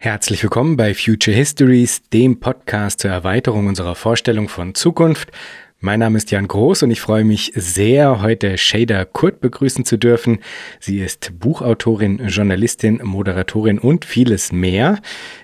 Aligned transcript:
Herzlich 0.00 0.44
willkommen 0.44 0.76
bei 0.76 0.94
Future 0.94 1.36
Histories, 1.36 2.02
dem 2.12 2.38
Podcast 2.38 3.00
zur 3.00 3.10
Erweiterung 3.10 3.66
unserer 3.66 3.96
Vorstellung 3.96 4.48
von 4.48 4.76
Zukunft. 4.76 5.32
Mein 5.80 5.98
Name 5.98 6.18
ist 6.18 6.30
Jan 6.30 6.46
Groß 6.46 6.84
und 6.84 6.92
ich 6.92 7.00
freue 7.00 7.24
mich 7.24 7.50
sehr, 7.56 8.22
heute 8.22 8.58
Shader 8.58 9.04
Kurt 9.04 9.40
begrüßen 9.40 9.84
zu 9.84 9.96
dürfen. 9.96 10.38
Sie 10.78 11.00
ist 11.00 11.32
Buchautorin, 11.40 12.28
Journalistin, 12.28 13.00
Moderatorin 13.02 13.80
und 13.80 14.04
vieles 14.04 14.52
mehr. 14.52 15.00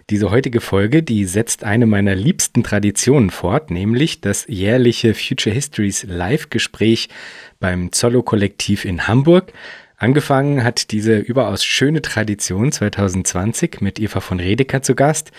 Diese 0.08 0.30
heutige 0.30 0.60
Folge, 0.60 1.02
die 1.02 1.24
setzt 1.24 1.64
eine 1.64 1.86
meiner 1.86 2.14
liebsten 2.14 2.62
Traditionen 2.62 3.30
fort, 3.30 3.72
nämlich 3.72 4.20
das 4.20 4.46
jährliche 4.46 5.14
Future 5.14 5.52
Histories 5.52 6.04
Live-Gespräch 6.04 7.08
beim 7.58 7.90
Zollo-Kollektiv 7.90 8.84
in 8.84 9.08
Hamburg. 9.08 9.52
Angefangen 9.96 10.64
hat 10.64 10.90
diese 10.90 11.18
überaus 11.18 11.64
schöne 11.64 12.02
Tradition 12.02 12.72
2020 12.72 13.80
mit 13.80 14.00
Eva 14.00 14.20
von 14.20 14.40
Redeker 14.40 14.82
zu 14.82 14.94
Gast. 14.94 15.30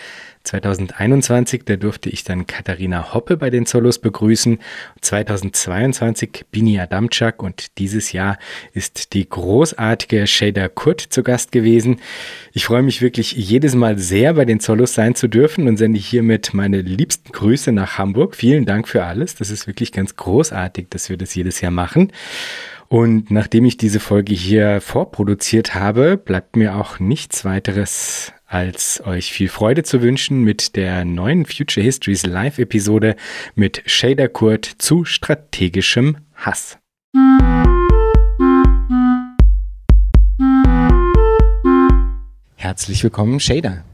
2021, 0.44 1.64
da 1.64 1.76
durfte 1.76 2.08
ich 2.08 2.24
dann 2.24 2.46
Katharina 2.46 3.12
Hoppe 3.12 3.36
bei 3.36 3.50
den 3.50 3.66
Solos 3.66 3.98
begrüßen. 3.98 4.58
2022 5.00 6.46
Bini 6.50 6.78
Adamczak 6.80 7.42
und 7.42 7.78
dieses 7.78 8.12
Jahr 8.12 8.38
ist 8.72 9.12
die 9.12 9.28
großartige 9.28 10.26
Shader 10.26 10.68
Kurt 10.68 11.00
zu 11.00 11.22
Gast 11.22 11.52
gewesen. 11.52 12.00
Ich 12.52 12.64
freue 12.64 12.82
mich 12.82 13.02
wirklich 13.02 13.32
jedes 13.32 13.74
Mal 13.74 13.98
sehr, 13.98 14.34
bei 14.34 14.44
den 14.44 14.60
Solos 14.60 14.94
sein 14.94 15.14
zu 15.14 15.28
dürfen 15.28 15.68
und 15.68 15.76
sende 15.76 15.98
hiermit 15.98 16.54
meine 16.54 16.80
liebsten 16.80 17.32
Grüße 17.32 17.72
nach 17.72 17.98
Hamburg. 17.98 18.36
Vielen 18.36 18.64
Dank 18.64 18.88
für 18.88 19.04
alles. 19.04 19.34
Das 19.34 19.50
ist 19.50 19.66
wirklich 19.66 19.92
ganz 19.92 20.16
großartig, 20.16 20.86
dass 20.90 21.10
wir 21.10 21.16
das 21.16 21.34
jedes 21.34 21.60
Jahr 21.60 21.72
machen. 21.72 22.12
Und 22.88 23.32
nachdem 23.32 23.64
ich 23.64 23.76
diese 23.76 23.98
Folge 23.98 24.32
hier 24.32 24.80
vorproduziert 24.80 25.74
habe, 25.74 26.16
bleibt 26.16 26.54
mir 26.54 26.76
auch 26.76 27.00
nichts 27.00 27.44
weiteres 27.44 28.32
als 28.46 29.02
euch 29.04 29.32
viel 29.32 29.48
Freude 29.48 29.82
zu 29.82 30.02
wünschen 30.02 30.42
mit 30.42 30.76
der 30.76 31.04
neuen 31.04 31.46
Future 31.46 31.82
Histories 31.84 32.24
Live-Episode 32.24 33.16
mit 33.56 33.82
Shader 33.86 34.28
Kurt 34.28 34.64
zu 34.64 35.04
strategischem 35.04 36.18
Hass. 36.34 36.78
Herzlich 42.54 43.02
willkommen, 43.02 43.40
Shader. 43.40 43.84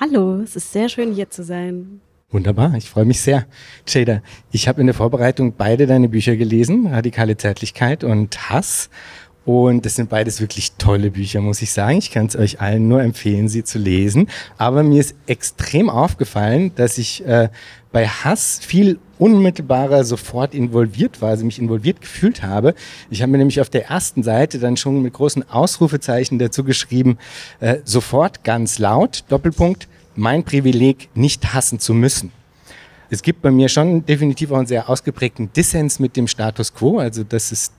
Hallo, 0.00 0.40
es 0.40 0.56
ist 0.56 0.72
sehr 0.72 0.88
schön 0.88 1.14
hier 1.14 1.30
zu 1.30 1.44
sein. 1.44 2.00
Wunderbar, 2.30 2.74
ich 2.74 2.90
freue 2.90 3.06
mich 3.06 3.22
sehr. 3.22 3.46
Jada, 3.86 4.20
ich 4.52 4.68
habe 4.68 4.82
in 4.82 4.86
der 4.86 4.94
Vorbereitung 4.94 5.54
beide 5.56 5.86
deine 5.86 6.10
Bücher 6.10 6.36
gelesen, 6.36 6.88
Radikale 6.88 7.38
Zärtlichkeit 7.38 8.04
und 8.04 8.50
Hass. 8.50 8.90
Und 9.46 9.86
das 9.86 9.94
sind 9.94 10.10
beides 10.10 10.38
wirklich 10.42 10.72
tolle 10.72 11.10
Bücher, 11.10 11.40
muss 11.40 11.62
ich 11.62 11.72
sagen. 11.72 11.96
Ich 11.96 12.10
kann 12.10 12.26
es 12.26 12.36
euch 12.36 12.60
allen 12.60 12.86
nur 12.86 13.00
empfehlen, 13.00 13.48
sie 13.48 13.64
zu 13.64 13.78
lesen. 13.78 14.28
Aber 14.58 14.82
mir 14.82 15.00
ist 15.00 15.14
extrem 15.26 15.88
aufgefallen, 15.88 16.72
dass 16.74 16.98
ich 16.98 17.24
äh, 17.24 17.48
bei 17.92 18.06
Hass 18.06 18.60
viel 18.62 18.98
unmittelbarer 19.18 20.04
sofort 20.04 20.52
involviert 20.52 21.22
war, 21.22 21.30
also 21.30 21.46
mich 21.46 21.58
involviert 21.58 22.02
gefühlt 22.02 22.42
habe. 22.42 22.74
Ich 23.08 23.22
habe 23.22 23.32
mir 23.32 23.38
nämlich 23.38 23.62
auf 23.62 23.70
der 23.70 23.86
ersten 23.86 24.22
Seite 24.22 24.58
dann 24.58 24.76
schon 24.76 25.00
mit 25.00 25.14
großen 25.14 25.48
Ausrufezeichen 25.48 26.38
dazu 26.38 26.62
geschrieben, 26.62 27.16
äh, 27.60 27.78
sofort 27.84 28.44
ganz 28.44 28.78
laut, 28.78 29.24
Doppelpunkt, 29.30 29.88
mein 30.18 30.42
Privileg, 30.42 31.08
nicht 31.14 31.54
hassen 31.54 31.78
zu 31.78 31.94
müssen. 31.94 32.32
Es 33.08 33.22
gibt 33.22 33.40
bei 33.40 33.50
mir 33.50 33.68
schon 33.68 34.04
definitiv 34.04 34.50
auch 34.50 34.58
einen 34.58 34.66
sehr 34.66 34.90
ausgeprägten 34.90 35.50
Dissens 35.52 35.98
mit 35.98 36.16
dem 36.16 36.26
Status 36.26 36.74
quo. 36.74 36.98
Also 36.98 37.24
das 37.24 37.52
ist 37.52 37.72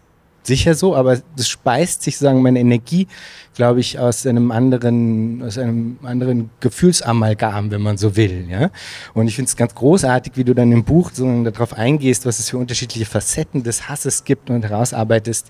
sicher 0.50 0.76
so, 0.76 0.96
aber 0.96 1.22
das 1.38 1.48
speist 1.48 2.04
sich 2.04 2.18
sozusagen 2.18 2.42
meine 2.42 2.60
Energie, 2.60 3.08
glaube 3.56 3.80
ich, 3.80 3.98
aus 4.00 4.26
einem 4.26 4.52
anderen, 4.52 5.42
aus 5.44 5.58
einem 5.58 5.98
anderen 6.04 6.50
Gefühlsamalgam, 6.60 7.72
wenn 7.72 7.82
man 7.82 7.98
so 7.98 8.16
will. 8.16 8.48
Ja? 8.50 8.70
Und 9.14 9.28
ich 9.28 9.36
finde 9.36 9.50
es 9.50 9.56
ganz 9.56 9.74
großartig, 9.76 10.34
wie 10.36 10.44
du 10.44 10.54
dann 10.54 10.72
im 10.72 10.84
Buch 10.84 11.12
so 11.14 11.44
darauf 11.44 11.74
eingehst, 11.74 12.26
was 12.26 12.40
es 12.40 12.50
für 12.50 12.58
unterschiedliche 12.58 13.06
Facetten 13.06 13.64
des 13.64 13.88
Hasses 13.88 14.24
gibt 14.24 14.50
und 14.50 14.64
herausarbeitest, 14.64 15.48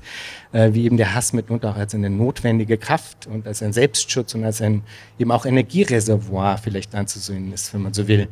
äh, 0.51 0.73
wie 0.73 0.85
eben 0.85 0.97
der 0.97 1.15
Hass 1.15 1.33
mitunter 1.33 1.71
auch 1.71 1.77
als 1.77 1.95
eine 1.95 2.09
notwendige 2.09 2.77
Kraft 2.77 3.27
und 3.27 3.47
als 3.47 3.63
ein 3.63 3.73
Selbstschutz 3.73 4.35
und 4.35 4.43
als 4.43 4.61
ein 4.61 4.83
eben 5.17 5.31
auch 5.31 5.45
Energiereservoir 5.45 6.57
vielleicht 6.57 6.93
anzusehen 6.95 7.51
ist, 7.53 7.73
wenn 7.73 7.81
man 7.81 7.93
so 7.93 8.07
will. 8.07 8.27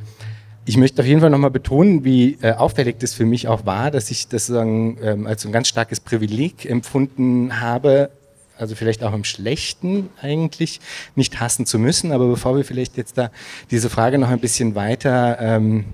Ich 0.69 0.75
möchte 0.75 1.01
auf 1.01 1.07
jeden 1.07 1.21
Fall 1.21 1.29
nochmal 1.29 1.49
betonen, 1.49 2.03
wie 2.03 2.37
äh, 2.41 2.51
auffällig 2.51 2.99
das 2.99 3.13
für 3.13 3.23
mich 3.23 3.47
auch 3.47 3.65
war, 3.65 3.89
dass 3.89 4.11
ich 4.11 4.27
das 4.27 4.47
sozusagen 4.47 4.97
ähm, 5.01 5.25
als 5.25 5.45
ein 5.45 5.53
ganz 5.53 5.69
starkes 5.69 6.01
Privileg 6.01 6.65
empfunden 6.65 7.61
habe, 7.61 8.11
also 8.57 8.75
vielleicht 8.75 9.01
auch 9.01 9.13
im 9.13 9.23
Schlechten 9.23 10.09
eigentlich, 10.21 10.81
nicht 11.15 11.39
hassen 11.39 11.65
zu 11.65 11.79
müssen. 11.79 12.11
Aber 12.11 12.27
bevor 12.27 12.57
wir 12.57 12.65
vielleicht 12.65 12.97
jetzt 12.97 13.17
da 13.17 13.31
diese 13.71 13.89
Frage 13.89 14.17
noch 14.17 14.27
ein 14.27 14.41
bisschen 14.41 14.75
weiter 14.75 15.37
ähm, 15.39 15.85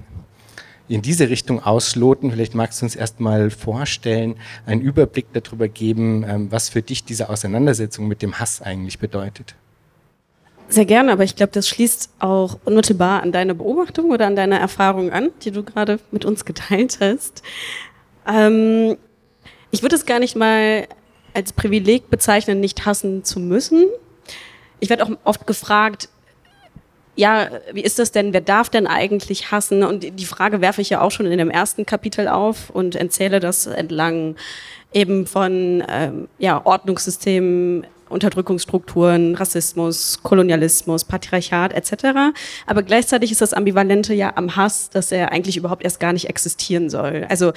in 0.88 1.04
diese 1.04 1.30
Richtung 1.30 1.64
ausloten, 1.64 2.32
vielleicht 2.32 2.56
magst 2.56 2.82
du 2.82 2.88
uns 2.88 2.96
erstmal 2.96 3.52
vorstellen, 3.52 4.38
einen 4.66 4.82
Überblick 4.82 5.28
darüber 5.34 5.68
geben, 5.68 6.26
ähm, 6.28 6.52
was 6.52 6.70
für 6.70 6.82
dich 6.82 7.04
diese 7.04 7.30
Auseinandersetzung 7.30 8.08
mit 8.08 8.24
dem 8.24 8.40
Hass 8.40 8.60
eigentlich 8.60 8.98
bedeutet. 8.98 9.54
Sehr 10.74 10.86
gerne, 10.86 11.12
aber 11.12 11.24
ich 11.24 11.36
glaube, 11.36 11.52
das 11.52 11.70
schließt 11.70 12.10
auch 12.18 12.58
unmittelbar 12.66 13.22
an 13.22 13.32
deine 13.32 13.54
Beobachtung 13.54 14.10
oder 14.10 14.26
an 14.26 14.36
deine 14.36 14.58
Erfahrung 14.58 15.12
an, 15.12 15.30
die 15.44 15.52
du 15.52 15.62
gerade 15.62 16.00
mit 16.10 16.26
uns 16.26 16.46
geteilt 16.46 16.98
hast. 17.00 17.44
Ähm, 18.28 18.98
ich 19.70 19.84
würde 19.84 19.96
es 19.96 20.08
gar 20.08 20.18
nicht 20.18 20.36
mal 20.36 20.88
als 21.36 21.54
Privileg 21.54 22.10
bezeichnen, 22.10 22.60
nicht 22.60 22.88
hassen 22.88 23.24
zu 23.24 23.40
müssen. 23.40 23.86
Ich 24.80 24.90
werde 24.90 25.06
auch 25.06 25.12
oft 25.26 25.46
gefragt, 25.46 26.10
ja, 27.16 27.50
wie 27.72 27.84
ist 27.84 28.00
das 28.00 28.12
denn? 28.12 28.34
Wer 28.34 28.42
darf 28.42 28.72
denn 28.72 28.88
eigentlich 28.88 29.52
hassen? 29.52 29.84
Und 29.84 30.20
die 30.20 30.26
Frage 30.26 30.60
werfe 30.60 30.82
ich 30.82 30.90
ja 30.90 31.02
auch 31.02 31.12
schon 31.12 31.28
in 31.28 31.38
dem 31.38 31.52
ersten 31.52 31.86
Kapitel 31.86 32.28
auf 32.28 32.72
und 32.72 32.96
erzähle 32.96 33.40
das 33.40 33.68
entlang 33.68 34.38
eben 34.92 35.28
von 35.28 35.84
ähm, 35.88 36.30
ja, 36.40 36.66
Ordnungssystemen, 36.66 37.86
Unterdrückungsstrukturen, 38.14 39.36
Rassismus, 39.36 40.20
Kolonialismus, 40.24 41.04
Patriarchat 41.04 41.74
etc. 41.74 42.36
Aber 42.66 42.84
gleichzeitig 42.84 43.32
ist 43.32 43.42
das 43.42 43.54
Ambivalente 43.54 44.14
ja 44.14 44.34
am 44.36 44.56
Hass, 44.56 44.90
dass 44.90 45.12
er 45.12 45.32
eigentlich 45.32 45.58
überhaupt 45.58 45.84
erst 45.84 46.00
gar 46.00 46.14
nicht 46.14 46.30
existieren 46.30 46.90
soll. 46.90 47.26
Also 47.30 47.52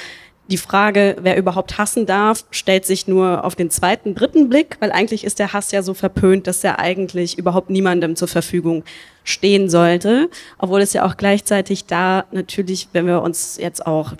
die 0.48 0.58
Frage, 0.58 1.16
wer 1.20 1.36
überhaupt 1.36 1.76
hassen 1.76 2.06
darf, 2.06 2.44
stellt 2.50 2.84
sich 2.84 3.08
nur 3.08 3.44
auf 3.44 3.56
den 3.56 3.70
zweiten, 3.70 4.14
dritten 4.14 4.48
Blick, 4.48 4.76
weil 4.80 4.92
eigentlich 4.92 5.24
ist 5.24 5.38
der 5.40 5.52
Hass 5.52 5.72
ja 5.72 5.82
so 5.82 5.92
verpönt, 5.92 6.46
dass 6.46 6.62
er 6.62 6.78
eigentlich 6.78 7.36
überhaupt 7.36 7.68
niemandem 7.68 8.14
zur 8.14 8.28
Verfügung 8.28 8.84
stehen 9.24 9.68
sollte. 9.68 10.30
Obwohl 10.58 10.80
es 10.82 10.92
ja 10.92 11.04
auch 11.04 11.16
gleichzeitig 11.16 11.86
da 11.86 12.26
natürlich, 12.30 12.88
wenn 12.92 13.06
wir 13.06 13.22
uns 13.22 13.58
jetzt 13.60 13.86
auch 13.86 14.12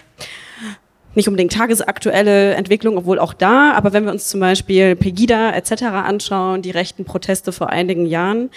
nicht 1.17 1.29
unbedingt 1.29 1.53
tagesaktuelle 1.53 2.55
Entwicklung, 2.55 2.97
obwohl 2.97 3.19
auch 3.19 3.33
da, 3.33 3.73
aber 3.73 3.93
wenn 3.93 4.05
wir 4.05 4.13
uns 4.13 4.29
zum 4.29 4.41
Beispiel 4.41 4.95
Pegida 4.95 5.51
etc. 5.53 5.83
anschauen, 5.85 6.63
die 6.63 6.71
rechten 6.71 7.05
Proteste 7.05 7.53
vor 7.53 7.71
einigen 7.71 8.07
Jahren, 8.07 8.51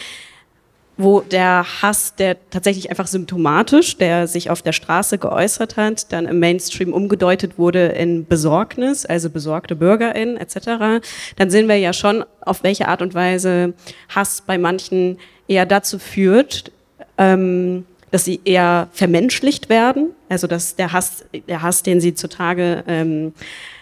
wo 0.99 1.21
der 1.21 1.65
Hass, 1.81 2.15
der 2.15 2.35
tatsächlich 2.49 2.89
einfach 2.89 3.07
symptomatisch, 3.07 3.95
der 3.97 4.27
sich 4.27 4.49
auf 4.49 4.61
der 4.61 4.73
Straße 4.73 5.17
geäußert 5.17 5.77
hat, 5.77 6.11
dann 6.11 6.25
im 6.25 6.39
Mainstream 6.39 6.91
umgedeutet 6.91 7.57
wurde 7.57 7.87
in 7.87 8.25
Besorgnis, 8.25 9.05
also 9.05 9.29
besorgte 9.29 9.77
BürgerInnen 9.77 10.35
etc., 10.35 11.01
dann 11.37 11.49
sehen 11.49 11.69
wir 11.69 11.77
ja 11.77 11.93
schon, 11.93 12.25
auf 12.41 12.63
welche 12.63 12.89
Art 12.89 13.01
und 13.01 13.13
Weise 13.13 13.73
Hass 14.09 14.43
bei 14.45 14.57
manchen 14.57 15.17
eher 15.47 15.65
dazu 15.65 15.99
führt, 15.99 16.69
ähm, 17.17 17.85
dass 18.11 18.25
sie 18.25 18.39
eher 18.43 18.89
vermenschlicht 18.91 19.69
werden, 19.69 20.11
also 20.29 20.47
dass 20.47 20.75
der 20.75 20.93
Hass, 20.93 21.25
der 21.47 21.61
Hass, 21.61 21.83
den 21.83 22.01
sie 22.01 22.13
zutage 22.13 22.83
ähm, 22.87 23.33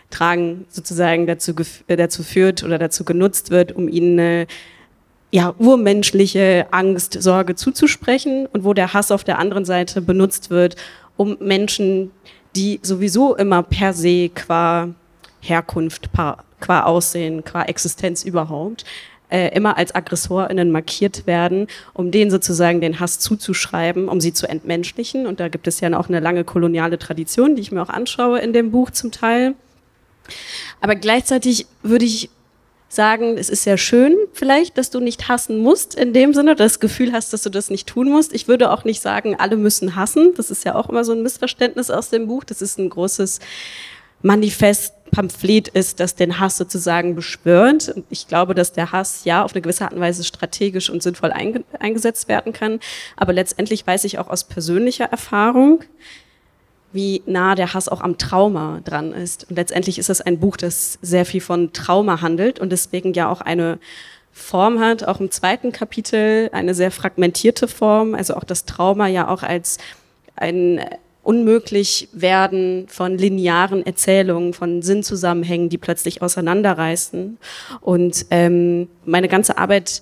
tragen, 0.09 0.65
sozusagen 0.69 1.27
dazu, 1.27 1.53
dazu 1.87 2.23
führt 2.23 2.63
oder 2.63 2.77
dazu 2.77 3.03
genutzt 3.03 3.51
wird, 3.51 3.73
um 3.73 3.87
ihnen 3.87 4.19
eine 4.19 4.47
ja, 5.31 5.53
urmenschliche 5.57 6.67
Angst, 6.71 7.21
Sorge 7.21 7.55
zuzusprechen 7.55 8.47
und 8.47 8.63
wo 8.63 8.73
der 8.73 8.93
Hass 8.93 9.11
auf 9.11 9.23
der 9.23 9.39
anderen 9.39 9.65
Seite 9.65 10.01
benutzt 10.01 10.49
wird, 10.49 10.75
um 11.17 11.37
Menschen, 11.39 12.11
die 12.55 12.79
sowieso 12.81 13.35
immer 13.35 13.63
per 13.63 13.93
se 13.93 14.29
qua 14.29 14.89
Herkunft, 15.41 16.09
qua 16.13 16.83
Aussehen, 16.83 17.43
qua 17.43 17.63
Existenz 17.63 18.23
überhaupt 18.23 18.85
äh, 19.29 19.53
immer 19.55 19.77
als 19.77 19.93
AggressorInnen 19.93 20.71
markiert 20.71 21.27
werden, 21.27 21.67
um 21.93 22.11
denen 22.11 22.31
sozusagen 22.31 22.81
den 22.81 22.99
Hass 22.99 23.19
zuzuschreiben, 23.19 24.07
um 24.07 24.21
sie 24.21 24.33
zu 24.33 24.47
entmenschlichen. 24.47 25.27
Und 25.27 25.39
da 25.39 25.49
gibt 25.49 25.67
es 25.67 25.79
ja 25.79 25.97
auch 25.97 26.09
eine 26.09 26.19
lange 26.19 26.43
koloniale 26.43 26.97
Tradition, 26.97 27.55
die 27.55 27.61
ich 27.61 27.71
mir 27.71 27.81
auch 27.81 27.89
anschaue 27.89 28.39
in 28.39 28.53
dem 28.53 28.71
Buch 28.71 28.91
zum 28.91 29.11
Teil. 29.11 29.55
Aber 30.81 30.95
gleichzeitig 30.95 31.67
würde 31.83 32.05
ich 32.05 32.29
sagen, 32.89 33.37
es 33.37 33.49
ist 33.49 33.63
sehr 33.63 33.77
schön 33.77 34.15
vielleicht, 34.33 34.77
dass 34.77 34.89
du 34.89 34.99
nicht 34.99 35.27
hassen 35.27 35.59
musst 35.59 35.95
in 35.95 36.13
dem 36.13 36.33
Sinne, 36.33 36.55
das 36.55 36.79
Gefühl 36.79 37.11
hast, 37.11 37.33
dass 37.33 37.43
du 37.43 37.49
das 37.49 37.69
nicht 37.69 37.87
tun 37.87 38.09
musst. 38.09 38.33
Ich 38.33 38.47
würde 38.47 38.71
auch 38.71 38.85
nicht 38.85 39.01
sagen, 39.01 39.35
alle 39.37 39.57
müssen 39.57 39.95
hassen. 39.95 40.33
Das 40.35 40.49
ist 40.51 40.63
ja 40.63 40.75
auch 40.75 40.89
immer 40.89 41.03
so 41.03 41.11
ein 41.11 41.21
Missverständnis 41.21 41.91
aus 41.91 42.09
dem 42.09 42.27
Buch. 42.27 42.43
Das 42.45 42.61
ist 42.61 42.79
ein 42.79 42.89
großes 42.89 43.39
Manifest 44.21 44.93
Pamphlet 45.11 45.67
ist, 45.69 45.99
das 45.99 46.15
den 46.15 46.39
Hass 46.39 46.57
sozusagen 46.57 47.15
beschwört. 47.15 47.89
Und 47.89 48.05
ich 48.09 48.27
glaube, 48.27 48.53
dass 48.53 48.73
der 48.73 48.91
Hass 48.91 49.25
ja 49.25 49.43
auf 49.43 49.53
eine 49.53 49.61
gewisse 49.61 49.83
Art 49.83 49.93
und 49.93 49.99
Weise 49.99 50.23
strategisch 50.23 50.89
und 50.89 51.01
sinnvoll 51.01 51.31
einge 51.31 51.63
eingesetzt 51.79 52.27
werden 52.27 52.53
kann. 52.53 52.79
Aber 53.15 53.33
letztendlich 53.33 53.85
weiß 53.85 54.03
ich 54.03 54.19
auch 54.19 54.29
aus 54.29 54.43
persönlicher 54.43 55.05
Erfahrung, 55.05 55.83
wie 56.93 57.21
nah 57.25 57.55
der 57.55 57.73
Hass 57.73 57.89
auch 57.89 58.01
am 58.01 58.17
Trauma 58.17 58.81
dran 58.83 59.13
ist. 59.13 59.49
Und 59.49 59.55
letztendlich 59.55 59.99
ist 59.99 60.09
es 60.09 60.21
ein 60.21 60.39
Buch, 60.39 60.57
das 60.57 60.99
sehr 61.01 61.25
viel 61.25 61.41
von 61.41 61.73
Trauma 61.73 62.21
handelt 62.21 62.59
und 62.59 62.71
deswegen 62.71 63.13
ja 63.13 63.29
auch 63.29 63.41
eine 63.41 63.79
Form 64.31 64.79
hat, 64.79 65.03
auch 65.03 65.19
im 65.19 65.31
zweiten 65.31 65.71
Kapitel, 65.71 66.49
eine 66.53 66.75
sehr 66.75 66.91
fragmentierte 66.91 67.67
Form, 67.67 68.13
also 68.13 68.35
auch 68.35 68.43
das 68.43 68.65
Trauma 68.65 69.07
ja 69.07 69.27
auch 69.27 69.41
als 69.41 69.79
ein 70.35 70.79
unmöglich 71.27 72.07
werden 72.13 72.85
von 72.87 73.17
linearen 73.17 73.85
Erzählungen, 73.85 74.53
von 74.53 74.81
Sinnzusammenhängen, 74.81 75.67
die 75.67 75.77
plötzlich 75.77 76.21
auseinanderreißen. 76.21 77.37
Und 77.81 78.25
ähm, 78.31 78.87
meine 79.03 79.27
ganze 79.27 79.57
Arbeit 79.57 80.01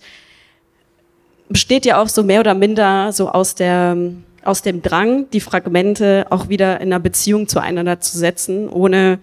besteht 1.50 1.84
ja 1.84 2.00
auch 2.00 2.10
so 2.10 2.22
mehr 2.22 2.42
oder 2.42 2.54
minder 2.54 3.12
so 3.12 3.30
aus 3.30 3.56
der 3.56 3.98
aus 4.44 4.62
dem 4.62 4.84
Drang, 4.84 5.28
die 5.32 5.40
Fragmente 5.40 6.28
auch 6.30 6.50
wieder 6.50 6.80
in 6.80 6.94
einer 6.94 7.00
Beziehung 7.00 7.48
zueinander 7.48 8.00
zu 8.00 8.16
setzen, 8.16 8.70
ohne 8.70 9.18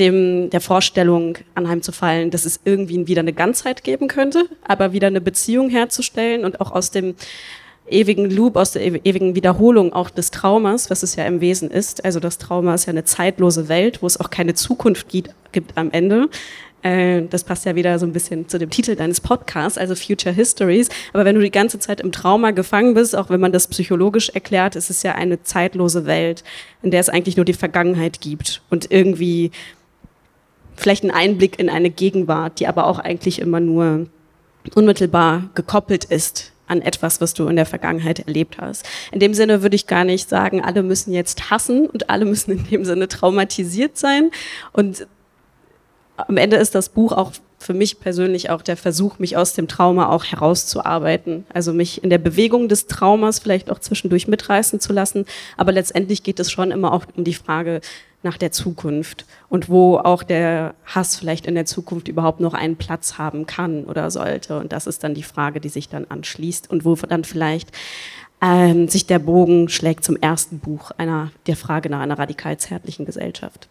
dem 0.00 0.50
der 0.50 0.60
Vorstellung 0.60 1.38
anheimzufallen, 1.54 2.32
dass 2.32 2.44
es 2.44 2.58
irgendwie 2.64 3.06
wieder 3.06 3.20
eine 3.20 3.32
Ganzheit 3.32 3.84
geben 3.84 4.08
könnte, 4.08 4.46
aber 4.64 4.92
wieder 4.92 5.06
eine 5.06 5.20
Beziehung 5.20 5.70
herzustellen 5.70 6.44
und 6.44 6.60
auch 6.60 6.72
aus 6.72 6.90
dem 6.90 7.14
ewigen 7.88 8.30
Loop, 8.30 8.56
aus 8.56 8.72
der 8.72 8.82
ewigen 8.82 9.34
Wiederholung 9.34 9.92
auch 9.92 10.10
des 10.10 10.30
Traumas, 10.30 10.90
was 10.90 11.02
es 11.02 11.16
ja 11.16 11.24
im 11.24 11.40
Wesen 11.40 11.70
ist. 11.70 12.04
Also 12.04 12.20
das 12.20 12.38
Trauma 12.38 12.74
ist 12.74 12.86
ja 12.86 12.90
eine 12.90 13.04
zeitlose 13.04 13.68
Welt, 13.68 14.02
wo 14.02 14.06
es 14.06 14.18
auch 14.18 14.30
keine 14.30 14.54
Zukunft 14.54 15.08
gibt, 15.08 15.30
gibt 15.52 15.76
am 15.76 15.90
Ende. 15.92 16.28
Äh, 16.82 17.22
das 17.30 17.44
passt 17.44 17.64
ja 17.64 17.74
wieder 17.76 17.98
so 17.98 18.06
ein 18.06 18.12
bisschen 18.12 18.48
zu 18.48 18.58
dem 18.58 18.70
Titel 18.70 18.96
deines 18.96 19.20
Podcasts, 19.20 19.78
also 19.78 19.94
Future 19.94 20.34
Histories. 20.34 20.88
Aber 21.12 21.24
wenn 21.24 21.36
du 21.36 21.40
die 21.40 21.50
ganze 21.50 21.78
Zeit 21.78 22.00
im 22.00 22.12
Trauma 22.12 22.50
gefangen 22.50 22.94
bist, 22.94 23.16
auch 23.16 23.30
wenn 23.30 23.40
man 23.40 23.52
das 23.52 23.68
psychologisch 23.68 24.30
erklärt, 24.30 24.76
ist 24.76 24.90
es 24.90 25.02
ja 25.02 25.14
eine 25.14 25.42
zeitlose 25.42 26.06
Welt, 26.06 26.42
in 26.82 26.90
der 26.90 27.00
es 27.00 27.08
eigentlich 27.08 27.36
nur 27.36 27.44
die 27.44 27.54
Vergangenheit 27.54 28.20
gibt 28.20 28.62
und 28.70 28.90
irgendwie 28.90 29.52
vielleicht 30.76 31.04
einen 31.04 31.12
Einblick 31.12 31.58
in 31.58 31.70
eine 31.70 31.90
Gegenwart, 31.90 32.60
die 32.60 32.66
aber 32.66 32.86
auch 32.86 32.98
eigentlich 32.98 33.40
immer 33.40 33.60
nur 33.60 34.06
unmittelbar 34.74 35.48
gekoppelt 35.54 36.04
ist 36.04 36.52
an 36.66 36.82
etwas, 36.82 37.20
was 37.20 37.34
du 37.34 37.48
in 37.48 37.56
der 37.56 37.66
Vergangenheit 37.66 38.20
erlebt 38.20 38.58
hast. 38.58 38.86
In 39.12 39.20
dem 39.20 39.34
Sinne 39.34 39.62
würde 39.62 39.76
ich 39.76 39.86
gar 39.86 40.04
nicht 40.04 40.28
sagen, 40.28 40.62
alle 40.62 40.82
müssen 40.82 41.12
jetzt 41.12 41.50
hassen 41.50 41.86
und 41.86 42.10
alle 42.10 42.24
müssen 42.24 42.52
in 42.52 42.64
dem 42.64 42.84
Sinne 42.84 43.08
traumatisiert 43.08 43.96
sein. 43.96 44.30
Und 44.72 45.06
am 46.16 46.36
Ende 46.36 46.56
ist 46.56 46.74
das 46.74 46.88
Buch 46.88 47.12
auch 47.12 47.32
für 47.58 47.74
mich 47.74 48.00
persönlich 48.00 48.50
auch 48.50 48.62
der 48.62 48.76
Versuch, 48.76 49.18
mich 49.18 49.36
aus 49.36 49.54
dem 49.54 49.68
Trauma 49.68 50.08
auch 50.08 50.24
herauszuarbeiten. 50.24 51.46
Also 51.52 51.72
mich 51.72 52.04
in 52.04 52.10
der 52.10 52.18
Bewegung 52.18 52.68
des 52.68 52.86
Traumas 52.86 53.38
vielleicht 53.38 53.70
auch 53.70 53.78
zwischendurch 53.78 54.28
mitreißen 54.28 54.80
zu 54.80 54.92
lassen. 54.92 55.24
Aber 55.56 55.72
letztendlich 55.72 56.22
geht 56.22 56.38
es 56.38 56.50
schon 56.50 56.70
immer 56.70 56.92
auch 56.92 57.06
um 57.16 57.24
die 57.24 57.34
Frage 57.34 57.80
nach 58.22 58.36
der 58.36 58.52
Zukunft 58.52 59.24
und 59.48 59.68
wo 59.68 59.98
auch 59.98 60.22
der 60.22 60.74
Hass 60.84 61.16
vielleicht 61.16 61.46
in 61.46 61.54
der 61.54 61.64
Zukunft 61.64 62.08
überhaupt 62.08 62.40
noch 62.40 62.54
einen 62.54 62.76
Platz 62.76 63.18
haben 63.18 63.46
kann 63.46 63.84
oder 63.84 64.10
sollte. 64.10 64.58
Und 64.58 64.72
das 64.72 64.86
ist 64.86 65.04
dann 65.04 65.14
die 65.14 65.22
Frage, 65.22 65.60
die 65.60 65.68
sich 65.68 65.88
dann 65.88 66.06
anschließt 66.08 66.70
und 66.70 66.84
wo 66.84 66.94
dann 66.96 67.24
vielleicht 67.24 67.70
ähm, 68.42 68.88
sich 68.88 69.06
der 69.06 69.18
Bogen 69.18 69.68
schlägt 69.68 70.04
zum 70.04 70.16
ersten 70.16 70.58
Buch 70.58 70.90
einer 70.98 71.30
der 71.46 71.56
Frage 71.56 71.88
nach 71.88 72.00
einer 72.00 72.18
radikal 72.18 72.58
zärtlichen 72.58 73.06
Gesellschaft. 73.06 73.68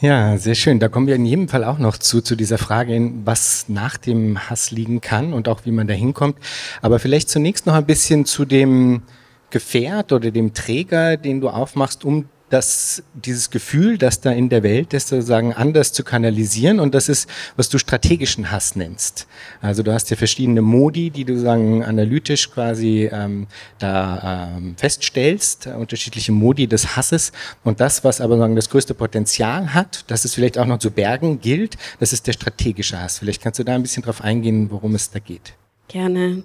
Ja, 0.00 0.36
sehr 0.36 0.54
schön. 0.54 0.78
Da 0.78 0.88
kommen 0.88 1.06
wir 1.06 1.14
in 1.14 1.24
jedem 1.24 1.48
Fall 1.48 1.64
auch 1.64 1.78
noch 1.78 1.96
zu, 1.96 2.20
zu 2.20 2.36
dieser 2.36 2.58
Frage, 2.58 3.12
was 3.24 3.70
nach 3.70 3.96
dem 3.96 4.50
Hass 4.50 4.70
liegen 4.70 5.00
kann 5.00 5.32
und 5.32 5.48
auch 5.48 5.64
wie 5.64 5.70
man 5.70 5.86
da 5.86 5.94
hinkommt. 5.94 6.36
Aber 6.82 6.98
vielleicht 6.98 7.30
zunächst 7.30 7.64
noch 7.64 7.72
ein 7.72 7.86
bisschen 7.86 8.26
zu 8.26 8.44
dem 8.44 9.02
Gefährt 9.48 10.12
oder 10.12 10.30
dem 10.30 10.52
Träger, 10.52 11.16
den 11.16 11.40
du 11.40 11.48
aufmachst, 11.48 12.04
um 12.04 12.28
das, 12.48 13.02
dieses 13.14 13.50
Gefühl, 13.50 13.98
das 13.98 14.20
da 14.20 14.30
in 14.30 14.48
der 14.48 14.62
Welt 14.62 14.94
ist, 14.94 15.08
sozusagen 15.08 15.52
anders 15.52 15.92
zu 15.92 16.04
kanalisieren 16.04 16.78
und 16.78 16.94
das 16.94 17.08
ist, 17.08 17.28
was 17.56 17.68
du 17.68 17.78
strategischen 17.78 18.52
Hass 18.52 18.76
nennst. 18.76 19.26
Also 19.60 19.82
du 19.82 19.92
hast 19.92 20.10
ja 20.10 20.16
verschiedene 20.16 20.62
Modi, 20.62 21.10
die 21.10 21.24
du 21.24 21.38
sagen 21.38 21.82
analytisch 21.82 22.50
quasi 22.50 23.10
ähm, 23.12 23.48
da 23.78 24.52
ähm, 24.56 24.76
feststellst, 24.76 25.66
unterschiedliche 25.66 26.30
Modi 26.30 26.68
des 26.68 26.96
Hasses 26.96 27.32
und 27.64 27.80
das, 27.80 28.04
was 28.04 28.20
aber 28.20 28.38
sagen 28.38 28.54
das 28.54 28.70
größte 28.70 28.94
Potenzial 28.94 29.74
hat, 29.74 30.04
dass 30.08 30.24
es 30.24 30.34
vielleicht 30.34 30.56
auch 30.56 30.66
noch 30.66 30.78
zu 30.78 30.92
bergen 30.92 31.40
gilt, 31.40 31.76
das 31.98 32.12
ist 32.12 32.28
der 32.28 32.32
strategische 32.32 33.00
Hass. 33.00 33.18
Vielleicht 33.18 33.42
kannst 33.42 33.58
du 33.58 33.64
da 33.64 33.74
ein 33.74 33.82
bisschen 33.82 34.04
drauf 34.04 34.20
eingehen, 34.22 34.70
worum 34.70 34.94
es 34.94 35.10
da 35.10 35.18
geht. 35.18 35.54
Gerne. 35.88 36.44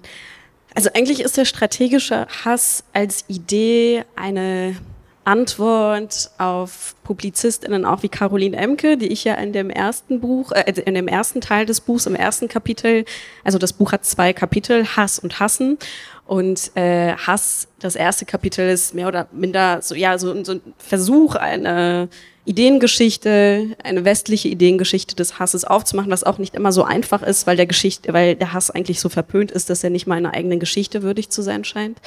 Also 0.74 0.90
eigentlich 0.94 1.20
ist 1.20 1.36
der 1.36 1.44
strategische 1.44 2.26
Hass 2.44 2.84
als 2.92 3.24
Idee 3.28 4.04
eine 4.16 4.76
Antwort 5.24 6.30
auf 6.38 6.94
PublizistInnen 7.04 7.84
auch 7.84 8.02
wie 8.02 8.08
Caroline 8.08 8.56
Emke, 8.56 8.96
die 8.96 9.08
ich 9.08 9.24
ja 9.24 9.34
in 9.34 9.52
dem 9.52 9.70
ersten 9.70 10.20
Buch, 10.20 10.52
äh, 10.52 10.72
in 10.84 10.94
dem 10.94 11.08
ersten 11.08 11.40
Teil 11.40 11.66
des 11.66 11.80
Buchs, 11.80 12.06
im 12.06 12.14
ersten 12.14 12.48
Kapitel, 12.48 13.04
also 13.44 13.58
das 13.58 13.72
Buch 13.72 13.92
hat 13.92 14.04
zwei 14.04 14.32
Kapitel, 14.32 14.86
Hass 14.86 15.18
und 15.18 15.38
Hassen. 15.40 15.78
Und 16.26 16.76
äh, 16.76 17.14
Hass, 17.14 17.68
das 17.80 17.96
erste 17.96 18.24
Kapitel 18.24 18.68
ist 18.68 18.94
mehr 18.94 19.08
oder 19.08 19.28
minder 19.32 19.82
so, 19.82 19.94
ja, 19.94 20.18
so, 20.18 20.44
so 20.44 20.52
ein 20.52 20.60
Versuch, 20.78 21.34
eine 21.34 22.08
Ideengeschichte, 22.44 23.76
eine 23.84 24.04
westliche 24.04 24.48
Ideengeschichte 24.48 25.14
des 25.14 25.38
Hasses 25.38 25.64
aufzumachen, 25.64 26.10
was 26.10 26.24
auch 26.24 26.38
nicht 26.38 26.54
immer 26.54 26.72
so 26.72 26.82
einfach 26.82 27.22
ist, 27.22 27.46
weil 27.46 27.56
der 27.56 27.66
Geschichte, 27.66 28.12
weil 28.12 28.34
der 28.34 28.52
Hass 28.52 28.70
eigentlich 28.70 29.00
so 29.00 29.08
verpönt 29.08 29.52
ist, 29.52 29.70
dass 29.70 29.84
er 29.84 29.90
nicht 29.90 30.06
mal 30.06 30.16
einer 30.16 30.34
eigenen 30.34 30.58
Geschichte 30.58 31.02
würdig 31.02 31.30
zu 31.30 31.42
sein 31.42 31.64
scheint. 31.64 31.98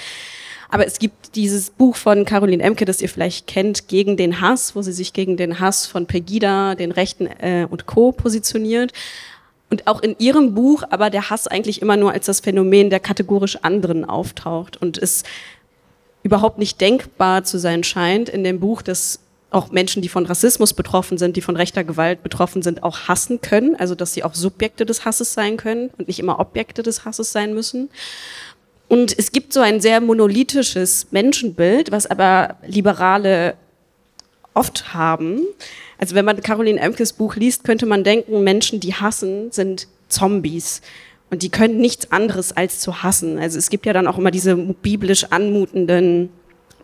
Aber 0.70 0.86
es 0.86 1.00
gibt 1.00 1.36
dieses 1.36 1.70
Buch 1.70 1.96
von 1.96 2.26
Caroline 2.26 2.64
Emke, 2.64 2.86
das 2.86 3.02
ihr 3.02 3.10
vielleicht 3.10 3.48
kennt, 3.48 3.88
Gegen 3.88 4.18
den 4.18 4.42
Hass, 4.42 4.76
wo 4.76 4.82
sie 4.82 4.94
sich 4.94 5.14
gegen 5.14 5.38
den 5.38 5.60
Hass 5.60 5.86
von 5.86 6.06
Pegida, 6.06 6.76
den 6.76 6.92
Rechten 6.92 7.28
äh, 7.28 7.68
und 7.70 7.86
Co. 7.86 8.12
positioniert. 8.12 8.94
Und 9.70 9.88
auch 9.88 10.02
in 10.02 10.16
ihrem 10.20 10.54
Buch 10.54 10.84
aber 10.90 11.10
der 11.10 11.30
Hass 11.30 11.48
eigentlich 11.48 11.82
immer 11.82 11.98
nur 11.98 12.12
als 12.12 12.28
das 12.28 12.40
Phänomen 12.40 12.90
der 12.90 13.00
kategorisch 13.00 13.58
anderen 13.64 14.06
auftaucht 14.06 14.78
und 14.78 14.98
es 14.98 15.24
überhaupt 16.24 16.58
nicht 16.58 16.82
denkbar 16.82 17.44
zu 17.44 17.58
sein 17.60 17.84
scheint 17.84 18.30
in 18.30 18.44
dem 18.44 18.60
Buch, 18.60 18.82
dass 18.82 19.20
auch 19.52 19.72
Menschen, 19.72 20.02
die 20.02 20.10
von 20.10 20.26
Rassismus 20.26 20.74
betroffen 20.74 21.18
sind, 21.18 21.38
die 21.38 21.42
von 21.42 21.56
rechter 21.56 21.84
Gewalt 21.84 22.24
betroffen 22.24 22.62
sind, 22.62 22.84
auch 22.84 23.08
hassen 23.08 23.42
können, 23.42 23.76
also 23.76 23.96
dass 23.96 24.14
sie 24.14 24.24
auch 24.24 24.34
Subjekte 24.34 24.86
des 24.86 25.06
Hasses 25.06 25.34
sein 25.34 25.58
können 25.58 25.92
und 25.98 26.08
nicht 26.08 26.20
immer 26.20 26.40
Objekte 26.40 26.84
des 26.84 27.06
Hasses 27.06 27.32
sein 27.32 27.54
müssen. 27.54 27.90
Und 28.88 29.18
es 29.18 29.32
gibt 29.32 29.54
so 29.54 29.62
ein 29.62 29.82
sehr 29.82 30.00
monolithisches 30.02 31.08
Menschenbild, 31.12 31.92
was 31.92 32.06
aber 32.06 32.58
Liberale 32.66 33.56
oft 34.54 34.94
haben. 34.94 35.42
Also 35.98 36.16
wenn 36.16 36.26
man 36.26 36.42
Caroline 36.42 36.80
Emkes 36.80 37.14
Buch 37.14 37.36
liest, 37.36 37.64
könnte 37.64 37.86
man 37.86 38.04
denken, 38.04 38.44
Menschen, 38.44 38.80
die 38.80 38.94
hassen, 38.94 39.52
sind 39.52 39.88
Zombies. 40.08 40.82
Und 41.30 41.42
die 41.42 41.50
können 41.50 41.78
nichts 41.78 42.12
anderes 42.12 42.56
als 42.56 42.80
zu 42.80 43.02
hassen. 43.04 43.40
Also 43.40 43.58
es 43.58 43.70
gibt 43.70 43.86
ja 43.86 43.94
dann 43.94 44.08
auch 44.08 44.18
immer 44.18 44.32
diese 44.32 44.56
biblisch 44.56 45.26
anmutenden 45.32 46.30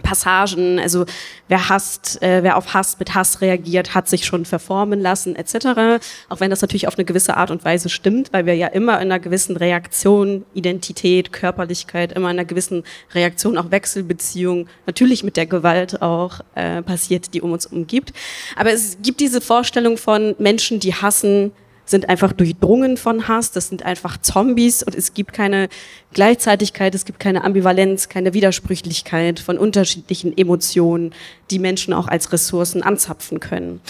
Passagen, 0.01 0.79
also 0.79 1.05
wer 1.47 1.69
hasst, 1.69 2.21
äh, 2.21 2.43
wer 2.43 2.57
auf 2.57 2.73
Hass 2.73 2.97
mit 2.99 3.13
Hass 3.13 3.41
reagiert, 3.41 3.93
hat 3.95 4.07
sich 4.07 4.25
schon 4.25 4.45
verformen 4.45 4.99
lassen, 4.99 5.35
etc. 5.35 6.01
Auch 6.29 6.39
wenn 6.39 6.49
das 6.49 6.61
natürlich 6.61 6.87
auf 6.87 6.97
eine 6.97 7.05
gewisse 7.05 7.37
Art 7.37 7.51
und 7.51 7.63
Weise 7.63 7.89
stimmt, 7.89 8.33
weil 8.33 8.45
wir 8.45 8.55
ja 8.55 8.67
immer 8.67 8.95
in 8.95 9.11
einer 9.11 9.19
gewissen 9.19 9.57
Reaktion, 9.57 10.45
Identität, 10.53 11.31
Körperlichkeit, 11.31 12.13
immer 12.13 12.29
in 12.29 12.37
einer 12.37 12.45
gewissen 12.45 12.83
Reaktion, 13.13 13.57
auch 13.57 13.71
Wechselbeziehung, 13.71 14.67
natürlich 14.85 15.23
mit 15.23 15.37
der 15.37 15.45
Gewalt 15.45 16.01
auch 16.01 16.41
äh, 16.55 16.81
passiert, 16.81 17.33
die 17.33 17.41
um 17.41 17.51
uns 17.51 17.65
umgibt. 17.65 18.13
Aber 18.55 18.71
es 18.71 18.97
gibt 19.01 19.19
diese 19.19 19.41
Vorstellung 19.41 19.97
von 19.97 20.35
Menschen, 20.39 20.79
die 20.79 20.93
hassen, 20.93 21.51
sind 21.85 22.09
einfach 22.09 22.31
durchdrungen 22.33 22.97
von 22.97 23.27
Hass, 23.27 23.51
das 23.51 23.67
sind 23.67 23.83
einfach 23.83 24.17
Zombies 24.17 24.83
und 24.83 24.95
es 24.95 25.13
gibt 25.13 25.33
keine 25.33 25.69
Gleichzeitigkeit, 26.13 26.95
es 26.95 27.05
gibt 27.05 27.19
keine 27.19 27.43
Ambivalenz, 27.43 28.09
keine 28.09 28.33
Widersprüchlichkeit 28.33 29.39
von 29.39 29.57
unterschiedlichen 29.57 30.37
Emotionen, 30.37 31.13
die 31.49 31.59
Menschen 31.59 31.93
auch 31.93 32.07
als 32.07 32.31
Ressourcen 32.31 32.83
anzapfen 32.83 33.39
können. 33.39 33.81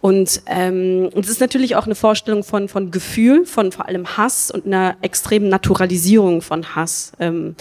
Und 0.00 0.42
ähm, 0.46 1.10
es 1.14 1.28
ist 1.28 1.40
natürlich 1.40 1.76
auch 1.76 1.86
eine 1.86 1.94
Vorstellung 1.94 2.44
von, 2.44 2.68
von 2.68 2.90
Gefühl, 2.90 3.44
von 3.46 3.72
vor 3.72 3.86
allem 3.86 4.16
Hass 4.16 4.50
und 4.50 4.66
einer 4.66 4.96
extremen 5.02 5.48
Naturalisierung 5.48 6.42
von 6.42 6.74
Hass. 6.74 7.12
Ähm, 7.18 7.56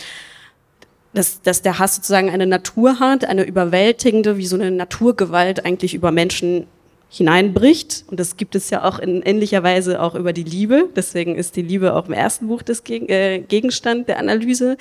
dass, 1.14 1.42
dass 1.42 1.64
der 1.64 1.80
Hass 1.80 1.96
sozusagen 1.96 2.30
eine 2.30 2.46
Natur 2.46 3.00
hat, 3.00 3.26
eine 3.26 3.44
überwältigende, 3.44 4.38
wie 4.38 4.46
so 4.46 4.56
eine 4.56 4.70
Naturgewalt 4.70 5.66
eigentlich 5.66 5.96
über 5.96 6.12
Menschen 6.12 6.68
hineinbricht. 7.10 8.06
Und 8.08 8.20
das 8.20 8.38
gibt 8.38 8.56
es 8.56 8.70
ja 8.70 8.84
auch 8.84 9.00
in 9.00 9.22
ähnlicher 9.22 9.64
Weise 9.64 10.02
auch 10.02 10.16
über 10.16 10.34
die 10.34 10.44
Liebe. 10.44 10.90
Deswegen 10.96 11.36
ist 11.36 11.56
die 11.56 11.62
Liebe 11.62 11.96
auch 11.96 12.08
im 12.08 12.14
ersten 12.14 12.48
Buch 12.48 12.64
Geg 12.84 13.10
äh, 13.10 13.40
Gegenstand 13.40 14.08
der 14.08 14.20
Analyse. 14.20 14.78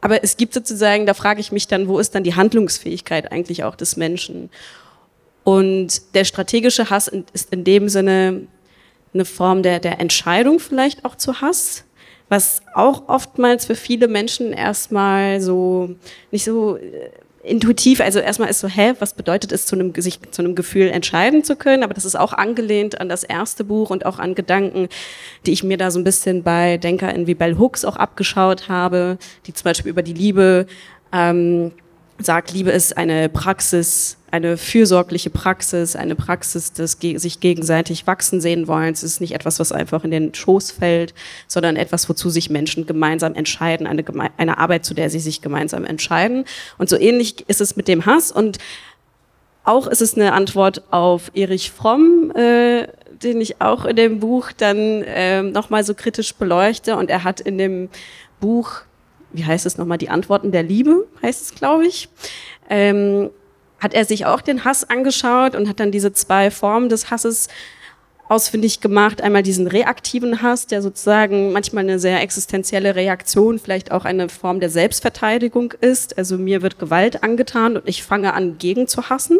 Aber 0.00 0.22
es 0.22 0.36
gibt 0.36 0.54
sozusagen, 0.54 1.06
da 1.06 1.14
frage 1.14 1.40
ich 1.40 1.52
mich 1.52 1.66
dann, 1.66 1.88
wo 1.88 1.98
ist 1.98 2.14
dann 2.14 2.22
die 2.22 2.34
Handlungsfähigkeit 2.34 3.32
eigentlich 3.32 3.64
auch 3.64 3.74
des 3.74 3.96
Menschen? 3.96 4.50
Und 5.44 6.14
der 6.14 6.24
strategische 6.24 6.90
Hass 6.90 7.08
ist 7.32 7.52
in 7.52 7.64
dem 7.64 7.88
Sinne 7.88 8.46
eine 9.14 9.24
Form 9.24 9.62
der, 9.62 9.80
der 9.80 10.00
Entscheidung 10.00 10.58
vielleicht 10.58 11.04
auch 11.04 11.14
zu 11.14 11.40
Hass, 11.40 11.84
was 12.28 12.60
auch 12.74 13.08
oftmals 13.08 13.64
für 13.64 13.76
viele 13.76 14.08
Menschen 14.08 14.52
erstmal 14.52 15.40
so 15.40 15.94
nicht 16.30 16.44
so 16.44 16.76
äh, 16.76 17.10
intuitiv, 17.46 18.00
also 18.00 18.18
erstmal 18.18 18.50
ist 18.50 18.60
so, 18.60 18.68
hä, 18.68 18.94
was 18.98 19.14
bedeutet 19.14 19.52
es, 19.52 19.66
zu 19.66 19.76
einem, 19.76 19.94
sich 19.96 20.20
zu 20.30 20.42
einem 20.42 20.54
Gefühl 20.54 20.88
entscheiden 20.88 21.44
zu 21.44 21.56
können? 21.56 21.82
Aber 21.82 21.94
das 21.94 22.04
ist 22.04 22.16
auch 22.16 22.32
angelehnt 22.32 23.00
an 23.00 23.08
das 23.08 23.22
erste 23.22 23.64
Buch 23.64 23.90
und 23.90 24.04
auch 24.04 24.18
an 24.18 24.34
Gedanken, 24.34 24.88
die 25.46 25.52
ich 25.52 25.62
mir 25.62 25.76
da 25.76 25.90
so 25.90 25.98
ein 25.98 26.04
bisschen 26.04 26.42
bei 26.42 26.76
DenkerInnen 26.76 27.26
wie 27.26 27.34
Bell 27.34 27.58
Hooks 27.58 27.84
auch 27.84 27.96
abgeschaut 27.96 28.68
habe, 28.68 29.18
die 29.46 29.54
zum 29.54 29.64
Beispiel 29.64 29.90
über 29.90 30.02
die 30.02 30.12
Liebe 30.12 30.66
ähm, 31.12 31.72
sagt, 32.18 32.52
Liebe 32.52 32.70
ist 32.70 32.96
eine 32.96 33.28
Praxis, 33.28 34.16
eine 34.30 34.56
fürsorgliche 34.56 35.30
Praxis, 35.30 35.96
eine 35.96 36.14
Praxis 36.14 36.72
des 36.72 36.98
sich 37.00 37.40
gegenseitig 37.40 38.06
wachsen 38.06 38.40
sehen 38.40 38.68
wollen. 38.68 38.92
Es 38.92 39.02
ist 39.02 39.20
nicht 39.20 39.34
etwas, 39.34 39.58
was 39.58 39.72
einfach 39.72 40.04
in 40.04 40.10
den 40.10 40.34
Schoß 40.34 40.70
fällt, 40.70 41.14
sondern 41.46 41.76
etwas, 41.76 42.08
wozu 42.08 42.30
sich 42.30 42.50
Menschen 42.50 42.86
gemeinsam 42.86 43.34
entscheiden, 43.34 43.86
eine, 43.86 44.04
eine 44.36 44.58
Arbeit, 44.58 44.84
zu 44.84 44.94
der 44.94 45.10
sie 45.10 45.20
sich 45.20 45.42
gemeinsam 45.42 45.84
entscheiden. 45.84 46.44
Und 46.78 46.88
so 46.88 46.96
ähnlich 46.96 47.48
ist 47.48 47.60
es 47.60 47.76
mit 47.76 47.88
dem 47.88 48.06
Hass 48.06 48.32
und 48.32 48.58
auch 49.64 49.88
ist 49.88 50.00
es 50.00 50.14
eine 50.14 50.32
Antwort 50.32 50.82
auf 50.92 51.32
Erich 51.34 51.72
Fromm, 51.72 52.30
äh, 52.36 52.86
den 53.22 53.40
ich 53.40 53.60
auch 53.60 53.84
in 53.84 53.96
dem 53.96 54.20
Buch 54.20 54.52
dann 54.52 55.02
äh, 55.02 55.42
nochmal 55.42 55.82
so 55.82 55.94
kritisch 55.94 56.34
beleuchte. 56.34 56.96
Und 56.96 57.10
er 57.10 57.24
hat 57.24 57.40
in 57.40 57.58
dem 57.58 57.88
Buch 58.38 58.82
wie 59.36 59.44
heißt 59.44 59.66
es 59.66 59.78
nochmal, 59.78 59.98
die 59.98 60.08
Antworten 60.08 60.52
der 60.52 60.62
Liebe, 60.62 61.06
heißt 61.22 61.42
es, 61.42 61.54
glaube 61.54 61.86
ich, 61.86 62.08
ähm, 62.68 63.30
hat 63.78 63.94
er 63.94 64.04
sich 64.04 64.26
auch 64.26 64.40
den 64.40 64.64
Hass 64.64 64.88
angeschaut 64.88 65.54
und 65.54 65.68
hat 65.68 65.80
dann 65.80 65.90
diese 65.90 66.12
zwei 66.12 66.50
Formen 66.50 66.88
des 66.88 67.10
Hasses 67.10 67.48
ausfindig 68.28 68.80
gemacht. 68.80 69.20
Einmal 69.22 69.42
diesen 69.42 69.66
reaktiven 69.66 70.42
Hass, 70.42 70.66
der 70.66 70.82
sozusagen 70.82 71.52
manchmal 71.52 71.84
eine 71.84 71.98
sehr 71.98 72.20
existenzielle 72.20 72.94
Reaktion, 72.94 73.58
vielleicht 73.58 73.92
auch 73.92 74.04
eine 74.04 74.28
Form 74.28 74.60
der 74.60 74.70
Selbstverteidigung 74.70 75.72
ist. 75.80 76.18
Also 76.18 76.38
mir 76.38 76.62
wird 76.62 76.78
Gewalt 76.78 77.22
angetan 77.22 77.76
und 77.76 77.88
ich 77.88 78.02
fange 78.02 78.34
an, 78.34 78.58
gegen 78.58 78.88
zu 78.88 79.08
hassen, 79.08 79.38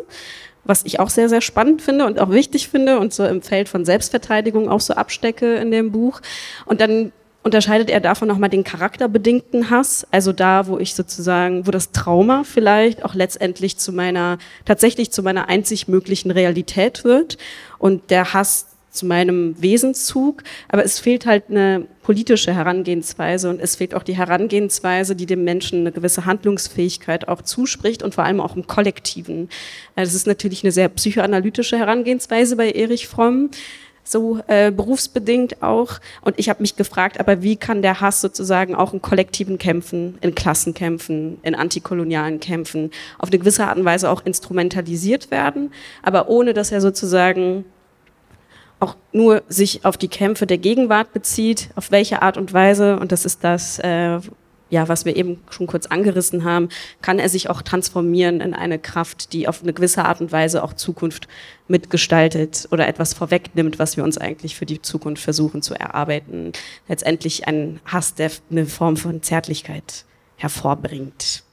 was 0.64 0.84
ich 0.84 1.00
auch 1.00 1.10
sehr, 1.10 1.28
sehr 1.28 1.40
spannend 1.40 1.82
finde 1.82 2.06
und 2.06 2.20
auch 2.20 2.30
wichtig 2.30 2.68
finde 2.68 2.98
und 2.98 3.12
so 3.12 3.24
im 3.24 3.42
Feld 3.42 3.68
von 3.68 3.84
Selbstverteidigung 3.84 4.68
auch 4.68 4.80
so 4.80 4.94
abstecke 4.94 5.56
in 5.56 5.70
dem 5.70 5.92
Buch. 5.92 6.20
Und 6.64 6.80
dann 6.80 7.12
unterscheidet 7.46 7.90
er 7.90 8.00
davon 8.00 8.26
nochmal 8.26 8.50
den 8.50 8.64
charakterbedingten 8.64 9.70
Hass, 9.70 10.04
also 10.10 10.32
da, 10.32 10.66
wo 10.66 10.78
ich 10.78 10.94
sozusagen, 10.94 11.64
wo 11.66 11.70
das 11.70 11.92
Trauma 11.92 12.42
vielleicht 12.42 13.04
auch 13.04 13.14
letztendlich 13.14 13.78
zu 13.78 13.92
meiner, 13.92 14.38
tatsächlich 14.64 15.12
zu 15.12 15.22
meiner 15.22 15.48
einzig 15.48 15.86
möglichen 15.86 16.32
Realität 16.32 17.04
wird 17.04 17.38
und 17.78 18.10
der 18.10 18.34
Hass 18.34 18.66
zu 18.90 19.06
meinem 19.06 19.54
Wesenszug, 19.62 20.42
aber 20.68 20.84
es 20.84 20.98
fehlt 20.98 21.26
halt 21.26 21.44
eine 21.48 21.86
politische 22.02 22.52
Herangehensweise 22.52 23.48
und 23.50 23.60
es 23.60 23.76
fehlt 23.76 23.94
auch 23.94 24.02
die 24.02 24.16
Herangehensweise, 24.16 25.14
die 25.14 25.26
dem 25.26 25.44
Menschen 25.44 25.80
eine 25.80 25.92
gewisse 25.92 26.24
Handlungsfähigkeit 26.24 27.28
auch 27.28 27.42
zuspricht 27.42 28.02
und 28.02 28.14
vor 28.14 28.24
allem 28.24 28.40
auch 28.40 28.56
im 28.56 28.66
Kollektiven. 28.66 29.50
Das 29.94 30.14
ist 30.14 30.26
natürlich 30.26 30.64
eine 30.64 30.72
sehr 30.72 30.88
psychoanalytische 30.88 31.78
Herangehensweise 31.78 32.56
bei 32.56 32.70
Erich 32.70 33.06
Fromm 33.06 33.50
so 34.06 34.40
äh, 34.46 34.70
berufsbedingt 34.70 35.62
auch. 35.62 35.98
Und 36.20 36.38
ich 36.38 36.48
habe 36.48 36.62
mich 36.62 36.76
gefragt, 36.76 37.20
aber 37.20 37.42
wie 37.42 37.56
kann 37.56 37.82
der 37.82 38.00
Hass 38.00 38.20
sozusagen 38.20 38.74
auch 38.74 38.92
in 38.92 39.02
kollektiven 39.02 39.58
Kämpfen, 39.58 40.18
in 40.20 40.34
Klassenkämpfen, 40.34 41.38
in 41.42 41.54
antikolonialen 41.54 42.40
Kämpfen 42.40 42.90
auf 43.18 43.30
eine 43.30 43.38
gewisse 43.38 43.66
Art 43.66 43.76
und 43.76 43.84
Weise 43.84 44.10
auch 44.10 44.24
instrumentalisiert 44.24 45.30
werden, 45.30 45.72
aber 46.02 46.28
ohne 46.28 46.54
dass 46.54 46.72
er 46.72 46.80
sozusagen 46.80 47.64
auch 48.78 48.96
nur 49.12 49.42
sich 49.48 49.84
auf 49.84 49.96
die 49.96 50.08
Kämpfe 50.08 50.46
der 50.46 50.58
Gegenwart 50.58 51.12
bezieht, 51.12 51.70
auf 51.76 51.90
welche 51.90 52.22
Art 52.22 52.36
und 52.36 52.52
Weise, 52.52 52.98
und 52.98 53.10
das 53.10 53.24
ist 53.24 53.42
das, 53.42 53.78
äh, 53.78 54.18
ja, 54.68 54.88
was 54.88 55.04
wir 55.04 55.16
eben 55.16 55.40
schon 55.50 55.66
kurz 55.66 55.86
angerissen 55.86 56.44
haben, 56.44 56.68
kann 57.02 57.18
er 57.18 57.28
sich 57.28 57.48
auch 57.48 57.62
transformieren 57.62 58.40
in 58.40 58.54
eine 58.54 58.78
Kraft, 58.78 59.32
die 59.32 59.48
auf 59.48 59.62
eine 59.62 59.72
gewisse 59.72 60.04
Art 60.04 60.20
und 60.20 60.32
Weise 60.32 60.62
auch 60.64 60.72
Zukunft 60.72 61.28
mitgestaltet 61.68 62.68
oder 62.70 62.88
etwas 62.88 63.14
vorwegnimmt, 63.14 63.78
was 63.78 63.96
wir 63.96 64.04
uns 64.04 64.18
eigentlich 64.18 64.56
für 64.56 64.66
die 64.66 64.82
Zukunft 64.82 65.22
versuchen 65.22 65.62
zu 65.62 65.74
erarbeiten. 65.74 66.52
Letztendlich 66.88 67.46
ein 67.46 67.80
Hass, 67.84 68.14
der 68.14 68.30
eine 68.50 68.66
Form 68.66 68.96
von 68.96 69.22
Zärtlichkeit 69.22 70.04
hervorbringt. 70.36 71.45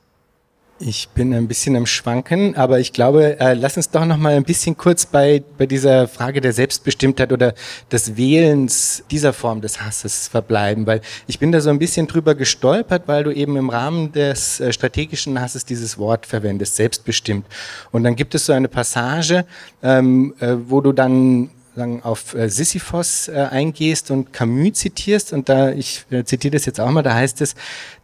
Ich 0.79 1.07
bin 1.09 1.33
ein 1.35 1.47
bisschen 1.47 1.75
am 1.75 1.85
Schwanken, 1.85 2.55
aber 2.55 2.79
ich 2.79 2.93
glaube, 2.93 3.39
äh, 3.39 3.53
lass 3.53 3.77
uns 3.77 3.91
doch 3.91 4.05
noch 4.05 4.17
mal 4.17 4.33
ein 4.33 4.43
bisschen 4.43 4.75
kurz 4.75 5.05
bei, 5.05 5.43
bei 5.57 5.67
dieser 5.67 6.07
Frage 6.07 6.41
der 6.41 6.51
Selbstbestimmtheit 6.51 7.31
oder 7.31 7.53
des 7.91 8.17
Wählens 8.17 9.03
dieser 9.11 9.33
Form 9.33 9.61
des 9.61 9.81
Hasses 9.81 10.27
verbleiben, 10.27 10.87
weil 10.87 11.01
ich 11.27 11.37
bin 11.37 11.51
da 11.51 11.61
so 11.61 11.69
ein 11.69 11.77
bisschen 11.77 12.07
drüber 12.07 12.33
gestolpert, 12.33 13.03
weil 13.05 13.23
du 13.23 13.31
eben 13.31 13.55
im 13.55 13.69
Rahmen 13.69 14.11
des 14.13 14.59
äh, 14.59 14.73
strategischen 14.73 15.39
Hasses 15.39 15.63
dieses 15.63 15.99
Wort 15.99 16.25
verwendest, 16.25 16.75
selbstbestimmt. 16.75 17.45
Und 17.91 18.03
dann 18.03 18.15
gibt 18.15 18.33
es 18.33 18.47
so 18.47 18.53
eine 18.53 18.67
Passage, 18.67 19.45
ähm, 19.83 20.33
äh, 20.39 20.55
wo 20.67 20.81
du 20.81 20.91
dann 20.91 21.51
sagen, 21.75 22.01
auf 22.03 22.33
äh, 22.33 22.49
Sisyphos 22.49 23.27
äh, 23.27 23.47
eingehst 23.49 24.11
und 24.11 24.33
Camus 24.33 24.73
zitierst. 24.73 25.33
Und 25.33 25.49
da, 25.49 25.71
ich 25.71 26.05
äh, 26.11 26.23
zitiere 26.23 26.53
das 26.53 26.65
jetzt 26.65 26.79
auch 26.79 26.89
mal, 26.91 27.03
da 27.03 27.13
heißt 27.13 27.41
es, 27.41 27.55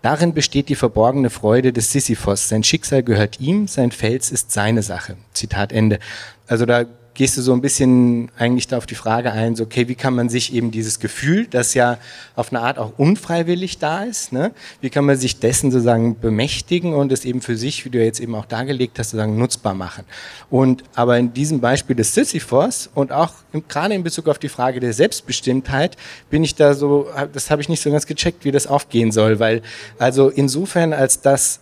darin 0.02 0.34
besteht 0.34 0.70
die 0.70 0.76
verborgene 0.76 1.30
Freude 1.30 1.74
des 1.74 1.92
Sisyphos. 1.92 2.50
Sein 2.50 2.64
Schicksal 2.64 3.04
gehört 3.04 3.40
ihm, 3.40 3.68
sein 3.68 3.92
Fels 3.92 4.32
ist 4.32 4.52
seine 4.52 4.84
Sache. 4.84 5.18
Zitat 5.34 5.72
Ende. 5.72 6.00
Also 6.48 6.66
da 6.66 6.86
gehst 7.14 7.38
du 7.38 7.42
so 7.42 7.54
ein 7.54 7.62
bisschen 7.62 8.32
eigentlich 8.38 8.68
da 8.68 8.78
auf 8.78 8.86
die 8.86 8.96
Frage 8.96 9.32
ein, 9.32 9.56
so, 9.56 9.64
okay, 9.64 9.88
wie 9.88 9.96
kann 9.96 10.16
man 10.16 10.30
sich 10.30 10.54
eben 10.54 10.72
dieses 10.72 11.00
Gefühl, 11.00 11.48
das 11.48 11.74
ja 11.74 11.98
auf 12.36 12.52
eine 12.52 12.62
Art 12.62 12.78
auch 12.78 12.94
unfreiwillig 12.98 13.78
da 13.78 14.04
ist, 14.04 14.32
ne, 14.32 14.52
wie 14.82 14.90
kann 14.90 15.06
man 15.06 15.18
sich 15.18 15.40
dessen 15.40 15.72
sozusagen 15.72 16.20
bemächtigen 16.20 16.94
und 16.94 17.12
es 17.12 17.26
eben 17.26 17.42
für 17.42 17.58
sich, 17.58 17.86
wie 17.86 17.90
du 17.90 18.04
jetzt 18.04 18.20
eben 18.20 18.36
auch 18.36 18.46
dargelegt 18.46 19.00
hast, 19.00 19.10
sozusagen 19.10 19.38
nutzbar 19.38 19.74
machen. 19.74 20.06
Und 20.50 20.84
aber 20.96 21.18
in 21.18 21.34
diesem 21.34 21.60
Beispiel 21.60 21.96
des 21.96 22.14
Sisyphos 22.14 22.90
und 22.94 23.12
auch 23.12 23.34
im, 23.52 23.68
gerade 23.68 23.94
in 23.94 24.04
Bezug 24.04 24.28
auf 24.28 24.40
die 24.40 24.50
Frage 24.50 24.80
der 24.80 24.94
Selbstbestimmtheit 24.94 25.98
bin 26.30 26.44
ich 26.44 26.56
da 26.56 26.74
so, 26.74 27.08
das 27.34 27.52
habe 27.52 27.62
ich 27.62 27.70
nicht 27.70 27.82
so 27.82 27.92
ganz 27.92 28.06
gecheckt, 28.06 28.46
wie 28.46 28.52
das 28.52 28.68
aufgehen 28.68 29.12
soll, 29.12 29.40
weil 29.40 29.62
also 29.98 30.30
insofern 30.30 30.94
als 30.94 31.22
das 31.22 31.60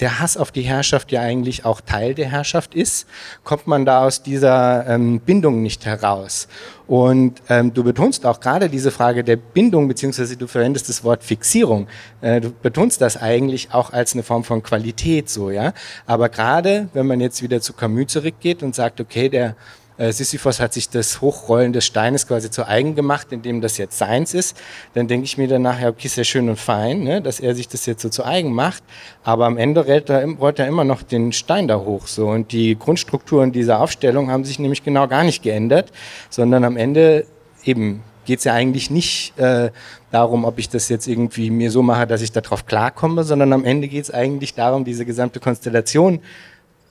der 0.00 0.18
Hass 0.18 0.36
auf 0.36 0.50
die 0.50 0.62
Herrschaft 0.62 1.12
ja 1.12 1.20
eigentlich 1.20 1.64
auch 1.64 1.80
Teil 1.80 2.14
der 2.14 2.30
Herrschaft 2.30 2.74
ist, 2.74 3.06
kommt 3.44 3.66
man 3.66 3.84
da 3.84 4.04
aus 4.04 4.22
dieser 4.22 4.86
ähm, 4.86 5.20
Bindung 5.20 5.62
nicht 5.62 5.84
heraus. 5.84 6.48
Und 6.86 7.40
ähm, 7.48 7.72
du 7.72 7.84
betonst 7.84 8.26
auch 8.26 8.40
gerade 8.40 8.68
diese 8.68 8.90
Frage 8.90 9.22
der 9.22 9.36
Bindung, 9.36 9.86
beziehungsweise 9.86 10.36
du 10.36 10.46
verwendest 10.46 10.88
das 10.88 11.04
Wort 11.04 11.22
Fixierung. 11.22 11.86
Äh, 12.20 12.40
du 12.40 12.50
betonst 12.50 13.00
das 13.00 13.16
eigentlich 13.16 13.72
auch 13.72 13.92
als 13.92 14.14
eine 14.14 14.22
Form 14.22 14.42
von 14.42 14.62
Qualität 14.62 15.28
so, 15.28 15.50
ja. 15.50 15.72
Aber 16.06 16.28
gerade, 16.28 16.88
wenn 16.92 17.06
man 17.06 17.20
jetzt 17.20 17.42
wieder 17.42 17.60
zu 17.60 17.74
Camus 17.74 18.08
zurückgeht 18.08 18.62
und 18.62 18.74
sagt, 18.74 19.00
okay, 19.00 19.28
der 19.28 19.54
Sisyphos 20.12 20.60
hat 20.60 20.72
sich 20.72 20.88
das 20.88 21.20
Hochrollen 21.20 21.72
des 21.72 21.84
Steines 21.84 22.26
quasi 22.26 22.50
zu 22.50 22.66
eigen 22.66 22.94
gemacht, 22.94 23.28
indem 23.30 23.60
das 23.60 23.76
jetzt 23.76 23.98
seins 23.98 24.32
ist. 24.32 24.56
Dann 24.94 25.08
denke 25.08 25.24
ich 25.24 25.36
mir 25.36 25.46
danach, 25.46 25.78
ja, 25.80 25.88
okay, 25.88 26.06
ist 26.06 26.16
ja 26.16 26.24
schön 26.24 26.48
und 26.48 26.58
fein, 26.58 27.02
ne, 27.02 27.20
dass 27.20 27.38
er 27.38 27.54
sich 27.54 27.68
das 27.68 27.84
jetzt 27.86 28.02
so 28.02 28.08
zu 28.08 28.24
eigen 28.24 28.52
macht. 28.52 28.82
Aber 29.22 29.44
am 29.44 29.58
Ende 29.58 29.84
rollt 29.84 30.08
er, 30.08 30.26
rollt 30.26 30.58
er 30.58 30.66
immer 30.66 30.84
noch 30.84 31.02
den 31.02 31.32
Stein 31.32 31.68
da 31.68 31.78
hoch. 31.78 32.06
So. 32.06 32.28
Und 32.28 32.52
die 32.52 32.78
Grundstrukturen 32.78 33.52
dieser 33.52 33.80
Aufstellung 33.80 34.30
haben 34.30 34.44
sich 34.44 34.58
nämlich 34.58 34.82
genau 34.82 35.06
gar 35.06 35.24
nicht 35.24 35.42
geändert, 35.42 35.92
sondern 36.30 36.64
am 36.64 36.76
Ende 36.76 37.26
eben 37.64 38.02
geht 38.24 38.38
es 38.38 38.44
ja 38.44 38.54
eigentlich 38.54 38.90
nicht 38.90 39.36
äh, 39.38 39.70
darum, 40.10 40.44
ob 40.44 40.58
ich 40.58 40.68
das 40.68 40.88
jetzt 40.88 41.08
irgendwie 41.08 41.50
mir 41.50 41.70
so 41.70 41.82
mache, 41.82 42.06
dass 42.06 42.22
ich 42.22 42.32
darauf 42.32 42.64
klarkomme, 42.64 43.24
sondern 43.24 43.52
am 43.52 43.64
Ende 43.64 43.88
geht 43.88 44.04
es 44.04 44.10
eigentlich 44.10 44.54
darum, 44.54 44.84
diese 44.84 45.04
gesamte 45.04 45.40
Konstellation 45.40 46.20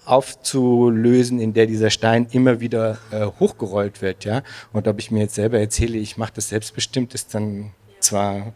aufzulösen, 0.09 1.39
in 1.39 1.53
der 1.53 1.67
dieser 1.67 1.89
Stein 1.89 2.27
immer 2.31 2.59
wieder 2.59 2.97
äh, 3.11 3.25
hochgerollt 3.39 4.01
wird. 4.01 4.25
Ja? 4.25 4.41
Und 4.73 4.87
ob 4.87 4.99
ich 4.99 5.11
mir 5.11 5.19
jetzt 5.19 5.35
selber 5.35 5.59
erzähle, 5.59 5.97
ich 5.97 6.17
mache 6.17 6.33
das 6.35 6.49
selbstbestimmt, 6.49 7.13
ist 7.13 7.35
dann 7.35 7.71
zwar 7.99 8.53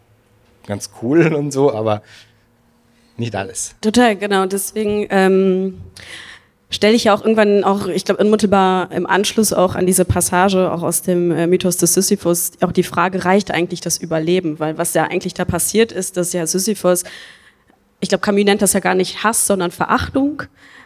ganz 0.66 0.90
cool 1.00 1.32
und 1.34 1.52
so, 1.52 1.72
aber 1.72 2.02
nicht 3.16 3.36
alles. 3.36 3.76
Total, 3.80 4.16
genau. 4.16 4.46
Deswegen 4.46 5.06
ähm, 5.10 5.80
stelle 6.70 6.94
ich 6.94 7.04
ja 7.04 7.14
auch 7.14 7.22
irgendwann 7.22 7.62
auch, 7.62 7.86
ich 7.86 8.04
glaube, 8.04 8.24
unmittelbar 8.24 8.90
im 8.90 9.06
Anschluss 9.06 9.52
auch 9.52 9.76
an 9.76 9.86
diese 9.86 10.04
Passage, 10.04 10.72
auch 10.72 10.82
aus 10.82 11.02
dem 11.02 11.30
äh, 11.30 11.46
Mythos 11.46 11.76
des 11.76 11.94
Sisyphus, 11.94 12.52
auch 12.62 12.72
die 12.72 12.82
Frage, 12.82 13.24
reicht 13.24 13.52
eigentlich 13.52 13.80
das 13.80 13.98
Überleben? 13.98 14.58
Weil 14.58 14.76
was 14.76 14.94
ja 14.94 15.04
eigentlich 15.04 15.34
da 15.34 15.44
passiert 15.44 15.92
ist, 15.92 16.16
dass 16.16 16.32
ja 16.32 16.46
Sisyphus, 16.48 17.04
ich 18.00 18.08
glaube, 18.08 18.22
Camus 18.22 18.44
nennt 18.44 18.62
das 18.62 18.72
ja 18.72 18.80
gar 18.80 18.96
nicht 18.96 19.22
Hass, 19.22 19.46
sondern 19.46 19.70
Verachtung, 19.70 20.42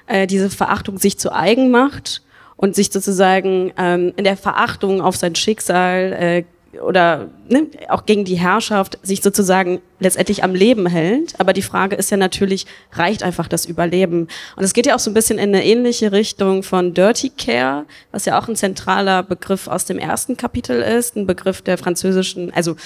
äh, 0.09 0.27
diese 0.27 0.51
Verachtung 0.51 0.99
sich 0.99 1.19
zu 1.19 1.33
eigen 1.33 1.71
macht 1.71 2.23
und 2.57 2.75
sich 2.75 2.91
sozusagen 2.91 3.73
ähm, 3.79 4.13
in 4.17 4.25
der 4.25 4.37
Verachtung 4.37 5.01
auf 5.01 5.17
sein 5.17 5.35
Schicksal 5.35 6.13
äh, 6.13 6.45
oder 6.83 7.29
ne, 7.49 7.67
auch 7.89 8.05
gegen 8.05 8.25
die 8.25 8.35
Herrschaft 8.35 8.99
sich 9.03 9.23
sozusagen 9.23 9.81
letztendlich 10.01 10.45
am 10.45 10.55
Leben 10.55 10.87
hält. 10.87 11.39
Aber 11.41 11.53
die 11.53 11.63
Frage 11.63 11.97
ist 11.97 12.11
ja 12.11 12.17
natürlich, 12.17 12.67
reicht 12.93 13.23
einfach 13.23 13.49
das 13.49 13.65
Überleben? 13.65 14.29
Und 14.57 14.65
es 14.65 14.75
geht 14.75 14.87
ja 14.87 14.95
auch 14.95 15.01
so 15.01 15.11
ein 15.11 15.15
bisschen 15.15 15.39
in 15.39 15.55
eine 15.55 15.65
ähnliche 15.65 16.13
Richtung 16.13 16.63
von 16.63 16.95
Dirty 16.95 17.31
Care, 17.31 17.87
was 18.13 18.27
ja 18.27 18.39
auch 18.39 18.49
ein 18.49 18.57
zentraler 18.57 19.23
Begriff 19.23 19.67
aus 19.67 19.87
dem 19.87 19.99
ersten 19.99 20.37
Kapitel 20.37 20.83
ist, 20.83 21.17
ein 21.17 21.27
Begriff 21.27 21.63
der 21.63 21.79
französischen, 21.79 22.53
also 22.53 22.77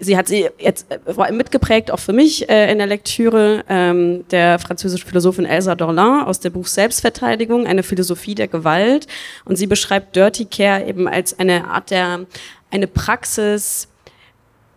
sie 0.00 0.16
hat 0.16 0.28
sie 0.28 0.48
jetzt 0.58 0.86
allem 1.16 1.36
mitgeprägt, 1.36 1.90
auch 1.90 1.98
für 1.98 2.12
mich 2.12 2.48
äh, 2.48 2.70
in 2.70 2.78
der 2.78 2.86
Lektüre 2.86 3.64
ähm, 3.68 4.24
der 4.30 4.58
französischen 4.58 5.06
Philosophin 5.06 5.44
Elsa 5.44 5.74
Dorlin 5.74 6.22
aus 6.24 6.40
dem 6.40 6.52
Buch 6.52 6.66
Selbstverteidigung, 6.66 7.66
eine 7.66 7.82
Philosophie 7.82 8.34
der 8.34 8.48
Gewalt. 8.48 9.06
Und 9.44 9.56
sie 9.56 9.66
beschreibt 9.66 10.14
Dirty 10.16 10.44
Care 10.44 10.86
eben 10.86 11.08
als 11.08 11.38
eine 11.38 11.68
Art 11.68 11.90
der 11.90 12.26
eine 12.70 12.86
Praxis 12.86 13.88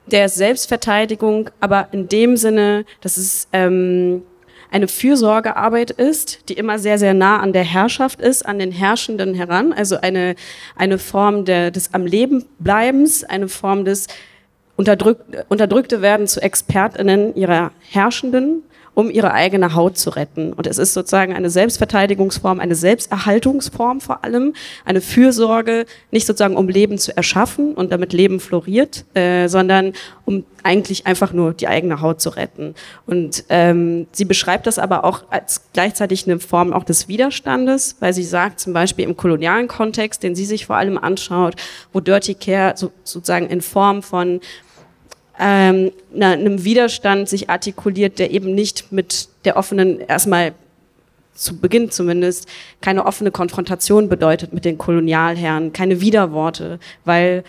der 0.05 0.29
Selbstverteidigung, 0.29 1.49
aber 1.59 1.89
in 1.91 2.07
dem 2.07 2.37
Sinne, 2.37 2.85
dass 3.01 3.17
es 3.17 3.47
ähm, 3.53 4.23
eine 4.71 4.87
Fürsorgearbeit 4.87 5.91
ist, 5.91 6.49
die 6.49 6.53
immer 6.53 6.79
sehr, 6.79 6.97
sehr 6.97 7.13
nah 7.13 7.39
an 7.39 7.53
der 7.53 7.63
Herrschaft 7.63 8.21
ist, 8.21 8.45
an 8.45 8.59
den 8.59 8.71
Herrschenden 8.71 9.33
heran. 9.33 9.73
Also 9.73 9.97
eine, 9.97 10.35
eine 10.75 10.97
Form 10.97 11.45
der, 11.45 11.71
des 11.71 11.93
am 11.93 12.05
Leben 12.05 12.45
Bleibens, 12.59 13.23
eine 13.23 13.47
Form 13.47 13.85
des 13.85 14.07
unterdrück, 14.77 15.19
Unterdrückte 15.49 16.01
werden 16.01 16.27
zu 16.27 16.41
ExpertInnen 16.41 17.35
ihrer 17.35 17.71
Herrschenden 17.89 18.63
um 18.97 19.11
ihre 19.11 19.31
eigene 19.31 19.75
Haut 19.75 19.95
zu 19.95 20.09
retten. 20.09 20.53
Und 20.53 20.65
es 20.65 20.79
ist 20.79 20.95
sozusagen 20.95 21.31
eine 21.31 21.51
Selbstverteidigungsform, 21.51 22.59
eine 22.59 22.73
Selbsterhaltungsform 22.73 24.01
vor 24.01 24.23
allem, 24.23 24.55
eine 24.85 25.01
Fürsorge, 25.01 25.85
nicht 26.09 26.25
sozusagen 26.25 26.57
um 26.57 26.67
Leben 26.67 26.97
zu 26.97 27.15
erschaffen 27.15 27.75
und 27.75 27.91
damit 27.91 28.11
Leben 28.11 28.39
floriert, 28.39 29.05
äh, 29.13 29.49
sondern 29.49 29.93
um 30.25 30.45
eigentlich 30.63 31.05
einfach 31.05 31.31
nur 31.31 31.53
die 31.53 31.67
eigene 31.67 32.01
Haut 32.01 32.21
zu 32.21 32.29
retten. 32.29 32.73
Und 33.05 33.43
ähm, 33.49 34.07
sie 34.13 34.25
beschreibt 34.25 34.65
das 34.65 34.79
aber 34.79 35.03
auch 35.03 35.25
als 35.29 35.61
gleichzeitig 35.73 36.25
eine 36.25 36.39
Form 36.39 36.73
auch 36.73 36.83
des 36.83 37.07
Widerstandes, 37.07 37.97
weil 37.99 38.13
sie 38.15 38.23
sagt 38.23 38.59
zum 38.59 38.73
Beispiel 38.73 39.05
im 39.05 39.15
kolonialen 39.15 39.67
Kontext, 39.67 40.23
den 40.23 40.33
sie 40.33 40.45
sich 40.45 40.65
vor 40.65 40.75
allem 40.75 40.97
anschaut, 40.97 41.53
wo 41.93 41.99
Dirty 41.99 42.33
Care 42.33 42.73
so, 42.75 42.91
sozusagen 43.03 43.45
in 43.45 43.61
Form 43.61 44.01
von 44.01 44.41
ähm, 45.39 45.91
na, 46.13 46.31
einem 46.31 46.63
Widerstand 46.63 47.29
sich 47.29 47.49
artikuliert, 47.49 48.19
der 48.19 48.31
eben 48.31 48.53
nicht 48.55 48.91
mit 48.91 49.29
der 49.45 49.57
offenen, 49.57 49.99
erstmal 49.99 50.53
zu 51.33 51.57
Beginn 51.57 51.91
zumindest, 51.91 52.47
keine 52.81 53.05
offene 53.05 53.31
Konfrontation 53.31 54.09
bedeutet 54.09 54.53
mit 54.53 54.65
den 54.65 54.77
Kolonialherren, 54.77 55.71
keine 55.71 56.01
Widerworte, 56.01 56.79
weil 57.05 57.43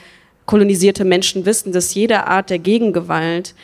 kolonisierte 0.47 1.05
Menschen 1.05 1.47
wissen, 1.47 1.73
dass 1.73 1.95
jede 1.95 2.27
Art 2.27 2.51
der 2.51 2.59
Gegengewalt 2.59 3.55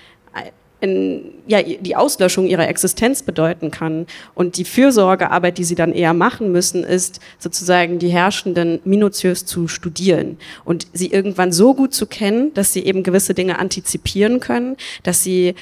in, 0.84 1.32
ja, 1.46 1.62
die 1.62 1.96
Auslöschung 1.96 2.46
ihrer 2.46 2.68
Existenz 2.68 3.22
bedeuten 3.22 3.70
kann. 3.70 4.06
Und 4.34 4.58
die 4.58 4.64
Fürsorgearbeit, 4.64 5.58
die 5.58 5.64
sie 5.64 5.74
dann 5.74 5.92
eher 5.92 6.14
machen 6.14 6.52
müssen, 6.52 6.84
ist 6.84 7.20
sozusagen 7.38 7.98
die 7.98 8.10
Herrschenden 8.10 8.80
minutiös 8.84 9.46
zu 9.46 9.66
studieren 9.66 10.36
und 10.64 10.86
sie 10.92 11.08
irgendwann 11.08 11.52
so 11.52 11.74
gut 11.74 11.94
zu 11.94 12.06
kennen, 12.06 12.52
dass 12.54 12.72
sie 12.72 12.84
eben 12.84 13.02
gewisse 13.02 13.34
Dinge 13.34 13.58
antizipieren 13.58 14.40
können, 14.40 14.76
dass 15.02 15.22
sie 15.22 15.54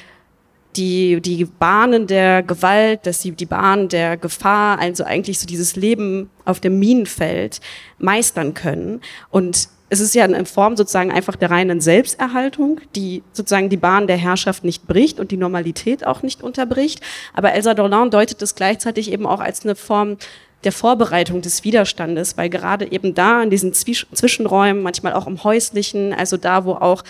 die, 0.75 1.21
die 1.21 1.45
Bahnen 1.45 2.07
der 2.07 2.43
Gewalt, 2.43 3.05
dass 3.05 3.21
sie 3.21 3.31
die 3.31 3.45
Bahnen 3.45 3.89
der 3.89 4.17
Gefahr, 4.17 4.79
also 4.79 5.03
eigentlich 5.03 5.39
so 5.39 5.45
dieses 5.45 5.75
Leben 5.75 6.29
auf 6.45 6.59
dem 6.59 6.79
Minenfeld 6.79 7.61
meistern 7.99 8.53
können. 8.53 9.01
Und 9.29 9.69
es 9.93 9.99
ist 9.99 10.15
ja 10.15 10.23
eine 10.23 10.43
Form 10.45 10.75
sozusagen 10.75 11.11
einfach 11.11 11.35
der 11.35 11.51
reinen 11.51 11.79
Selbsterhaltung, 11.79 12.81
die 12.95 13.21
sozusagen 13.31 13.69
die 13.69 13.77
Bahn 13.77 14.07
der 14.07 14.17
Herrschaft 14.17 14.63
nicht 14.63 14.87
bricht 14.87 15.19
und 15.19 15.29
die 15.29 15.37
Normalität 15.37 16.03
auch 16.07 16.23
nicht 16.23 16.41
unterbricht. 16.41 16.99
Aber 17.31 17.53
Elsa 17.53 17.75
Dorlan 17.75 18.09
deutet 18.09 18.41
es 18.41 18.55
gleichzeitig 18.55 19.11
eben 19.11 19.27
auch 19.27 19.39
als 19.39 19.63
eine 19.63 19.75
Form 19.75 20.17
der 20.63 20.71
Vorbereitung 20.71 21.43
des 21.43 21.63
Widerstandes, 21.63 22.37
weil 22.37 22.49
gerade 22.49 22.91
eben 22.91 23.13
da 23.13 23.43
in 23.43 23.51
diesen 23.51 23.71
Zwischenräumen, 23.73 24.81
manchmal 24.81 25.13
auch 25.13 25.27
im 25.27 25.43
häuslichen, 25.43 26.11
also 26.11 26.37
da, 26.37 26.65
wo 26.65 26.71
auch 26.71 27.03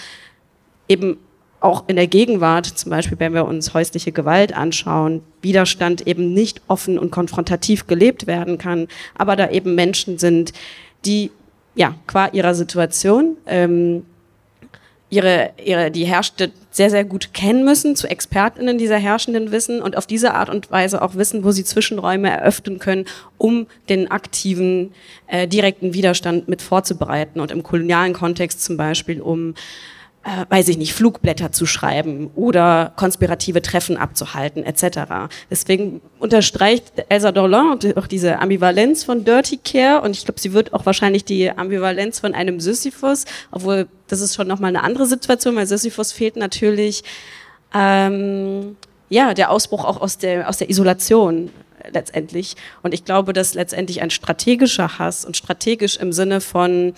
eben 0.89 1.19
auch 1.61 1.85
in 1.87 1.95
der 1.95 2.07
Gegenwart, 2.07 2.65
zum 2.65 2.89
Beispiel 2.89 3.17
wenn 3.19 3.33
wir 3.33 3.45
uns 3.45 3.73
häusliche 3.73 4.11
Gewalt 4.11 4.53
anschauen, 4.53 5.21
Widerstand 5.41 6.05
eben 6.05 6.33
nicht 6.33 6.61
offen 6.67 6.99
und 6.99 7.11
konfrontativ 7.11 7.87
gelebt 7.87 8.27
werden 8.27 8.57
kann, 8.57 8.89
aber 9.17 9.37
da 9.37 9.49
eben 9.49 9.73
Menschen 9.73 10.17
sind, 10.17 10.51
die 11.05 11.31
ja, 11.75 11.95
qua 12.07 12.27
ihrer 12.27 12.55
Situation 12.55 13.37
ähm, 13.47 14.05
ihre, 15.13 15.51
ihre, 15.63 15.91
die 15.91 16.05
Herrschte 16.05 16.51
sehr, 16.71 16.89
sehr 16.89 17.03
gut 17.03 17.35
kennen 17.35 17.63
müssen, 17.63 17.95
zu 17.95 18.09
ExpertInnen 18.09 18.79
dieser 18.79 18.97
herrschenden 18.97 19.51
Wissen 19.51 19.79
und 19.79 19.95
auf 19.95 20.07
diese 20.07 20.33
Art 20.33 20.49
und 20.49 20.71
Weise 20.71 21.03
auch 21.03 21.13
wissen, 21.13 21.43
wo 21.43 21.51
sie 21.51 21.63
Zwischenräume 21.63 22.31
eröffnen 22.31 22.79
können, 22.79 23.05
um 23.37 23.67
den 23.89 24.09
aktiven, 24.09 24.91
äh, 25.27 25.47
direkten 25.47 25.93
Widerstand 25.93 26.47
mit 26.47 26.63
vorzubereiten 26.63 27.39
und 27.39 27.51
im 27.51 27.61
kolonialen 27.61 28.13
Kontext 28.13 28.63
zum 28.63 28.75
Beispiel, 28.75 29.21
um 29.21 29.53
äh, 30.23 30.45
weiß 30.49 30.69
ich 30.69 30.77
nicht, 30.77 30.93
Flugblätter 30.93 31.51
zu 31.51 31.65
schreiben 31.65 32.31
oder 32.35 32.93
konspirative 32.95 33.61
Treffen 33.61 33.97
abzuhalten, 33.97 34.63
etc. 34.63 35.29
Deswegen 35.49 36.01
unterstreicht 36.19 36.93
Elsa 37.09 37.31
Dorlan 37.31 37.79
auch 37.95 38.07
diese 38.07 38.39
Ambivalenz 38.39 39.03
von 39.03 39.25
Dirty 39.25 39.57
Care 39.57 40.01
und 40.01 40.11
ich 40.11 40.25
glaube, 40.25 40.39
sie 40.39 40.53
wird 40.53 40.73
auch 40.73 40.85
wahrscheinlich 40.85 41.25
die 41.25 41.51
Ambivalenz 41.51 42.19
von 42.19 42.33
einem 42.33 42.59
Sisyphus, 42.59 43.25
obwohl 43.51 43.87
das 44.07 44.21
ist 44.21 44.35
schon 44.35 44.47
nochmal 44.47 44.69
eine 44.69 44.83
andere 44.83 45.05
Situation, 45.05 45.55
weil 45.55 45.67
Sisyphus 45.67 46.11
fehlt 46.11 46.37
natürlich 46.37 47.03
ähm, 47.73 48.77
ja, 49.09 49.33
der 49.33 49.51
Ausbruch 49.51 49.83
auch 49.85 49.99
aus 49.99 50.17
der, 50.17 50.47
aus 50.47 50.57
der 50.57 50.69
Isolation 50.69 51.49
letztendlich. 51.91 52.55
Und 52.81 52.93
ich 52.93 53.05
glaube, 53.05 53.33
dass 53.33 53.53
letztendlich 53.53 54.01
ein 54.01 54.09
strategischer 54.09 54.99
Hass 54.99 55.25
und 55.25 55.35
strategisch 55.37 55.97
im 55.97 56.13
Sinne 56.13 56.41
von 56.41 56.93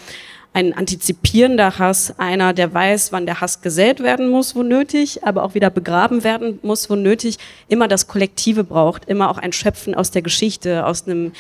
ein 0.56 0.72
antizipierender 0.72 1.80
Hass, 1.80 2.18
einer, 2.18 2.54
der 2.54 2.74
weiß, 2.74 3.12
wann 3.12 3.26
der 3.26 3.42
Hass 3.42 3.62
gesät 3.62 4.00
werden 4.00 4.30
muss, 4.30 4.56
wo 4.56 4.64
nötig, 4.64 5.26
aber 5.26 5.44
auch 5.44 5.54
wieder 5.54 5.70
begraben 5.70 6.24
werden 6.24 6.60
muss, 6.62 6.90
wo 6.90 6.96
nötig, 6.96 7.38
immer 7.68 7.90
das 7.90 8.08
Kollektive 8.08 8.64
braucht, 8.64 9.04
immer 9.10 9.30
auch 9.30 9.38
ein 9.38 9.52
Schöpfen 9.52 9.94
aus 9.94 10.12
der 10.12 10.22
Geschichte, 10.22 10.86
aus 10.86 11.06
einem 11.06 11.34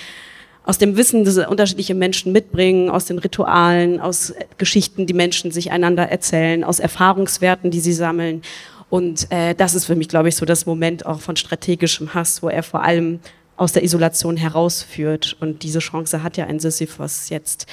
aus 0.65 0.79
dem 0.79 0.97
Wissen, 0.97 1.23
das 1.23 1.37
unterschiedliche 1.37 1.93
Menschen 1.93 2.31
mitbringen, 2.31 2.89
aus 2.89 3.05
den 3.05 3.19
Ritualen, 3.19 4.01
aus 4.01 4.33
Geschichten, 4.57 5.05
die 5.05 5.13
Menschen 5.13 5.51
sich 5.51 5.71
einander 5.71 6.09
erzählen, 6.09 6.63
aus 6.63 6.79
Erfahrungswerten, 6.79 7.69
die 7.69 7.79
sie 7.79 7.93
sammeln. 7.93 8.41
Und 8.89 9.31
äh, 9.31 9.53
das 9.53 9.75
ist 9.75 9.85
für 9.85 9.95
mich, 9.95 10.09
glaube 10.09 10.29
ich, 10.29 10.35
so 10.35 10.43
das 10.43 10.65
Moment 10.65 11.05
auch 11.05 11.19
von 11.19 11.35
strategischem 11.35 12.15
Hass, 12.15 12.41
wo 12.41 12.49
er 12.49 12.63
vor 12.63 12.81
allem 12.81 13.19
aus 13.57 13.73
der 13.73 13.83
Isolation 13.83 14.37
herausführt. 14.37 15.37
Und 15.39 15.61
diese 15.61 15.79
Chance 15.79 16.23
hat 16.23 16.35
ja 16.35 16.47
ein 16.47 16.59
Sisyphos 16.59 17.29
jetzt 17.29 17.67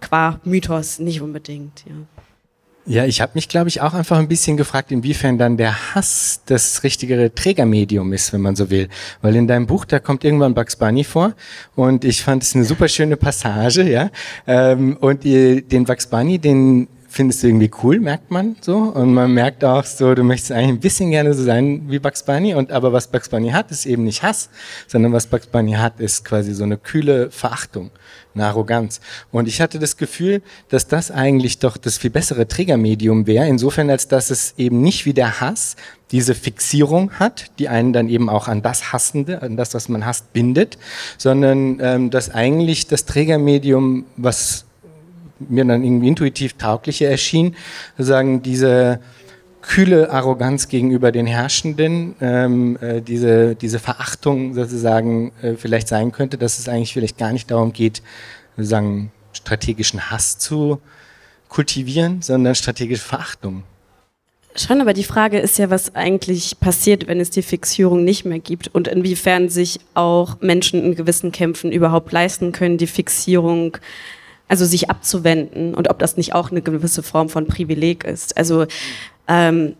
qua 0.00 0.40
Mythos 0.44 0.98
nicht 0.98 1.20
unbedingt. 1.20 1.84
Ja. 1.86 1.94
Ja, 2.86 3.04
ich 3.04 3.20
habe 3.20 3.32
mich, 3.34 3.48
glaube 3.48 3.68
ich, 3.68 3.82
auch 3.82 3.92
einfach 3.92 4.18
ein 4.18 4.26
bisschen 4.26 4.56
gefragt, 4.56 4.90
inwiefern 4.90 5.38
dann 5.38 5.56
der 5.56 5.94
Hass 5.94 6.40
das 6.46 6.82
richtigere 6.82 7.32
Trägermedium 7.32 8.12
ist, 8.12 8.32
wenn 8.32 8.40
man 8.40 8.56
so 8.56 8.70
will. 8.70 8.88
Weil 9.20 9.36
in 9.36 9.46
deinem 9.46 9.66
Buch, 9.66 9.84
da 9.84 9.98
kommt 9.98 10.24
irgendwann 10.24 10.54
Bugs 10.54 10.76
Bunny 10.76 11.04
vor 11.04 11.34
und 11.76 12.04
ich 12.04 12.22
fand 12.24 12.42
es 12.42 12.54
eine 12.56 12.64
super 12.64 12.88
schöne 12.88 13.16
Passage, 13.16 13.82
ja. 13.82 14.10
Ähm, 14.46 14.96
und 14.98 15.24
den 15.24 15.84
Bugs 15.84 16.06
Bunny, 16.06 16.38
den 16.38 16.88
findest 17.10 17.42
du 17.42 17.48
irgendwie 17.48 17.70
cool, 17.82 17.98
merkt 17.98 18.30
man 18.30 18.56
so. 18.60 18.76
Und 18.76 19.12
man 19.12 19.34
merkt 19.34 19.64
auch 19.64 19.84
so, 19.84 20.14
du 20.14 20.22
möchtest 20.22 20.52
eigentlich 20.52 20.68
ein 20.68 20.80
bisschen 20.80 21.10
gerne 21.10 21.34
so 21.34 21.42
sein 21.42 21.82
wie 21.88 21.98
Bugs 21.98 22.24
Bunny. 22.24 22.54
Und 22.54 22.72
aber 22.72 22.92
was 22.92 23.08
Bugs 23.08 23.28
Bunny 23.28 23.50
hat, 23.50 23.70
ist 23.70 23.84
eben 23.84 24.04
nicht 24.04 24.22
Hass, 24.22 24.48
sondern 24.86 25.12
was 25.12 25.26
Bugs 25.26 25.48
Bunny 25.48 25.72
hat, 25.72 26.00
ist 26.00 26.24
quasi 26.24 26.54
so 26.54 26.64
eine 26.64 26.78
kühle 26.78 27.30
Verachtung, 27.30 27.90
eine 28.34 28.46
Arroganz. 28.46 29.00
Und 29.32 29.48
ich 29.48 29.60
hatte 29.60 29.78
das 29.78 29.96
Gefühl, 29.96 30.42
dass 30.68 30.86
das 30.86 31.10
eigentlich 31.10 31.58
doch 31.58 31.76
das 31.76 31.98
viel 31.98 32.10
bessere 32.10 32.46
Trägermedium 32.46 33.26
wäre, 33.26 33.46
insofern 33.46 33.90
als 33.90 34.08
dass 34.08 34.30
es 34.30 34.54
eben 34.56 34.82
nicht 34.82 35.06
wie 35.06 35.14
der 35.14 35.40
Hass 35.40 35.76
diese 36.10 36.34
Fixierung 36.34 37.12
hat, 37.12 37.50
die 37.58 37.68
einen 37.68 37.92
dann 37.92 38.08
eben 38.08 38.28
auch 38.28 38.48
an 38.48 38.62
das 38.62 38.92
Hassende, 38.92 39.42
an 39.42 39.56
das, 39.56 39.74
was 39.74 39.88
man 39.88 40.04
hasst, 40.04 40.32
bindet, 40.32 40.78
sondern 41.18 41.78
ähm, 41.80 42.10
dass 42.10 42.30
eigentlich 42.30 42.86
das 42.86 43.04
Trägermedium, 43.04 44.04
was 44.16 44.64
mir 45.38 45.64
dann 45.64 45.82
irgendwie 45.82 46.08
intuitiv 46.08 46.54
tauglicher 46.54 47.08
erschien, 47.08 47.56
sagen 47.96 48.42
diese 48.42 49.00
kühle 49.62 50.10
Arroganz 50.10 50.68
gegenüber 50.68 51.12
den 51.12 51.26
Herrschenden, 51.26 52.14
ähm, 52.20 52.78
äh, 52.80 53.00
diese, 53.00 53.54
diese 53.54 53.78
Verachtung 53.78 54.54
sozusagen 54.54 55.32
äh, 55.42 55.54
vielleicht 55.54 55.88
sein 55.88 56.12
könnte, 56.12 56.38
dass 56.38 56.58
es 56.58 56.68
eigentlich 56.68 56.92
vielleicht 56.92 57.18
gar 57.18 57.32
nicht 57.32 57.50
darum 57.50 57.72
geht, 57.72 58.02
sozusagen 58.56 59.12
strategischen 59.32 60.10
Hass 60.10 60.38
zu 60.38 60.80
kultivieren, 61.48 62.22
sondern 62.22 62.54
strategische 62.54 63.04
Verachtung. 63.04 63.64
Schon, 64.56 64.80
aber 64.80 64.94
die 64.94 65.04
Frage 65.04 65.38
ist 65.38 65.58
ja, 65.58 65.70
was 65.70 65.94
eigentlich 65.94 66.58
passiert, 66.58 67.06
wenn 67.06 67.20
es 67.20 67.30
die 67.30 67.42
Fixierung 67.42 68.02
nicht 68.02 68.24
mehr 68.24 68.40
gibt 68.40 68.68
und 68.68 68.88
inwiefern 68.88 69.48
sich 69.48 69.78
auch 69.94 70.40
Menschen 70.40 70.82
in 70.84 70.96
gewissen 70.96 71.30
Kämpfen 71.30 71.70
überhaupt 71.70 72.10
leisten 72.10 72.50
können, 72.50 72.76
die 72.76 72.88
Fixierung 72.88 73.76
Also 74.48 74.64
sich 74.64 74.90
abzuwenden 74.90 75.74
und 75.74 75.88
ob 75.88 76.00
das 76.00 76.16
nicht 76.16 76.34
auch 76.34 76.50
eine 76.50 76.62
gewisse 76.62 77.04
Form 77.04 77.28
von 77.28 77.46
Privileg 77.46 78.02
ist. 78.02 78.36
Also 78.36 78.66
ähm, 79.30 79.76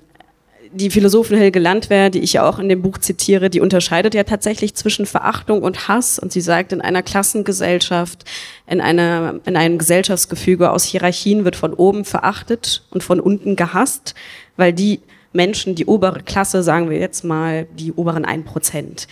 die 0.73 0.91
Philosophin 0.91 1.39
Helge 1.39 1.59
Landwehr, 1.59 2.11
die 2.11 2.21
ich 2.21 2.35
ja 2.35 2.49
auch 2.49 2.61
in 2.61 2.69
dem 2.69 2.81
Buch 2.81 2.99
zitiere, 2.99 3.51
die 3.51 3.61
unterscheidet 3.61 4.15
ja 4.15 4.23
tatsächlich 4.23 4.77
zwischen 4.77 5.05
Verachtung 5.05 5.63
und 5.63 5.89
Hass. 5.89 6.19
Und 6.19 6.33
sie 6.33 6.41
sagt, 6.41 6.73
in 6.73 6.81
einer 6.81 7.03
Klassengesellschaft, 7.03 8.25
in, 8.69 8.81
einer, 8.81 9.41
in 9.45 9.57
einem 9.57 9.79
Gesellschaftsgefüge 9.79 10.71
aus 10.71 10.85
Hierarchien 10.85 11.45
wird 11.45 11.57
von 11.57 11.75
oben 11.75 12.05
verachtet 12.05 12.85
und 12.91 13.03
von 13.03 13.19
unten 13.19 13.57
gehasst, 13.57 14.15
weil 14.57 14.73
die 14.73 15.01
Menschen, 15.33 15.75
die 15.75 15.87
obere 15.87 16.21
Klasse, 16.23 16.63
sagen 16.63 16.89
wir 16.89 16.99
jetzt 16.99 17.25
mal, 17.25 17.67
die 17.77 17.93
oberen 17.93 18.25
ein 18.25 18.45
Prozent, 18.45 19.09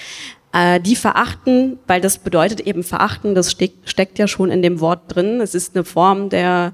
äh, 0.53 0.79
die 0.81 0.97
verachten, 0.97 1.79
weil 1.89 2.01
das 2.01 2.19
bedeutet 2.19 2.61
eben 2.61 2.85
verachten, 2.85 3.35
das 3.35 3.51
steckt, 3.51 3.89
steckt 3.89 4.19
ja 4.19 4.29
schon 4.29 4.51
in 4.51 4.63
dem 4.63 4.79
Wort 4.81 5.01
drin. 5.09 5.41
Es 5.41 5.55
ist 5.57 5.75
eine 5.75 5.85
Form 5.85 6.29
der, 6.29 6.73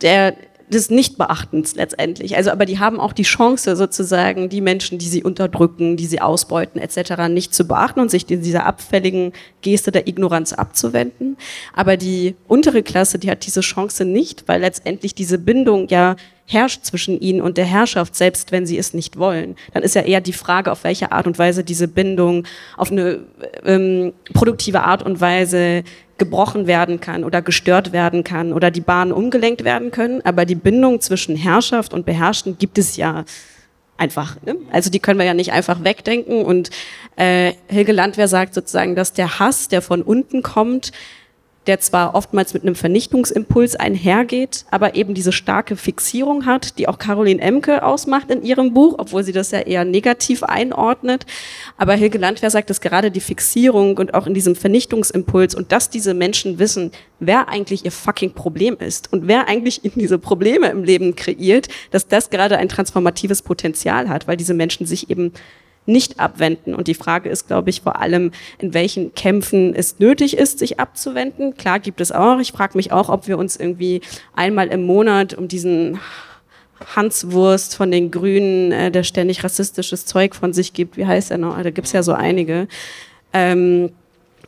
der 0.00 0.34
des 0.68 0.90
Nichtbeachtens 0.90 1.74
letztendlich. 1.74 2.36
Also, 2.36 2.50
aber 2.50 2.64
die 2.64 2.78
haben 2.78 3.00
auch 3.00 3.12
die 3.12 3.22
Chance 3.22 3.76
sozusagen, 3.76 4.48
die 4.48 4.60
Menschen, 4.60 4.98
die 4.98 5.08
sie 5.08 5.22
unterdrücken, 5.22 5.96
die 5.96 6.06
sie 6.06 6.20
ausbeuten 6.20 6.80
etc., 6.80 7.28
nicht 7.28 7.54
zu 7.54 7.66
beachten 7.66 8.00
und 8.00 8.10
sich 8.10 8.26
dieser 8.26 8.66
abfälligen 8.66 9.32
Geste 9.62 9.92
der 9.92 10.06
Ignoranz 10.06 10.52
abzuwenden. 10.52 11.36
Aber 11.74 11.96
die 11.96 12.34
untere 12.48 12.82
Klasse, 12.82 13.18
die 13.18 13.30
hat 13.30 13.46
diese 13.46 13.60
Chance 13.60 14.04
nicht, 14.04 14.44
weil 14.46 14.60
letztendlich 14.60 15.14
diese 15.14 15.38
Bindung 15.38 15.88
ja 15.88 16.16
herrscht 16.46 16.84
zwischen 16.84 17.20
ihnen 17.20 17.40
und 17.40 17.56
der 17.56 17.64
Herrschaft, 17.64 18.14
selbst 18.14 18.52
wenn 18.52 18.66
sie 18.66 18.76
es 18.76 18.92
nicht 18.92 19.18
wollen. 19.18 19.56
Dann 19.72 19.82
ist 19.82 19.94
ja 19.94 20.02
eher 20.02 20.20
die 20.20 20.32
Frage, 20.32 20.70
auf 20.70 20.84
welche 20.84 21.10
Art 21.10 21.26
und 21.26 21.38
Weise 21.38 21.64
diese 21.64 21.88
Bindung 21.88 22.46
auf 22.76 22.92
eine 22.92 23.20
ähm, 23.64 24.12
produktive 24.34 24.82
Art 24.82 25.02
und 25.02 25.20
Weise 25.20 25.84
gebrochen 26.18 26.66
werden 26.66 27.00
kann 27.00 27.24
oder 27.24 27.42
gestört 27.42 27.92
werden 27.92 28.24
kann 28.24 28.52
oder 28.52 28.70
die 28.70 28.80
Bahnen 28.80 29.12
umgelenkt 29.12 29.64
werden 29.64 29.90
können. 29.90 30.20
Aber 30.24 30.44
die 30.44 30.54
Bindung 30.54 31.00
zwischen 31.00 31.36
Herrschaft 31.36 31.92
und 31.92 32.06
Beherrschten 32.06 32.58
gibt 32.58 32.78
es 32.78 32.96
ja 32.96 33.24
einfach. 33.96 34.40
Ne? 34.42 34.56
Also 34.72 34.90
die 34.90 35.00
können 35.00 35.18
wir 35.18 35.26
ja 35.26 35.34
nicht 35.34 35.52
einfach 35.52 35.82
wegdenken. 35.84 36.44
Und 36.44 36.70
äh, 37.16 37.52
Hilge 37.68 37.92
Landwehr 37.92 38.28
sagt 38.28 38.54
sozusagen, 38.54 38.94
dass 38.94 39.12
der 39.12 39.38
Hass, 39.38 39.68
der 39.68 39.82
von 39.82 40.02
unten 40.02 40.42
kommt, 40.42 40.92
der 41.66 41.80
zwar 41.80 42.14
oftmals 42.14 42.54
mit 42.54 42.62
einem 42.62 42.74
Vernichtungsimpuls 42.74 43.76
einhergeht, 43.76 44.64
aber 44.70 44.94
eben 44.94 45.14
diese 45.14 45.32
starke 45.32 45.76
Fixierung 45.76 46.46
hat, 46.46 46.78
die 46.78 46.88
auch 46.88 46.98
Caroline 46.98 47.40
Emke 47.40 47.82
ausmacht 47.82 48.30
in 48.30 48.42
ihrem 48.42 48.74
Buch, 48.74 48.96
obwohl 48.98 49.24
sie 49.24 49.32
das 49.32 49.50
ja 49.50 49.60
eher 49.60 49.84
negativ 49.84 50.42
einordnet. 50.42 51.26
Aber 51.76 51.94
Hilke 51.94 52.18
Landwehr 52.18 52.50
sagt, 52.50 52.70
dass 52.70 52.80
gerade 52.80 53.10
die 53.10 53.20
Fixierung 53.20 53.96
und 53.96 54.14
auch 54.14 54.26
in 54.26 54.34
diesem 54.34 54.56
Vernichtungsimpuls 54.56 55.54
und 55.54 55.72
dass 55.72 55.90
diese 55.90 56.14
Menschen 56.14 56.58
wissen, 56.58 56.92
wer 57.18 57.48
eigentlich 57.48 57.84
ihr 57.84 57.92
fucking 57.92 58.34
Problem 58.34 58.76
ist 58.78 59.12
und 59.12 59.26
wer 59.26 59.48
eigentlich 59.48 59.84
ihnen 59.84 59.94
diese 59.96 60.18
Probleme 60.18 60.68
im 60.68 60.84
Leben 60.84 61.16
kreiert, 61.16 61.68
dass 61.90 62.08
das 62.08 62.30
gerade 62.30 62.58
ein 62.58 62.68
transformatives 62.68 63.42
Potenzial 63.42 64.08
hat, 64.08 64.28
weil 64.28 64.36
diese 64.36 64.54
Menschen 64.54 64.86
sich 64.86 65.10
eben 65.10 65.32
nicht 65.86 66.20
abwenden. 66.20 66.74
Und 66.74 66.88
die 66.88 66.94
Frage 66.94 67.28
ist, 67.28 67.46
glaube 67.46 67.70
ich, 67.70 67.82
vor 67.82 68.00
allem, 68.00 68.32
in 68.58 68.74
welchen 68.74 69.14
Kämpfen 69.14 69.74
es 69.74 69.98
nötig 69.98 70.36
ist, 70.36 70.58
sich 70.58 70.80
abzuwenden. 70.80 71.56
Klar 71.56 71.80
gibt 71.80 72.00
es 72.00 72.12
auch. 72.12 72.38
Ich 72.38 72.52
frage 72.52 72.76
mich 72.76 72.92
auch, 72.92 73.08
ob 73.08 73.28
wir 73.28 73.38
uns 73.38 73.56
irgendwie 73.56 74.00
einmal 74.34 74.68
im 74.68 74.84
Monat 74.84 75.34
um 75.34 75.48
diesen 75.48 75.98
Hanswurst 76.96 77.76
von 77.76 77.90
den 77.90 78.10
Grünen, 78.10 78.72
äh, 78.72 78.90
der 78.90 79.04
ständig 79.04 79.44
rassistisches 79.44 80.06
Zeug 80.06 80.34
von 80.34 80.52
sich 80.52 80.72
gibt, 80.72 80.96
wie 80.96 81.06
heißt 81.06 81.30
er 81.30 81.38
noch? 81.38 81.60
Da 81.62 81.70
gibt's 81.70 81.92
ja 81.92 82.02
so 82.02 82.12
einige. 82.12 82.68
Ähm, 83.32 83.92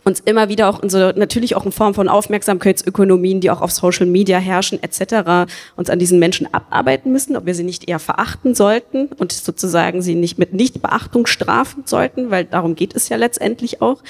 uns 0.07 0.21
immer 0.21 0.49
wieder 0.49 0.69
auch 0.69 0.81
unsere, 0.81 1.15
natürlich 1.19 1.57
auch 1.57 1.67
in 1.67 1.73
Form 1.73 1.93
von 1.93 2.09
Aufmerksamkeitsökonomien, 2.09 3.41
die 3.41 3.51
auch 3.51 3.61
auf 3.61 3.73
Social 3.73 4.07
Media 4.07 4.39
herrschen, 4.39 4.81
etc., 4.81 5.51
uns 5.75 5.91
an 5.91 5.99
diesen 5.99 6.21
Menschen 6.21 6.53
abarbeiten 6.55 7.11
müssen, 7.11 7.37
ob 7.37 7.45
wir 7.45 7.57
sie 7.57 7.65
nicht 7.65 7.89
eher 7.89 7.99
verachten 7.99 8.55
sollten 8.55 9.09
und 9.19 9.33
sozusagen 9.33 10.03
sie 10.03 10.15
nicht 10.15 10.39
mit 10.39 10.55
Nichtbeachtung 10.55 11.27
strafen 11.27 11.83
sollten, 11.87 12.31
weil 12.31 12.45
darum 12.45 12.77
geht 12.77 12.95
es 12.95 13.09
ja 13.09 13.17
letztendlich 13.17 13.83
auch. 13.83 14.01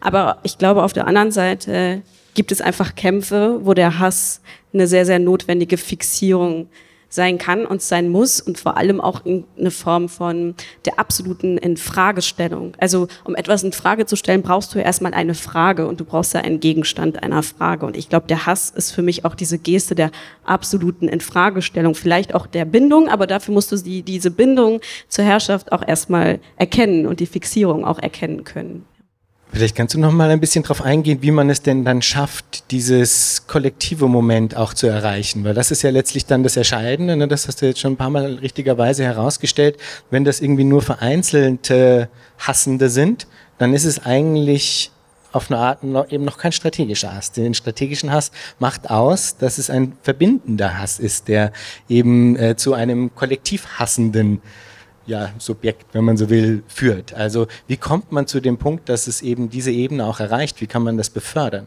Aber 0.00 0.38
ich 0.42 0.56
glaube, 0.56 0.82
auf 0.82 0.94
der 0.94 1.06
anderen 1.06 1.32
Seite 1.32 2.00
gibt 2.32 2.50
es 2.50 2.62
einfach 2.62 2.94
Kämpfe, 2.94 3.60
wo 3.62 3.74
der 3.74 3.98
Hass 3.98 4.40
eine 4.72 4.86
sehr, 4.86 5.04
sehr 5.04 5.18
notwendige 5.18 5.76
Fixierung 5.76 6.68
sein 7.12 7.36
kann 7.36 7.66
und 7.66 7.82
sein 7.82 8.08
muss 8.08 8.40
und 8.40 8.58
vor 8.58 8.78
allem 8.78 8.98
auch 9.00 9.24
in 9.26 9.44
eine 9.58 9.70
Form 9.70 10.08
von 10.08 10.54
der 10.86 10.98
absoluten 10.98 11.58
Infragestellung. 11.58 12.74
Also 12.78 13.06
um 13.24 13.34
etwas 13.34 13.62
in 13.62 13.72
Frage 13.72 14.06
zu 14.06 14.16
stellen, 14.16 14.40
brauchst 14.40 14.74
du 14.74 14.78
erstmal 14.78 15.12
eine 15.12 15.34
Frage 15.34 15.86
und 15.86 16.00
du 16.00 16.06
brauchst 16.06 16.32
ja 16.32 16.40
einen 16.40 16.60
Gegenstand 16.60 17.22
einer 17.22 17.42
Frage. 17.42 17.84
Und 17.84 17.98
ich 17.98 18.08
glaube, 18.08 18.26
der 18.28 18.46
Hass 18.46 18.70
ist 18.70 18.92
für 18.92 19.02
mich 19.02 19.26
auch 19.26 19.34
diese 19.34 19.58
Geste 19.58 19.94
der 19.94 20.10
absoluten 20.44 21.06
Infragestellung, 21.06 21.94
vielleicht 21.94 22.34
auch 22.34 22.46
der 22.46 22.64
Bindung, 22.64 23.08
aber 23.08 23.26
dafür 23.26 23.52
musst 23.52 23.72
du 23.72 23.76
die, 23.76 24.02
diese 24.02 24.30
Bindung 24.30 24.80
zur 25.08 25.24
Herrschaft 25.24 25.70
auch 25.70 25.86
erstmal 25.86 26.40
erkennen 26.56 27.06
und 27.06 27.20
die 27.20 27.26
Fixierung 27.26 27.84
auch 27.84 27.98
erkennen 27.98 28.44
können. 28.44 28.86
Vielleicht 29.54 29.76
kannst 29.76 29.94
du 29.94 30.00
noch 30.00 30.12
mal 30.12 30.30
ein 30.30 30.40
bisschen 30.40 30.62
darauf 30.62 30.80
eingehen, 30.80 31.18
wie 31.20 31.30
man 31.30 31.50
es 31.50 31.60
denn 31.60 31.84
dann 31.84 32.00
schafft, 32.00 32.70
dieses 32.70 33.46
kollektive 33.46 34.08
Moment 34.08 34.56
auch 34.56 34.72
zu 34.72 34.86
erreichen, 34.86 35.44
weil 35.44 35.52
das 35.52 35.70
ist 35.70 35.82
ja 35.82 35.90
letztlich 35.90 36.24
dann 36.24 36.42
das 36.42 36.56
Entscheidende, 36.56 37.16
ne? 37.16 37.28
das 37.28 37.46
hast 37.46 37.60
du 37.60 37.66
jetzt 37.66 37.78
schon 37.78 37.92
ein 37.92 37.96
paar 37.98 38.08
Mal 38.08 38.36
richtigerweise 38.36 39.04
herausgestellt, 39.04 39.76
wenn 40.10 40.24
das 40.24 40.40
irgendwie 40.40 40.64
nur 40.64 40.80
vereinzelte 40.80 42.08
Hassende 42.38 42.88
sind, 42.88 43.26
dann 43.58 43.74
ist 43.74 43.84
es 43.84 44.06
eigentlich 44.06 44.90
auf 45.32 45.50
eine 45.50 45.60
Art 45.60 45.82
eben 46.10 46.24
noch 46.24 46.38
kein 46.38 46.52
strategischer 46.52 47.14
Hass. 47.14 47.32
Den 47.32 47.54
strategischen 47.54 48.10
Hass 48.10 48.32
macht 48.58 48.90
aus, 48.90 49.36
dass 49.36 49.58
es 49.58 49.68
ein 49.68 49.92
verbindender 50.02 50.78
Hass 50.78 50.98
ist, 50.98 51.28
der 51.28 51.52
eben 51.88 52.36
äh, 52.36 52.56
zu 52.56 52.72
einem 52.72 53.14
kollektiv 53.14 53.66
hassenden 53.78 54.40
ja, 55.06 55.30
Subjekt, 55.38 55.86
wenn 55.92 56.04
man 56.04 56.16
so 56.16 56.30
will, 56.30 56.62
führt. 56.68 57.14
Also 57.14 57.46
wie 57.66 57.76
kommt 57.76 58.12
man 58.12 58.26
zu 58.26 58.40
dem 58.40 58.58
Punkt, 58.58 58.88
dass 58.88 59.06
es 59.06 59.22
eben 59.22 59.50
diese 59.50 59.70
Ebene 59.70 60.06
auch 60.06 60.20
erreicht? 60.20 60.60
Wie 60.60 60.66
kann 60.66 60.82
man 60.82 60.96
das 60.96 61.10
befördern? 61.10 61.66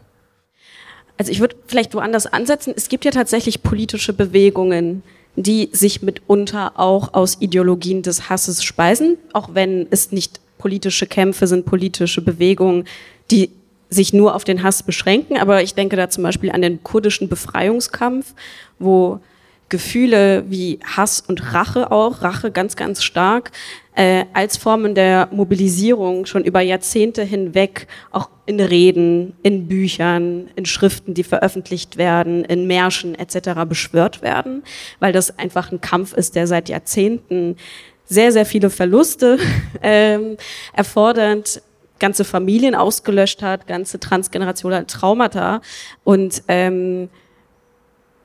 Also 1.18 1.32
ich 1.32 1.40
würde 1.40 1.56
vielleicht 1.66 1.94
woanders 1.94 2.26
ansetzen. 2.26 2.74
Es 2.76 2.88
gibt 2.88 3.04
ja 3.04 3.10
tatsächlich 3.10 3.62
politische 3.62 4.12
Bewegungen, 4.12 5.02
die 5.34 5.68
sich 5.72 6.02
mitunter 6.02 6.78
auch 6.78 7.14
aus 7.14 7.38
Ideologien 7.40 8.02
des 8.02 8.28
Hasses 8.28 8.62
speisen, 8.64 9.18
auch 9.32 9.50
wenn 9.52 9.86
es 9.90 10.12
nicht 10.12 10.40
politische 10.58 11.06
Kämpfe 11.06 11.46
sind, 11.46 11.66
politische 11.66 12.22
Bewegungen, 12.22 12.84
die 13.30 13.50
sich 13.88 14.12
nur 14.12 14.34
auf 14.34 14.44
den 14.44 14.62
Hass 14.62 14.82
beschränken. 14.82 15.38
Aber 15.38 15.62
ich 15.62 15.74
denke 15.74 15.96
da 15.96 16.08
zum 16.10 16.24
Beispiel 16.24 16.50
an 16.50 16.62
den 16.62 16.82
kurdischen 16.82 17.28
Befreiungskampf, 17.28 18.34
wo 18.78 19.20
Gefühle 19.68 20.44
wie 20.48 20.78
Hass 20.84 21.22
und 21.26 21.52
Rache 21.52 21.90
auch, 21.90 22.22
Rache 22.22 22.50
ganz, 22.50 22.76
ganz 22.76 23.02
stark, 23.02 23.50
äh, 23.96 24.26
als 24.32 24.56
Formen 24.56 24.94
der 24.94 25.28
Mobilisierung 25.32 26.26
schon 26.26 26.44
über 26.44 26.60
Jahrzehnte 26.60 27.22
hinweg 27.22 27.88
auch 28.12 28.28
in 28.44 28.60
Reden, 28.60 29.34
in 29.42 29.66
Büchern, 29.66 30.48
in 30.54 30.66
Schriften, 30.66 31.14
die 31.14 31.24
veröffentlicht 31.24 31.96
werden, 31.96 32.44
in 32.44 32.66
Märschen 32.66 33.14
etc. 33.16 33.66
beschwört 33.68 34.22
werden, 34.22 34.62
weil 35.00 35.12
das 35.12 35.36
einfach 35.38 35.72
ein 35.72 35.80
Kampf 35.80 36.12
ist, 36.12 36.36
der 36.36 36.46
seit 36.46 36.68
Jahrzehnten 36.68 37.56
sehr, 38.04 38.30
sehr 38.30 38.46
viele 38.46 38.70
Verluste 38.70 39.38
ähm, 39.82 40.36
erfordert, 40.72 41.60
ganze 41.98 42.24
Familien 42.24 42.74
ausgelöscht 42.74 43.42
hat, 43.42 43.66
ganze 43.66 43.98
transgenerationale 43.98 44.86
Traumata 44.86 45.60
und 46.04 46.42
ähm, 46.48 47.08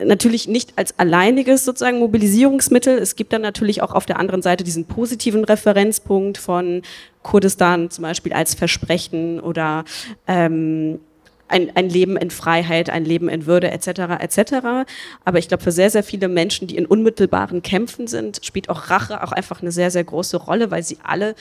natürlich 0.04 0.48
nicht 0.48 0.72
als 0.76 0.98
alleiniges 0.98 1.64
sozusagen 1.64 1.98
Mobilisierungsmittel. 1.98 2.98
Es 2.98 3.16
gibt 3.16 3.32
dann 3.32 3.42
natürlich 3.42 3.82
auch 3.82 3.92
auf 3.94 4.06
der 4.06 4.18
anderen 4.18 4.42
Seite 4.42 4.64
diesen 4.64 4.86
positiven 4.86 5.44
Referenzpunkt 5.44 6.38
von 6.38 6.82
Kurdistan 7.22 7.90
zum 7.90 8.02
Beispiel 8.02 8.32
als 8.32 8.54
Versprechen 8.54 9.40
oder 9.40 9.84
ähm, 10.26 11.00
ein, 11.52 11.70
ein 11.76 11.88
Leben 11.88 12.16
in 12.16 12.30
Freiheit, 12.30 12.90
ein 12.90 13.04
Leben 13.04 13.28
in 13.28 13.46
Würde 13.46 13.70
etc. 13.70 13.88
etc. 14.20 14.86
Aber 15.24 15.38
ich 15.38 15.48
glaube, 15.48 15.62
für 15.62 15.72
sehr, 15.72 15.90
sehr 15.90 16.02
viele 16.02 16.28
Menschen, 16.28 16.66
die 16.66 16.76
in 16.76 16.86
unmittelbaren 16.86 17.62
Kämpfen 17.62 18.06
sind, 18.06 18.40
spielt 18.42 18.68
auch 18.68 18.90
Rache 18.90 19.22
auch 19.22 19.32
einfach 19.32 19.60
eine 19.60 19.70
sehr, 19.70 19.90
sehr 19.90 20.04
große 20.04 20.38
Rolle, 20.38 20.70
weil 20.70 20.82
sie 20.82 20.98
alle 21.02 21.34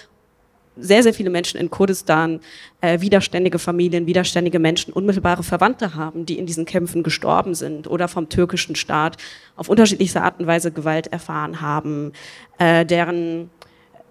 sehr, 0.78 1.04
sehr 1.04 1.14
viele 1.14 1.30
Menschen 1.30 1.60
in 1.60 1.70
Kurdistan, 1.70 2.40
äh, 2.80 3.02
widerständige 3.02 3.60
Familien, 3.60 4.08
widerständige 4.08 4.60
Menschen, 4.60 4.94
unmittelbare 4.94 5.44
Verwandte 5.44 5.96
haben, 5.96 6.26
die 6.26 6.40
in 6.40 6.46
diesen 6.46 6.66
Kämpfen 6.66 7.04
gestorben 7.04 7.56
sind 7.56 7.88
oder 7.88 8.08
vom 8.08 8.30
türkischen 8.30 8.76
Staat 8.76 9.18
auf 9.56 9.70
unterschiedlichste 9.70 10.22
Art 10.22 10.40
und 10.40 10.48
Weise 10.48 10.72
Gewalt 10.72 11.08
erfahren 11.08 11.62
haben, 11.62 12.14
äh, 12.58 12.86
deren 12.86 13.50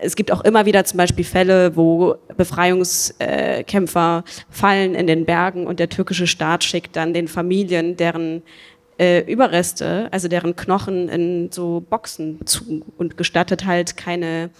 es 0.02 0.16
gibt 0.16 0.32
auch 0.32 0.40
immer 0.40 0.64
wieder 0.64 0.84
zum 0.84 0.96
Beispiel 0.96 1.24
Fälle, 1.24 1.76
wo 1.76 2.16
Befreiungskämpfer 2.36 4.24
fallen 4.48 4.94
in 4.94 5.06
den 5.06 5.26
Bergen 5.26 5.66
und 5.66 5.78
der 5.78 5.90
türkische 5.90 6.26
Staat 6.26 6.64
schickt 6.64 6.96
dann 6.96 7.12
den 7.12 7.28
Familien 7.28 7.98
deren 7.98 8.42
äh, 8.98 9.20
Überreste, 9.30 10.08
also 10.10 10.28
deren 10.28 10.56
Knochen 10.56 11.08
in 11.08 11.52
so 11.52 11.84
Boxen 11.88 12.44
zu 12.46 12.82
und 12.98 13.16
gestattet 13.16 13.66
halt 13.66 13.96
keine 13.96 14.50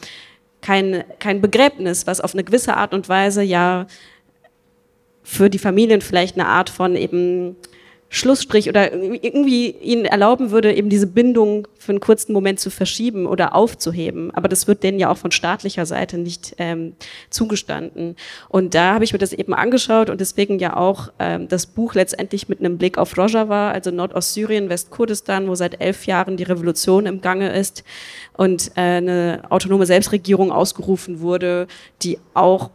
kein, 0.61 1.05
kein 1.19 1.41
Begräbnis, 1.41 2.07
was 2.07 2.21
auf 2.21 2.35
eine 2.35 2.45
gewisse 2.45 2.77
Art 2.77 2.95
und 2.95 3.09
Weise 3.09 3.43
ja 3.43 3.87
für 5.23 5.51
die 5.51 5.59
Familien 5.59 6.01
vielleicht 6.01 6.37
eine 6.37 6.47
Art 6.47 6.71
von 6.71 6.97
eben 6.97 7.57
Schlussstrich 8.13 8.69
oder 8.69 8.93
irgendwie 8.93 9.71
ihnen 9.71 10.05
erlauben 10.05 10.51
würde, 10.51 10.75
eben 10.75 10.91
diese 10.91 11.07
Bindung 11.07 11.69
für 11.79 11.93
einen 11.93 12.01
kurzen 12.01 12.33
Moment 12.33 12.59
zu 12.59 12.69
verschieben 12.69 13.25
oder 13.25 13.55
aufzuheben. 13.55 14.33
Aber 14.35 14.49
das 14.49 14.67
wird 14.67 14.83
denen 14.83 14.99
ja 14.99 15.11
auch 15.11 15.17
von 15.17 15.31
staatlicher 15.31 15.87
Seite 15.87 16.19
nicht 16.19 16.57
ähm, 16.59 16.95
zugestanden. 17.31 18.17
Und 18.49 18.75
da 18.75 18.95
habe 18.95 19.05
ich 19.05 19.13
mir 19.13 19.21
das 19.21 19.33
eben 19.33 19.55
angeschaut 19.55 20.11
und 20.11 20.21
deswegen 20.21 20.59
ja 20.59 20.77
auch 20.77 21.13
ähm, 21.21 21.47
das 21.47 21.67
Buch 21.67 21.95
letztendlich 21.95 22.49
mit 22.49 22.59
einem 22.59 22.79
Blick 22.79 22.99
auf 22.99 23.17
Rojava, 23.17 23.71
also 23.71 23.93
Nordostsyrien, 23.93 24.69
Westkurdistan, 24.69 25.47
wo 25.47 25.55
seit 25.55 25.81
elf 25.81 26.07
Jahren 26.07 26.37
die 26.37 26.43
Revolution 26.43 27.07
im 27.07 27.21
Gange 27.21 27.53
ist 27.53 27.85
und 28.37 28.73
äh, 28.75 28.81
eine 28.81 29.43
autonome 29.51 29.87
Selbstregierung 29.87 30.51
ausgerufen 30.51 31.21
wurde, 31.21 31.69
die 32.03 32.19
auch 32.35 32.71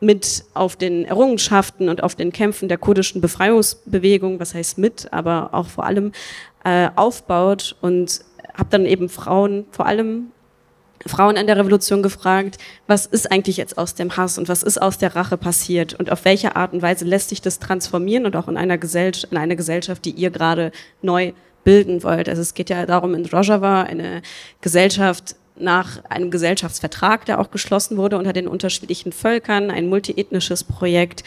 mit 0.00 0.44
auf 0.54 0.76
den 0.76 1.04
Errungenschaften 1.04 1.88
und 1.88 2.02
auf 2.02 2.14
den 2.14 2.32
Kämpfen 2.32 2.68
der 2.68 2.78
kurdischen 2.78 3.20
Befreiungsbewegung, 3.20 4.40
was 4.40 4.54
heißt 4.54 4.78
mit, 4.78 5.12
aber 5.12 5.50
auch 5.52 5.66
vor 5.66 5.84
allem 5.84 6.12
äh, 6.64 6.88
aufbaut 6.96 7.76
und 7.80 8.20
habe 8.54 8.68
dann 8.70 8.86
eben 8.86 9.08
Frauen, 9.08 9.66
vor 9.70 9.86
allem 9.86 10.32
Frauen 11.06 11.36
in 11.36 11.46
der 11.46 11.56
Revolution 11.56 12.02
gefragt, 12.02 12.58
was 12.86 13.06
ist 13.06 13.30
eigentlich 13.30 13.56
jetzt 13.56 13.78
aus 13.78 13.94
dem 13.94 14.16
Hass 14.16 14.38
und 14.38 14.48
was 14.48 14.62
ist 14.62 14.80
aus 14.80 14.98
der 14.98 15.14
Rache 15.14 15.36
passiert 15.36 15.94
und 15.94 16.10
auf 16.10 16.24
welche 16.24 16.56
Art 16.56 16.72
und 16.72 16.82
Weise 16.82 17.04
lässt 17.04 17.28
sich 17.28 17.40
das 17.40 17.58
transformieren 17.58 18.26
und 18.26 18.36
auch 18.36 18.48
in 18.48 18.56
einer 18.56 18.78
Gesellschaft, 18.78 19.32
in 19.32 19.38
eine 19.38 19.56
Gesellschaft, 19.56 20.04
die 20.04 20.10
ihr 20.10 20.30
gerade 20.30 20.72
neu 21.02 21.32
bilden 21.64 22.02
wollt. 22.02 22.28
Also 22.28 22.42
es 22.42 22.54
geht 22.54 22.70
ja 22.70 22.86
darum, 22.86 23.14
in 23.14 23.26
Rojava 23.26 23.82
eine 23.82 24.22
Gesellschaft 24.60 25.36
nach 25.58 26.04
einem 26.08 26.30
Gesellschaftsvertrag, 26.30 27.24
der 27.24 27.40
auch 27.40 27.50
geschlossen 27.50 27.96
wurde 27.96 28.18
unter 28.18 28.32
den 28.32 28.48
unterschiedlichen 28.48 29.12
Völkern, 29.12 29.70
ein 29.70 29.88
multiethnisches 29.88 30.64
Projekt, 30.64 31.24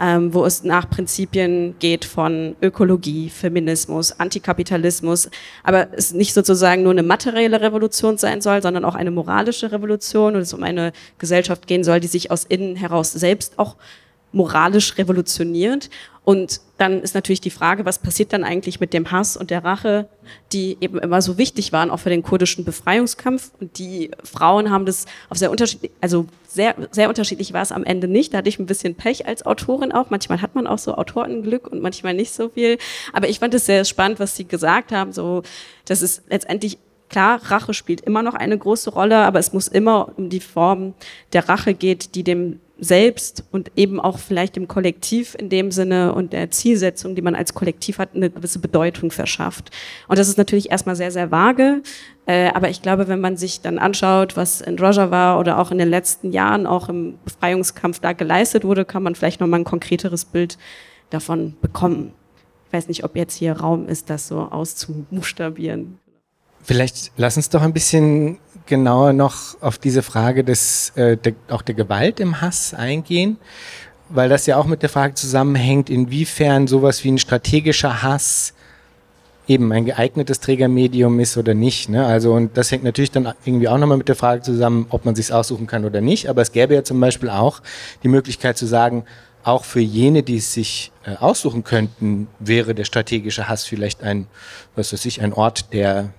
ähm, 0.00 0.34
wo 0.34 0.44
es 0.44 0.64
nach 0.64 0.90
Prinzipien 0.90 1.76
geht 1.78 2.04
von 2.04 2.56
Ökologie, 2.60 3.30
Feminismus, 3.30 4.18
Antikapitalismus, 4.18 5.30
aber 5.62 5.88
es 5.92 6.12
nicht 6.12 6.34
sozusagen 6.34 6.82
nur 6.82 6.92
eine 6.92 7.02
materielle 7.02 7.60
Revolution 7.60 8.18
sein 8.18 8.40
soll, 8.40 8.62
sondern 8.62 8.84
auch 8.84 8.96
eine 8.96 9.10
moralische 9.10 9.70
Revolution 9.70 10.34
und 10.34 10.40
es 10.40 10.52
um 10.52 10.62
eine 10.62 10.92
Gesellschaft 11.18 11.66
gehen 11.66 11.84
soll, 11.84 12.00
die 12.00 12.08
sich 12.08 12.30
aus 12.30 12.44
innen 12.44 12.74
heraus 12.74 13.12
selbst 13.12 13.58
auch 13.58 13.76
moralisch 14.32 14.98
revolutioniert. 14.98 15.90
Und 16.24 16.60
dann 16.78 17.00
ist 17.02 17.16
natürlich 17.16 17.40
die 17.40 17.50
Frage, 17.50 17.84
was 17.84 17.98
passiert 17.98 18.32
dann 18.32 18.44
eigentlich 18.44 18.78
mit 18.78 18.92
dem 18.92 19.10
Hass 19.10 19.36
und 19.36 19.50
der 19.50 19.64
Rache, 19.64 20.08
die 20.52 20.76
eben 20.80 20.98
immer 20.98 21.20
so 21.20 21.36
wichtig 21.36 21.72
waren, 21.72 21.90
auch 21.90 21.98
für 21.98 22.10
den 22.10 22.22
kurdischen 22.22 22.64
Befreiungskampf. 22.64 23.50
Und 23.60 23.78
die 23.78 24.12
Frauen 24.22 24.70
haben 24.70 24.86
das 24.86 25.06
auf 25.30 25.38
sehr 25.38 25.50
unterschiedlich, 25.50 25.90
also 26.00 26.26
sehr, 26.46 26.76
sehr 26.92 27.08
unterschiedlich 27.08 27.52
war 27.52 27.62
es 27.62 27.72
am 27.72 27.82
Ende 27.82 28.06
nicht. 28.06 28.32
Da 28.32 28.38
hatte 28.38 28.48
ich 28.48 28.60
ein 28.60 28.66
bisschen 28.66 28.94
Pech 28.94 29.26
als 29.26 29.44
Autorin 29.44 29.90
auch. 29.90 30.10
Manchmal 30.10 30.40
hat 30.42 30.54
man 30.54 30.68
auch 30.68 30.78
so 30.78 30.94
Autorenglück 30.94 31.66
und 31.66 31.82
manchmal 31.82 32.14
nicht 32.14 32.32
so 32.32 32.50
viel. 32.50 32.78
Aber 33.12 33.28
ich 33.28 33.40
fand 33.40 33.54
es 33.54 33.66
sehr 33.66 33.84
spannend, 33.84 34.20
was 34.20 34.36
sie 34.36 34.44
gesagt 34.44 34.92
haben, 34.92 35.12
so, 35.12 35.42
dass 35.86 36.02
es 36.02 36.22
letztendlich 36.28 36.78
Klar, 37.12 37.42
Rache 37.44 37.74
spielt 37.74 38.00
immer 38.00 38.22
noch 38.22 38.32
eine 38.32 38.56
große 38.56 38.88
Rolle, 38.88 39.18
aber 39.18 39.38
es 39.38 39.52
muss 39.52 39.68
immer 39.68 40.12
um 40.16 40.30
die 40.30 40.40
Form 40.40 40.94
der 41.34 41.46
Rache 41.46 41.74
geht, 41.74 42.14
die 42.14 42.24
dem 42.24 42.58
selbst 42.82 43.44
und 43.52 43.70
eben 43.76 44.00
auch 44.00 44.18
vielleicht 44.18 44.56
dem 44.56 44.66
Kollektiv 44.66 45.36
in 45.38 45.48
dem 45.48 45.70
Sinne 45.70 46.14
und 46.14 46.32
der 46.32 46.50
Zielsetzung, 46.50 47.14
die 47.14 47.22
man 47.22 47.36
als 47.36 47.54
Kollektiv 47.54 47.98
hat, 47.98 48.10
eine 48.14 48.28
gewisse 48.28 48.58
Bedeutung 48.58 49.12
verschafft. 49.12 49.70
Und 50.08 50.18
das 50.18 50.28
ist 50.28 50.36
natürlich 50.36 50.72
erstmal 50.72 50.96
sehr, 50.96 51.12
sehr 51.12 51.30
vage, 51.30 51.82
äh, 52.26 52.48
aber 52.48 52.70
ich 52.70 52.82
glaube, 52.82 53.06
wenn 53.06 53.20
man 53.20 53.36
sich 53.36 53.60
dann 53.60 53.78
anschaut, 53.78 54.36
was 54.36 54.60
in 54.60 54.78
Rojava 54.80 55.38
oder 55.38 55.60
auch 55.60 55.70
in 55.70 55.78
den 55.78 55.90
letzten 55.90 56.32
Jahren 56.32 56.66
auch 56.66 56.88
im 56.88 57.18
Befreiungskampf 57.24 58.00
da 58.00 58.14
geleistet 58.14 58.64
wurde, 58.64 58.84
kann 58.84 59.04
man 59.04 59.14
vielleicht 59.14 59.40
nochmal 59.40 59.60
ein 59.60 59.64
konkreteres 59.64 60.24
Bild 60.24 60.58
davon 61.10 61.54
bekommen. 61.60 62.12
Ich 62.66 62.72
weiß 62.72 62.88
nicht, 62.88 63.04
ob 63.04 63.14
jetzt 63.14 63.36
hier 63.36 63.52
Raum 63.52 63.86
ist, 63.86 64.10
das 64.10 64.26
so 64.26 64.40
auszubuchstabieren. 64.40 65.98
Vielleicht 66.62 67.12
lass 67.16 67.36
uns 67.36 67.48
doch 67.48 67.62
ein 67.62 67.72
bisschen 67.72 68.38
genauer 68.66 69.12
noch 69.12 69.60
auf 69.60 69.78
diese 69.78 70.02
Frage 70.02 70.44
des, 70.44 70.90
äh, 70.96 71.16
der, 71.16 71.34
auch 71.48 71.62
der 71.62 71.74
Gewalt 71.74 72.20
im 72.20 72.40
Hass 72.40 72.74
eingehen, 72.74 73.38
weil 74.08 74.28
das 74.28 74.46
ja 74.46 74.56
auch 74.56 74.66
mit 74.66 74.82
der 74.82 74.88
Frage 74.88 75.14
zusammenhängt, 75.14 75.90
inwiefern 75.90 76.66
sowas 76.66 77.02
wie 77.04 77.10
ein 77.10 77.18
strategischer 77.18 78.02
Hass 78.02 78.54
eben 79.48 79.72
ein 79.72 79.84
geeignetes 79.84 80.38
Trägermedium 80.38 81.18
ist 81.18 81.36
oder 81.36 81.54
nicht. 81.54 81.88
Ne? 81.88 82.06
Also 82.06 82.32
und 82.32 82.56
das 82.56 82.70
hängt 82.70 82.84
natürlich 82.84 83.10
dann 83.10 83.32
irgendwie 83.44 83.68
auch 83.68 83.78
nochmal 83.78 83.98
mit 83.98 84.08
der 84.08 84.14
Frage 84.14 84.42
zusammen, 84.42 84.86
ob 84.90 85.04
man 85.04 85.16
sich 85.16 85.32
aussuchen 85.32 85.66
kann 85.66 85.84
oder 85.84 86.00
nicht. 86.00 86.28
Aber 86.28 86.42
es 86.42 86.52
gäbe 86.52 86.74
ja 86.74 86.84
zum 86.84 87.00
Beispiel 87.00 87.28
auch 87.28 87.60
die 88.02 88.08
Möglichkeit 88.08 88.56
zu 88.56 88.66
sagen, 88.66 89.04
auch 89.44 89.64
für 89.64 89.80
jene, 89.80 90.22
die 90.22 90.36
es 90.36 90.52
sich 90.54 90.92
äh, 91.04 91.16
aussuchen 91.16 91.64
könnten, 91.64 92.28
wäre 92.38 92.76
der 92.76 92.84
strategische 92.84 93.48
Hass 93.48 93.64
vielleicht 93.64 94.04
ein, 94.04 94.28
was 94.76 94.92
weiß 94.92 95.04
ich, 95.06 95.20
ein 95.20 95.32
Ort 95.32 95.72
der 95.72 96.10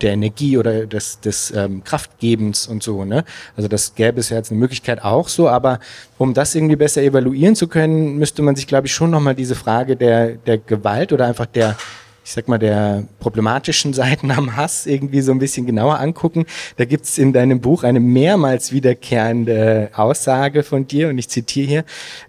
der 0.00 0.12
Energie 0.12 0.58
oder 0.58 0.86
des, 0.86 1.20
des 1.20 1.50
ähm, 1.50 1.82
Kraftgebens 1.84 2.66
und 2.66 2.82
so. 2.82 3.04
Ne? 3.04 3.24
Also 3.56 3.68
das 3.68 3.94
gäbe 3.94 4.20
es 4.20 4.30
ja 4.30 4.36
jetzt 4.36 4.50
eine 4.50 4.60
Möglichkeit 4.60 5.02
auch 5.02 5.28
so, 5.28 5.48
aber 5.48 5.80
um 6.16 6.34
das 6.34 6.54
irgendwie 6.54 6.76
besser 6.76 7.02
evaluieren 7.02 7.54
zu 7.54 7.68
können, 7.68 8.16
müsste 8.16 8.42
man 8.42 8.56
sich, 8.56 8.66
glaube 8.66 8.86
ich, 8.86 8.94
schon 8.94 9.10
nochmal 9.10 9.34
diese 9.34 9.54
Frage 9.54 9.96
der, 9.96 10.32
der 10.32 10.58
Gewalt 10.58 11.12
oder 11.12 11.26
einfach 11.26 11.46
der, 11.46 11.76
ich 12.24 12.32
sag 12.32 12.48
mal, 12.48 12.58
der 12.58 13.04
problematischen 13.20 13.92
Seiten 13.94 14.30
am 14.30 14.56
Hass 14.56 14.86
irgendwie 14.86 15.20
so 15.20 15.32
ein 15.32 15.38
bisschen 15.38 15.66
genauer 15.66 15.98
angucken. 15.98 16.46
Da 16.76 16.84
gibt's 16.84 17.18
in 17.18 17.32
deinem 17.32 17.60
Buch 17.60 17.84
eine 17.84 18.00
mehrmals 18.00 18.72
wiederkehrende 18.72 19.90
Aussage 19.94 20.62
von 20.62 20.86
dir 20.86 21.08
und 21.08 21.18
ich 21.18 21.28
zitiere 21.28 21.66
hier. 21.66 21.84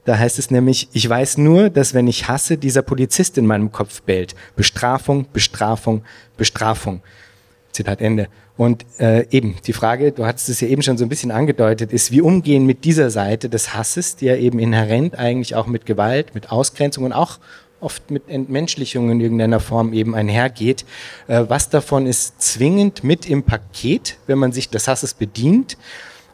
Da 0.05 0.17
heißt 0.17 0.39
es 0.39 0.51
nämlich, 0.51 0.89
ich 0.93 1.07
weiß 1.07 1.37
nur, 1.37 1.69
dass 1.69 1.93
wenn 1.93 2.07
ich 2.07 2.27
hasse, 2.27 2.57
dieser 2.57 2.81
Polizist 2.81 3.37
in 3.37 3.45
meinem 3.45 3.71
Kopf 3.71 4.01
bellt. 4.01 4.35
Bestrafung, 4.55 5.25
Bestrafung, 5.33 6.03
Bestrafung. 6.37 7.01
Zitat 7.71 8.01
Ende. 8.01 8.27
Und 8.57 8.85
äh, 8.99 9.25
eben, 9.31 9.55
die 9.65 9.73
Frage, 9.73 10.11
du 10.11 10.25
hattest 10.25 10.49
es 10.49 10.59
ja 10.59 10.67
eben 10.67 10.81
schon 10.81 10.97
so 10.97 11.05
ein 11.05 11.09
bisschen 11.09 11.31
angedeutet, 11.31 11.93
ist, 11.93 12.11
wie 12.11 12.21
umgehen 12.21 12.65
mit 12.65 12.83
dieser 12.83 13.09
Seite 13.09 13.47
des 13.47 13.73
Hasses, 13.73 14.17
die 14.17 14.25
ja 14.25 14.35
eben 14.35 14.59
inhärent 14.59 15.17
eigentlich 15.17 15.55
auch 15.55 15.67
mit 15.67 15.85
Gewalt, 15.85 16.35
mit 16.35 16.51
Ausgrenzung 16.51 17.05
und 17.05 17.13
auch 17.13 17.39
oft 17.79 18.11
mit 18.11 18.27
Entmenschlichung 18.27 19.09
in 19.11 19.21
irgendeiner 19.21 19.61
Form 19.61 19.93
eben 19.93 20.13
einhergeht. 20.13 20.83
Äh, 21.27 21.45
was 21.47 21.69
davon 21.69 22.05
ist 22.05 22.41
zwingend 22.41 23.03
mit 23.03 23.29
im 23.29 23.43
Paket, 23.43 24.17
wenn 24.27 24.37
man 24.37 24.51
sich 24.51 24.69
des 24.69 24.87
Hasses 24.87 25.13
bedient? 25.13 25.77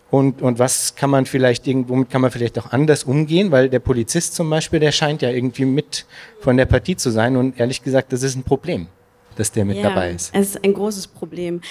Und, 0.09 0.41
und 0.41 0.59
was 0.59 0.95
kann 0.95 1.09
man 1.09 1.25
vielleicht 1.25 1.67
irgendwo, 1.67 2.05
kann 2.05 2.21
man 2.21 2.31
vielleicht 2.31 2.57
auch 2.57 2.71
anders 2.71 3.03
umgehen, 3.03 3.51
weil 3.51 3.69
der 3.69 3.79
Polizist 3.79 4.35
zum 4.35 4.49
Beispiel, 4.49 4.79
der 4.79 4.91
scheint 4.91 5.21
ja 5.21 5.29
irgendwie 5.29 5.65
mit 5.65 6.05
von 6.39 6.57
der 6.57 6.65
Partie 6.65 6.95
zu 6.95 7.09
sein 7.09 7.35
und 7.35 7.59
ehrlich 7.59 7.83
gesagt, 7.83 8.13
das 8.13 8.23
ist 8.23 8.35
ein 8.35 8.43
Problem 8.43 8.87
dass 9.35 9.51
der 9.51 9.65
mit 9.65 9.77
ja, 9.77 9.83
dabei 9.83 10.11
ist. 10.11 10.31
Es 10.33 10.49
ist 10.49 10.63
ein 10.63 10.73
großes 10.73 11.07
Problem. 11.07 11.61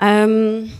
Ähm, 0.00 0.72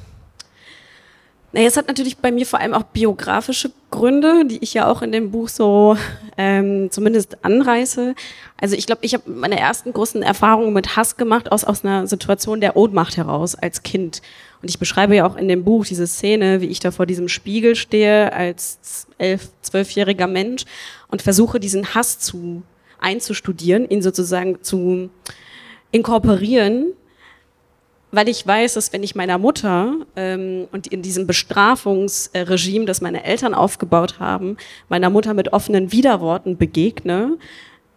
naja, 1.55 1.66
es 1.66 1.77
hat 1.77 1.87
natürlich 1.87 2.16
bei 2.16 2.33
mir 2.33 2.47
vor 2.47 2.61
allem 2.61 2.73
auch 2.73 2.85
biografische 2.85 3.73
Gründe, 3.90 4.47
die 4.47 4.59
ich 4.62 4.73
ja 4.73 4.90
auch 4.90 5.03
in 5.03 5.12
dem 5.12 5.31
Buch 5.31 5.51
so 5.51 5.99
ähm, 6.38 6.90
zumindest 6.90 7.45
anreiße. 7.45 8.14
Also 8.59 8.75
ich 8.75 8.87
glaube, 8.87 9.05
ich 9.05 9.12
habe 9.12 9.31
meine 9.31 9.61
ersten 9.61 9.92
großen 9.92 10.23
Erfahrungen 10.23 10.73
mit 10.73 10.97
Hass 10.97 11.18
gemacht 11.18 11.53
aus, 11.53 11.64
aus 11.64 11.85
einer 11.85 12.07
Situation 12.07 12.62
der 12.62 12.75
Ohnmacht 12.75 13.18
heraus 13.18 13.55
als 13.55 13.83
Kind. 13.83 14.23
Und 14.62 14.71
ich 14.71 14.79
beschreibe 14.79 15.14
ja 15.14 15.27
auch 15.27 15.37
in 15.37 15.47
dem 15.47 15.62
Buch 15.62 15.85
diese 15.85 16.07
Szene, 16.07 16.62
wie 16.62 16.68
ich 16.68 16.81
da 16.81 16.90
vor 16.90 17.05
diesem 17.05 17.29
Spiegel 17.29 17.77
stehe 17.77 18.33
als 18.33 19.07
elf, 19.18 19.51
zwölfjähriger 19.61 20.29
Mensch 20.29 20.64
und 21.09 21.21
versuche 21.21 21.61
diesen 21.61 21.95
Hass 21.95 22.18
zu 22.18 22.62
einzustudieren, 22.99 23.87
ihn 23.90 24.01
sozusagen 24.01 24.62
zu 24.62 25.11
inkorporieren, 25.92 26.92
weil 28.11 28.28
ich 28.28 28.46
weiß, 28.46 28.74
dass 28.74 28.92
wenn 28.92 29.02
ich 29.02 29.14
meiner 29.14 29.38
Mutter 29.38 29.94
ähm, 30.16 30.68
und 30.72 30.87
in 30.87 31.02
diesem 31.02 31.26
Bestrafungsregime, 31.26 32.85
das 32.85 33.00
meine 33.00 33.24
Eltern 33.24 33.55
aufgebaut 33.55 34.18
haben, 34.18 34.57
meiner 34.88 35.09
Mutter 35.09 35.33
mit 35.33 35.52
offenen 35.52 35.92
Widerworten 35.92 36.59
begegne, 36.59 37.38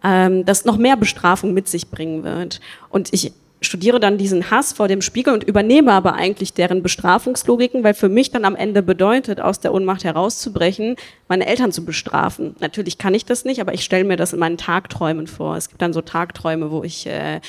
ähm, 0.02 0.44
das 0.44 0.64
noch 0.64 0.78
mehr 0.78 0.96
Bestrafung 0.96 1.52
mit 1.52 1.68
sich 1.68 1.88
bringen 1.88 2.24
wird. 2.24 2.60
Und 2.88 3.12
ich 3.12 3.32
studiere 3.60 4.00
dann 4.00 4.18
diesen 4.18 4.50
Hass 4.50 4.72
vor 4.72 4.88
dem 4.88 5.02
Spiegel 5.02 5.34
und 5.34 5.44
übernehme 5.44 5.92
aber 5.92 6.14
eigentlich 6.14 6.52
deren 6.52 6.82
Bestrafungslogiken, 6.82 7.84
weil 7.84 7.94
für 7.94 8.08
mich 8.08 8.30
dann 8.30 8.44
am 8.44 8.56
Ende 8.56 8.82
bedeutet, 8.82 9.40
aus 9.40 9.60
der 9.60 9.74
Ohnmacht 9.74 10.04
herauszubrechen, 10.04 10.96
meine 11.28 11.46
Eltern 11.46 11.72
zu 11.72 11.84
bestrafen. 11.84 12.54
Natürlich 12.60 12.98
kann 12.98 13.14
ich 13.14 13.24
das 13.24 13.44
nicht, 13.44 13.60
aber 13.60 13.74
ich 13.74 13.84
stelle 13.84 14.04
mir 14.04 14.16
das 14.16 14.32
in 14.32 14.38
meinen 14.38 14.58
Tagträumen 14.58 15.26
vor. 15.26 15.56
Es 15.56 15.68
gibt 15.68 15.82
dann 15.82 15.92
so 15.92 16.00
Tagträume, 16.00 16.70
wo 16.70 16.84
ich 16.84 17.06
äh, 17.06 17.40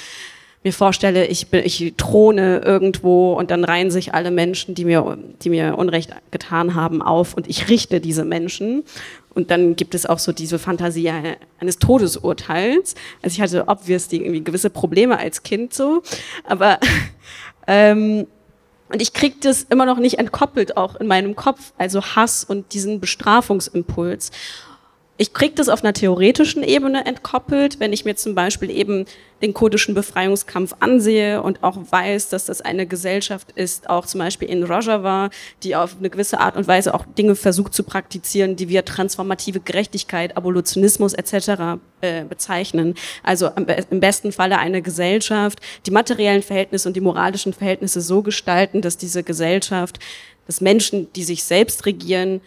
mir 0.63 0.73
vorstelle, 0.73 1.25
ich, 1.27 1.47
bin, 1.47 1.63
ich 1.63 1.93
throne 1.97 2.59
irgendwo 2.59 3.33
und 3.33 3.51
dann 3.51 3.63
reihen 3.63 3.91
sich 3.91 4.13
alle 4.13 4.31
Menschen, 4.31 4.75
die 4.75 4.85
mir, 4.85 5.17
die 5.41 5.49
mir 5.49 5.77
Unrecht 5.77 6.11
getan 6.31 6.75
haben, 6.75 7.01
auf 7.01 7.33
und 7.35 7.47
ich 7.47 7.69
richte 7.69 8.01
diese 8.01 8.25
Menschen. 8.25 8.83
Und 9.33 9.51
dann 9.51 9.75
gibt 9.75 9.93
es 9.93 10.07
auch 10.07 10.19
so 10.19 10.31
diese 10.31 10.57
Fantasie 10.57 11.11
eines 11.59 11.77
Todesurteils. 11.77 12.95
Also 13.21 13.35
ich 13.35 13.41
hatte 13.41 13.67
obviously 13.67 14.17
irgendwie 14.17 14.43
gewisse 14.43 14.71
Probleme 14.71 15.19
als 15.19 15.43
Kind 15.43 15.73
so, 15.73 16.01
aber 16.43 16.79
ähm, 17.67 18.25
und 18.89 19.01
ich 19.01 19.13
kriege 19.13 19.35
das 19.41 19.63
immer 19.63 19.85
noch 19.85 19.97
nicht 19.97 20.17
entkoppelt 20.17 20.77
auch 20.77 20.95
in 20.95 21.07
meinem 21.07 21.35
Kopf, 21.35 21.73
also 21.77 22.01
Hass 22.01 22.43
und 22.43 22.73
diesen 22.73 22.99
Bestrafungsimpuls. 22.99 24.31
Ich 25.19 25.33
kriege 25.33 25.55
das 25.55 25.67
auf 25.67 25.83
einer 25.83 25.93
theoretischen 25.93 26.61
Ebene 26.61 27.05
entkoppelt, 27.05 27.79
wenn 27.79 27.91
ich 27.91 28.05
mir 28.05 28.15
zum 28.15 28.35
Beispiel 28.35 28.69
eben 28.69 29.05
den 29.41 29.53
kurdischen 29.53 29.95
Befreiungskampf 29.95 30.75
ansehe 30.79 31.41
und 31.41 31.63
auch 31.63 31.77
weiß, 31.89 32.29
dass 32.29 32.45
das 32.45 32.61
eine 32.61 32.85
Gesellschaft 32.85 33.51
ist, 33.51 33.89
auch 33.89 34.05
zum 34.05 34.19
Beispiel 34.19 34.47
in 34.47 34.63
Rojava, 34.63 35.29
die 35.63 35.75
auf 35.75 35.97
eine 35.97 36.11
gewisse 36.11 36.39
Art 36.39 36.55
und 36.55 36.67
Weise 36.67 36.93
auch 36.93 37.05
Dinge 37.17 37.35
versucht 37.35 37.73
zu 37.73 37.83
praktizieren, 37.83 38.55
die 38.55 38.69
wir 38.69 38.85
transformative 38.85 39.59
Gerechtigkeit, 39.59 40.37
Abolitionismus 40.37 41.13
etc. 41.13 41.79
Äh, 42.01 42.23
bezeichnen. 42.25 42.93
Also 43.23 43.49
im 43.89 43.99
besten 43.99 44.31
Falle 44.31 44.59
eine 44.59 44.83
Gesellschaft, 44.83 45.59
die 45.87 45.91
materiellen 45.91 46.43
Verhältnisse 46.43 46.87
und 46.87 46.95
die 46.95 47.01
moralischen 47.01 47.53
Verhältnisse 47.53 48.01
so 48.01 48.21
gestalten, 48.21 48.81
dass 48.81 48.97
diese 48.97 49.23
Gesellschaft, 49.23 49.97
dass 50.45 50.61
Menschen, 50.61 51.11
die 51.13 51.23
sich 51.23 51.43
selbst 51.43 51.87
regieren, 51.87 52.41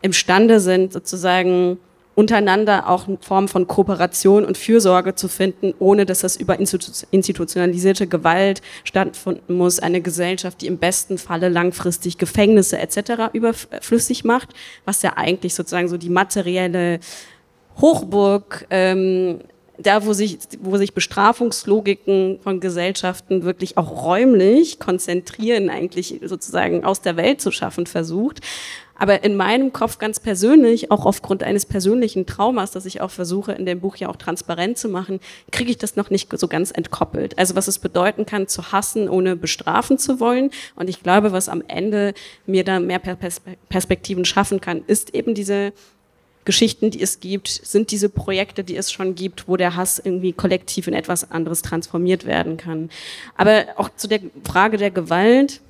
imstande 0.00 0.60
sind, 0.60 0.92
sozusagen 0.92 1.78
untereinander 2.14 2.88
auch 2.88 3.08
eine 3.08 3.18
Form 3.20 3.48
von 3.48 3.66
Kooperation 3.66 4.44
und 4.44 4.56
Fürsorge 4.56 5.14
zu 5.14 5.28
finden, 5.28 5.74
ohne 5.78 6.06
dass 6.06 6.20
das 6.20 6.36
über 6.36 6.58
institutionalisierte 6.58 8.06
Gewalt 8.06 8.62
stattfinden 8.84 9.56
muss. 9.56 9.80
Eine 9.80 10.00
Gesellschaft, 10.00 10.60
die 10.62 10.66
im 10.66 10.78
besten 10.78 11.18
Falle 11.18 11.48
langfristig 11.48 12.18
Gefängnisse 12.18 12.78
etc. 12.78 13.32
überflüssig 13.32 14.24
macht, 14.24 14.50
was 14.84 15.02
ja 15.02 15.14
eigentlich 15.16 15.54
sozusagen 15.54 15.88
so 15.88 15.96
die 15.96 16.10
materielle 16.10 17.00
Hochburg 17.80 18.66
ähm, 18.70 19.40
da, 19.78 20.06
wo 20.06 20.12
sich, 20.12 20.38
wo 20.60 20.76
sich 20.76 20.94
Bestrafungslogiken 20.94 22.38
von 22.42 22.60
Gesellschaften 22.60 23.42
wirklich 23.42 23.76
auch 23.76 24.04
räumlich 24.04 24.78
konzentrieren, 24.78 25.68
eigentlich 25.68 26.20
sozusagen 26.24 26.84
aus 26.84 27.00
der 27.00 27.16
Welt 27.16 27.40
zu 27.40 27.50
schaffen 27.50 27.86
versucht. 27.86 28.40
Aber 28.96 29.24
in 29.24 29.36
meinem 29.36 29.72
Kopf 29.72 29.98
ganz 29.98 30.20
persönlich, 30.20 30.90
auch 30.90 31.04
aufgrund 31.04 31.42
eines 31.42 31.66
persönlichen 31.66 32.26
Traumas, 32.26 32.70
das 32.70 32.86
ich 32.86 33.00
auch 33.00 33.10
versuche 33.10 33.52
in 33.52 33.66
dem 33.66 33.80
Buch 33.80 33.96
ja 33.96 34.08
auch 34.08 34.16
transparent 34.16 34.78
zu 34.78 34.88
machen, 34.88 35.20
kriege 35.50 35.70
ich 35.70 35.78
das 35.78 35.96
noch 35.96 36.10
nicht 36.10 36.30
so 36.38 36.48
ganz 36.48 36.70
entkoppelt. 36.70 37.38
Also 37.38 37.56
was 37.56 37.68
es 37.68 37.78
bedeuten 37.78 38.24
kann, 38.26 38.46
zu 38.46 38.72
hassen, 38.72 39.08
ohne 39.08 39.36
bestrafen 39.36 39.98
zu 39.98 40.20
wollen. 40.20 40.50
Und 40.76 40.88
ich 40.88 41.02
glaube, 41.02 41.32
was 41.32 41.48
am 41.48 41.62
Ende 41.66 42.14
mir 42.46 42.64
da 42.64 42.78
mehr 42.78 43.00
Perspektiven 43.68 44.24
schaffen 44.24 44.60
kann, 44.60 44.84
ist 44.86 45.14
eben 45.14 45.34
diese 45.34 45.72
Geschichten, 46.44 46.90
die 46.90 47.00
es 47.00 47.20
gibt, 47.20 47.48
sind 47.48 47.90
diese 47.90 48.10
Projekte, 48.10 48.64
die 48.64 48.76
es 48.76 48.92
schon 48.92 49.14
gibt, 49.14 49.48
wo 49.48 49.56
der 49.56 49.76
Hass 49.76 49.98
irgendwie 49.98 50.32
kollektiv 50.32 50.86
in 50.86 50.94
etwas 50.94 51.30
anderes 51.30 51.62
transformiert 51.62 52.26
werden 52.26 52.58
kann. 52.58 52.90
Aber 53.36 53.64
auch 53.76 53.88
zu 53.96 54.08
der 54.08 54.20
Frage 54.44 54.76
der 54.76 54.90
Gewalt 54.90 55.62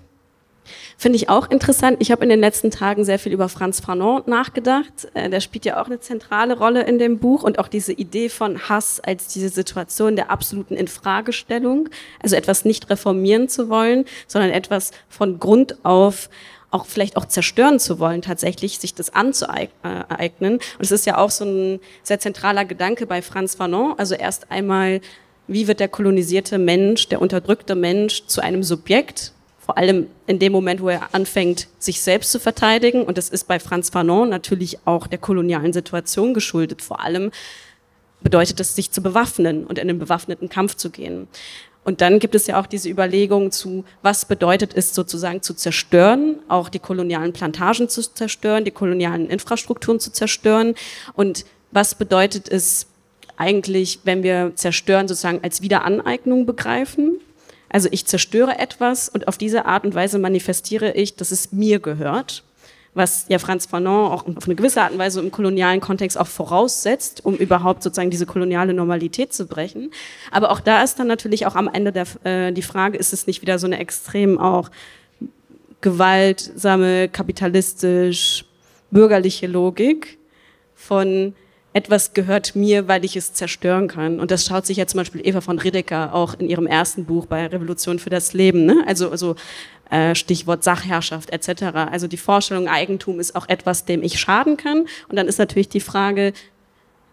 finde 0.96 1.16
ich 1.16 1.28
auch 1.28 1.50
interessant. 1.50 1.96
Ich 2.00 2.10
habe 2.10 2.22
in 2.22 2.28
den 2.28 2.40
letzten 2.40 2.70
Tagen 2.70 3.04
sehr 3.04 3.18
viel 3.18 3.32
über 3.32 3.48
Franz 3.48 3.80
Fanon 3.80 4.22
nachgedacht. 4.26 5.08
Äh, 5.14 5.30
der 5.30 5.40
spielt 5.40 5.64
ja 5.64 5.80
auch 5.80 5.86
eine 5.86 6.00
zentrale 6.00 6.56
Rolle 6.56 6.82
in 6.82 6.98
dem 6.98 7.18
Buch 7.18 7.42
und 7.42 7.58
auch 7.58 7.68
diese 7.68 7.92
Idee 7.92 8.28
von 8.28 8.68
Hass 8.68 9.00
als 9.00 9.28
diese 9.28 9.48
Situation 9.48 10.16
der 10.16 10.30
absoluten 10.30 10.74
Infragestellung, 10.74 11.88
also 12.22 12.36
etwas 12.36 12.64
nicht 12.64 12.90
reformieren 12.90 13.48
zu 13.48 13.68
wollen, 13.68 14.04
sondern 14.26 14.50
etwas 14.50 14.90
von 15.08 15.38
Grund 15.38 15.84
auf 15.84 16.28
auch 16.74 16.86
vielleicht 16.86 17.16
auch 17.16 17.26
zerstören 17.26 17.78
zu 17.78 18.00
wollen, 18.00 18.20
tatsächlich 18.20 18.80
sich 18.80 18.94
das 18.94 19.14
anzueignen. 19.14 20.54
Und 20.54 20.80
es 20.80 20.90
ist 20.90 21.06
ja 21.06 21.18
auch 21.18 21.30
so 21.30 21.44
ein 21.44 21.80
sehr 22.02 22.18
zentraler 22.18 22.64
Gedanke 22.64 23.06
bei 23.06 23.22
Franz 23.22 23.54
Fanon. 23.54 23.94
Also 23.96 24.16
erst 24.16 24.50
einmal, 24.50 25.00
wie 25.46 25.68
wird 25.68 25.78
der 25.78 25.88
kolonisierte 25.88 26.58
Mensch, 26.58 27.08
der 27.08 27.22
unterdrückte 27.22 27.76
Mensch 27.76 28.26
zu 28.26 28.42
einem 28.42 28.64
Subjekt? 28.64 29.32
Vor 29.64 29.78
allem 29.78 30.08
in 30.26 30.38
dem 30.38 30.52
Moment, 30.52 30.82
wo 30.82 30.90
er 30.90 31.14
anfängt, 31.14 31.68
sich 31.78 32.02
selbst 32.02 32.30
zu 32.30 32.38
verteidigen. 32.38 33.02
Und 33.02 33.16
das 33.16 33.30
ist 33.30 33.48
bei 33.48 33.58
Franz 33.58 33.88
Fanon 33.88 34.28
natürlich 34.28 34.78
auch 34.84 35.06
der 35.06 35.18
kolonialen 35.18 35.72
Situation 35.72 36.34
geschuldet. 36.34 36.82
Vor 36.82 37.00
allem 37.00 37.30
bedeutet 38.22 38.60
es, 38.60 38.74
sich 38.74 38.90
zu 38.90 39.02
bewaffnen 39.02 39.64
und 39.64 39.78
in 39.78 39.88
einen 39.88 39.98
bewaffneten 39.98 40.48
Kampf 40.48 40.74
zu 40.74 40.90
gehen. 40.90 41.28
Und 41.84 42.00
dann 42.00 42.18
gibt 42.18 42.34
es 42.34 42.46
ja 42.46 42.58
auch 42.58 42.66
diese 42.66 42.88
Überlegung 42.88 43.50
zu, 43.52 43.84
was 44.02 44.24
bedeutet 44.24 44.74
es 44.74 44.94
sozusagen 44.94 45.42
zu 45.42 45.54
zerstören, 45.54 46.36
auch 46.48 46.70
die 46.70 46.78
kolonialen 46.78 47.32
Plantagen 47.32 47.88
zu 47.88 48.02
zerstören, 48.02 48.64
die 48.64 48.70
kolonialen 48.70 49.28
Infrastrukturen 49.28 50.00
zu 50.00 50.10
zerstören. 50.10 50.74
Und 51.12 51.44
was 51.70 51.94
bedeutet 51.94 52.48
es 52.48 52.86
eigentlich, 53.36 54.00
wenn 54.04 54.22
wir 54.22 54.52
zerstören 54.54 55.08
sozusagen 55.08 55.40
als 55.42 55.60
Wiederaneignung 55.60 56.46
begreifen? 56.46 57.20
Also 57.74 57.88
ich 57.90 58.06
zerstöre 58.06 58.60
etwas 58.60 59.08
und 59.08 59.26
auf 59.26 59.36
diese 59.36 59.64
Art 59.66 59.84
und 59.84 59.96
Weise 59.96 60.20
manifestiere 60.20 60.92
ich, 60.92 61.16
dass 61.16 61.32
es 61.32 61.50
mir 61.50 61.80
gehört 61.80 62.44
was 62.94 63.26
ja 63.28 63.40
Franz 63.40 63.66
Fanon 63.66 64.12
auch 64.12 64.24
auf 64.36 64.44
eine 64.44 64.54
gewisse 64.54 64.80
Art 64.80 64.92
und 64.92 64.98
Weise 64.98 65.18
im 65.18 65.32
kolonialen 65.32 65.80
Kontext 65.80 66.16
auch 66.16 66.28
voraussetzt, 66.28 67.24
um 67.24 67.34
überhaupt 67.34 67.82
sozusagen 67.82 68.10
diese 68.10 68.24
koloniale 68.24 68.72
Normalität 68.72 69.32
zu 69.32 69.46
brechen. 69.46 69.90
Aber 70.30 70.52
auch 70.52 70.60
da 70.60 70.84
ist 70.84 71.00
dann 71.00 71.08
natürlich 71.08 71.44
auch 71.46 71.56
am 71.56 71.68
Ende 71.68 71.90
der, 71.90 72.06
äh, 72.22 72.52
die 72.52 72.62
Frage, 72.62 72.96
ist 72.96 73.12
es 73.12 73.26
nicht 73.26 73.42
wieder 73.42 73.58
so 73.58 73.66
eine 73.66 73.80
extrem 73.80 74.38
auch 74.38 74.70
gewaltsame, 75.80 77.08
kapitalistisch, 77.08 78.44
bürgerliche 78.92 79.48
Logik 79.48 80.18
von 80.76 81.34
etwas 81.74 82.14
gehört 82.14 82.54
mir, 82.54 82.86
weil 82.86 83.04
ich 83.04 83.16
es 83.16 83.32
zerstören 83.32 83.88
kann. 83.88 84.20
Und 84.20 84.30
das 84.30 84.46
schaut 84.46 84.64
sich 84.64 84.76
ja 84.76 84.86
zum 84.86 84.98
Beispiel 84.98 85.20
Eva 85.26 85.40
von 85.40 85.58
Ridecker 85.58 86.14
auch 86.14 86.34
in 86.38 86.48
ihrem 86.48 86.68
ersten 86.68 87.04
Buch 87.04 87.26
bei 87.26 87.46
Revolution 87.48 87.98
für 87.98 88.10
das 88.10 88.32
Leben. 88.32 88.64
Ne? 88.64 88.84
Also, 88.86 89.10
also 89.10 89.34
äh, 89.90 90.14
Stichwort 90.14 90.62
Sachherrschaft 90.62 91.30
etc. 91.30 91.64
Also 91.90 92.06
die 92.06 92.16
Vorstellung, 92.16 92.68
Eigentum 92.68 93.18
ist 93.18 93.34
auch 93.34 93.48
etwas, 93.48 93.84
dem 93.84 94.04
ich 94.04 94.20
schaden 94.20 94.56
kann. 94.56 94.86
Und 95.08 95.16
dann 95.16 95.26
ist 95.26 95.38
natürlich 95.38 95.68
die 95.68 95.80
Frage, 95.80 96.32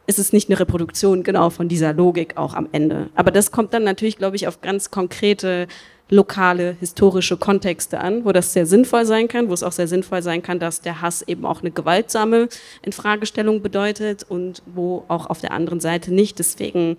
ist 0.05 0.19
es 0.19 0.31
nicht 0.31 0.47
eine 0.47 0.59
Reproduktion 0.59 1.23
genau 1.23 1.49
von 1.49 1.67
dieser 1.67 1.93
Logik 1.93 2.37
auch 2.37 2.53
am 2.53 2.69
Ende? 2.71 3.09
Aber 3.15 3.31
das 3.31 3.51
kommt 3.51 3.73
dann 3.73 3.83
natürlich, 3.83 4.17
glaube 4.17 4.35
ich, 4.35 4.47
auf 4.47 4.61
ganz 4.61 4.91
konkrete 4.91 5.67
lokale 6.11 6.75
historische 6.79 7.37
Kontexte 7.37 7.99
an, 7.99 8.25
wo 8.25 8.33
das 8.33 8.53
sehr 8.53 8.65
sinnvoll 8.65 9.05
sein 9.05 9.27
kann, 9.27 9.49
wo 9.49 9.53
es 9.53 9.63
auch 9.63 9.71
sehr 9.71 9.87
sinnvoll 9.87 10.21
sein 10.21 10.43
kann, 10.43 10.59
dass 10.59 10.81
der 10.81 11.01
Hass 11.01 11.21
eben 11.23 11.45
auch 11.45 11.61
eine 11.61 11.71
gewaltsame 11.71 12.49
Infragestellung 12.83 13.61
bedeutet 13.61 14.25
und 14.27 14.61
wo 14.65 15.05
auch 15.07 15.27
auf 15.27 15.39
der 15.39 15.51
anderen 15.51 15.79
Seite 15.79 16.13
nicht. 16.13 16.37
Deswegen 16.37 16.97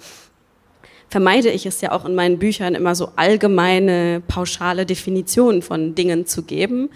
vermeide 1.11 1.51
ich 1.51 1.67
es 1.67 1.83
ja 1.83 1.93
auch 1.93 2.07
in 2.07 2.15
meinen 2.15 2.39
Büchern 2.39 2.75
immer 2.75 2.95
so 2.95 3.11
allgemeine, 3.17 4.23
pauschale 4.27 4.87
Definitionen 4.87 5.61
von 5.61 5.95
Dingen 5.95 6.25
zu 6.25 6.43
geben, 6.43 6.89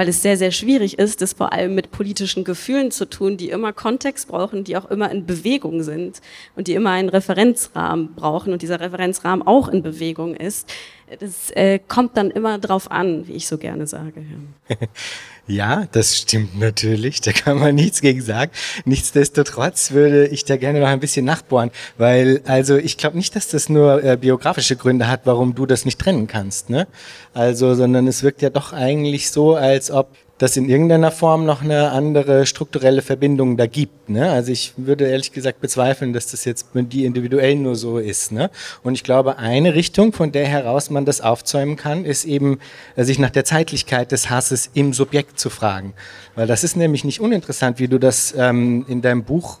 weil 0.00 0.08
es 0.08 0.22
sehr, 0.22 0.38
sehr 0.38 0.50
schwierig 0.50 0.98
ist, 0.98 1.20
das 1.20 1.34
vor 1.34 1.52
allem 1.52 1.74
mit 1.74 1.90
politischen 1.90 2.42
Gefühlen 2.42 2.90
zu 2.90 3.08
tun, 3.08 3.36
die 3.36 3.50
immer 3.50 3.72
Kontext 3.72 4.28
brauchen, 4.28 4.64
die 4.64 4.76
auch 4.76 4.90
immer 4.90 5.10
in 5.10 5.26
Bewegung 5.26 5.82
sind 5.82 6.20
und 6.56 6.68
die 6.68 6.74
immer 6.74 6.90
einen 6.90 7.10
Referenzrahmen 7.10 8.14
brauchen 8.14 8.52
und 8.52 8.62
dieser 8.62 8.80
Referenzrahmen 8.80 9.46
auch 9.46 9.68
in 9.68 9.82
Bewegung 9.82 10.34
ist. 10.34 10.72
Das 11.18 11.50
äh, 11.50 11.78
kommt 11.78 12.16
dann 12.16 12.30
immer 12.30 12.58
drauf 12.58 12.90
an, 12.90 13.26
wie 13.26 13.32
ich 13.32 13.46
so 13.46 13.58
gerne 13.58 13.86
sage. 13.86 14.24
Ja. 15.46 15.86
Das 15.90 16.16
stimmt 16.16 16.60
natürlich. 16.60 17.20
Da 17.20 17.32
kann 17.32 17.58
man 17.58 17.74
nichts 17.74 18.00
gegen 18.00 18.22
sagen. 18.22 18.52
Nichtsdestotrotz 18.84 19.90
würde 19.90 20.28
ich 20.28 20.44
da 20.44 20.56
gerne 20.56 20.78
noch 20.78 20.86
ein 20.86 21.00
bisschen 21.00 21.24
nachbohren, 21.24 21.72
weil 21.98 22.40
also 22.44 22.76
ich 22.76 22.96
glaube 22.96 23.16
nicht, 23.16 23.34
dass 23.34 23.48
das 23.48 23.68
nur 23.68 24.04
äh, 24.04 24.16
biografische 24.16 24.76
Gründe 24.76 25.08
hat, 25.08 25.22
warum 25.24 25.56
du 25.56 25.66
das 25.66 25.84
nicht 25.84 25.98
trennen 25.98 26.28
kannst. 26.28 26.70
Ne? 26.70 26.86
Also, 27.34 27.74
sondern 27.74 28.06
es 28.06 28.22
wirkt 28.22 28.42
ja 28.42 28.50
doch 28.50 28.72
eigentlich 28.72 29.30
so, 29.32 29.56
als 29.56 29.90
ob 29.90 30.14
dass 30.40 30.56
in 30.56 30.70
irgendeiner 30.70 31.10
Form 31.10 31.44
noch 31.44 31.60
eine 31.60 31.90
andere 31.90 32.46
strukturelle 32.46 33.02
Verbindung 33.02 33.58
da 33.58 33.66
gibt. 33.66 34.08
Ne? 34.08 34.30
Also 34.30 34.50
ich 34.50 34.72
würde 34.78 35.06
ehrlich 35.06 35.32
gesagt 35.32 35.60
bezweifeln, 35.60 36.14
dass 36.14 36.28
das 36.28 36.46
jetzt 36.46 36.68
die 36.74 37.04
individuell 37.04 37.56
nur 37.56 37.76
so 37.76 37.98
ist. 37.98 38.32
Ne? 38.32 38.50
Und 38.82 38.94
ich 38.94 39.04
glaube, 39.04 39.36
eine 39.36 39.74
Richtung, 39.74 40.14
von 40.14 40.32
der 40.32 40.46
heraus 40.46 40.88
man 40.88 41.04
das 41.04 41.20
aufzäumen 41.20 41.76
kann, 41.76 42.06
ist 42.06 42.24
eben, 42.24 42.58
äh, 42.96 43.04
sich 43.04 43.18
nach 43.18 43.28
der 43.28 43.44
Zeitlichkeit 43.44 44.12
des 44.12 44.30
Hasses 44.30 44.70
im 44.72 44.94
Subjekt 44.94 45.38
zu 45.38 45.50
fragen. 45.50 45.92
Weil 46.34 46.46
das 46.46 46.64
ist 46.64 46.74
nämlich 46.74 47.04
nicht 47.04 47.20
uninteressant, 47.20 47.78
wie 47.78 47.88
du 47.88 47.98
das 47.98 48.34
ähm, 48.34 48.86
in 48.88 49.02
deinem 49.02 49.24
Buch 49.24 49.58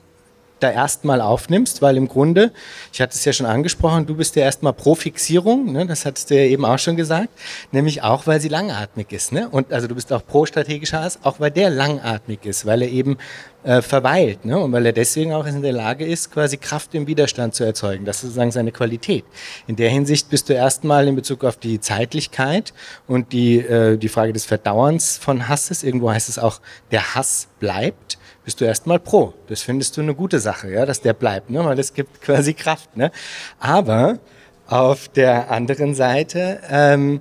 da 0.62 0.70
erstmal 0.70 1.20
aufnimmst, 1.20 1.82
weil 1.82 1.96
im 1.96 2.08
Grunde, 2.08 2.52
ich 2.92 3.00
hatte 3.00 3.14
es 3.14 3.24
ja 3.24 3.32
schon 3.32 3.46
angesprochen, 3.46 4.06
du 4.06 4.14
bist 4.14 4.36
ja 4.36 4.42
erstmal 4.42 4.72
pro 4.72 4.94
Fixierung, 4.94 5.72
ne, 5.72 5.86
das 5.86 6.04
hattest 6.04 6.30
du 6.30 6.36
ja 6.36 6.42
eben 6.42 6.64
auch 6.64 6.78
schon 6.78 6.96
gesagt, 6.96 7.28
nämlich 7.72 8.02
auch, 8.02 8.26
weil 8.26 8.40
sie 8.40 8.48
langatmig 8.48 9.12
ist. 9.12 9.32
Ne? 9.32 9.48
Und 9.48 9.72
also 9.72 9.88
du 9.88 9.94
bist 9.94 10.12
auch 10.12 10.24
pro 10.24 10.46
strategischer 10.46 11.02
Hass, 11.02 11.18
auch 11.22 11.40
weil 11.40 11.50
der 11.50 11.70
langatmig 11.70 12.44
ist, 12.44 12.66
weil 12.66 12.82
er 12.82 12.88
eben 12.88 13.18
äh, 13.62 13.82
verweilt 13.82 14.44
ne? 14.44 14.58
und 14.58 14.72
weil 14.72 14.86
er 14.86 14.92
deswegen 14.92 15.32
auch 15.32 15.46
in 15.46 15.62
der 15.62 15.72
Lage 15.72 16.06
ist, 16.06 16.32
quasi 16.32 16.56
Kraft 16.56 16.94
im 16.94 17.06
Widerstand 17.06 17.54
zu 17.54 17.64
erzeugen. 17.64 18.04
Das 18.04 18.16
ist 18.16 18.22
sozusagen 18.22 18.52
seine 18.52 18.72
Qualität. 18.72 19.24
In 19.66 19.76
der 19.76 19.90
Hinsicht 19.90 20.30
bist 20.30 20.48
du 20.48 20.54
erstmal 20.54 21.08
in 21.08 21.16
Bezug 21.16 21.44
auf 21.44 21.56
die 21.56 21.80
Zeitlichkeit 21.80 22.72
und 23.06 23.32
die, 23.32 23.58
äh, 23.58 23.96
die 23.96 24.08
Frage 24.08 24.32
des 24.32 24.44
Verdauerns 24.44 25.18
von 25.18 25.48
Hasses, 25.48 25.82
irgendwo 25.82 26.10
heißt 26.10 26.28
es 26.28 26.38
auch, 26.38 26.60
der 26.90 27.14
Hass 27.14 27.48
bleibt, 27.58 28.18
bist 28.50 28.60
du 28.60 28.64
erstmal 28.64 28.98
pro. 28.98 29.32
Das 29.46 29.62
findest 29.62 29.96
du 29.96 30.00
eine 30.00 30.12
gute 30.12 30.40
Sache, 30.40 30.72
ja, 30.72 30.84
dass 30.84 31.00
der 31.00 31.12
bleibt, 31.12 31.50
ne? 31.50 31.64
weil 31.64 31.76
das 31.76 31.94
gibt 31.94 32.20
quasi 32.20 32.52
Kraft. 32.52 32.96
Ne? 32.96 33.12
Aber 33.60 34.18
auf 34.66 35.06
der 35.06 35.52
anderen 35.52 35.94
Seite 35.94 36.58
ähm, 36.68 37.20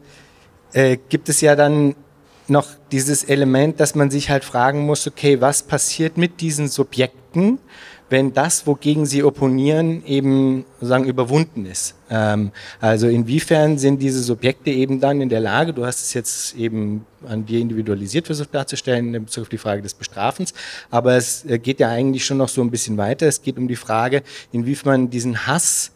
äh, 0.74 0.98
gibt 1.10 1.30
es 1.30 1.40
ja 1.42 1.56
dann 1.56 1.94
noch 2.48 2.66
dieses 2.92 3.24
Element, 3.24 3.80
dass 3.80 3.94
man 3.94 4.10
sich 4.10 4.32
halt 4.32 4.44
fragen 4.44 4.88
muss, 4.88 5.06
okay, 5.06 5.40
was 5.40 5.62
passiert 5.62 6.18
mit 6.18 6.42
diesen 6.42 6.68
Subjekten, 6.68 7.60
wenn 8.10 8.34
das, 8.34 8.66
wogegen 8.68 9.05
sie 9.05 9.24
opponieren, 9.24 10.05
eben 10.05 10.66
sozusagen 10.80 11.05
überwunden 11.05 11.66
ist. 11.66 11.95
Ähm, 12.10 12.51
also 12.80 13.07
inwiefern 13.07 13.78
sind 13.78 14.01
diese 14.01 14.22
Subjekte 14.22 14.72
eben 14.72 14.99
dann 14.99 15.22
in 15.22 15.30
der 15.30 15.39
Lage, 15.39 15.74
du 15.74 15.86
hast 15.86 16.01
es 16.01 16.14
jetzt 16.14 16.55
eben 16.55 17.05
an 17.28 17.45
dir 17.45 17.60
individualisiert 17.60 18.26
versucht 18.26 18.53
darzustellen 18.53 19.14
in 19.14 19.26
Bezug 19.26 19.43
auf 19.43 19.49
die 19.49 19.57
Frage 19.57 19.82
des 19.82 19.93
Bestrafens, 19.93 20.53
aber 20.89 21.16
es 21.16 21.45
äh, 21.45 21.60
geht 21.60 21.80
ja 21.80 21.89
eigentlich 21.89 22.26
schon 22.26 22.38
noch 22.38 22.49
so 22.49 22.62
ein 22.62 22.72
bisschen 22.72 22.97
weiter. 22.97 23.28
Es 23.28 23.41
geht 23.41 23.57
um 23.57 23.68
die 23.68 23.76
Frage, 23.76 24.24
inwiefern 24.51 24.89
man 24.89 25.10
diesen 25.10 25.45
Hass 25.45 25.91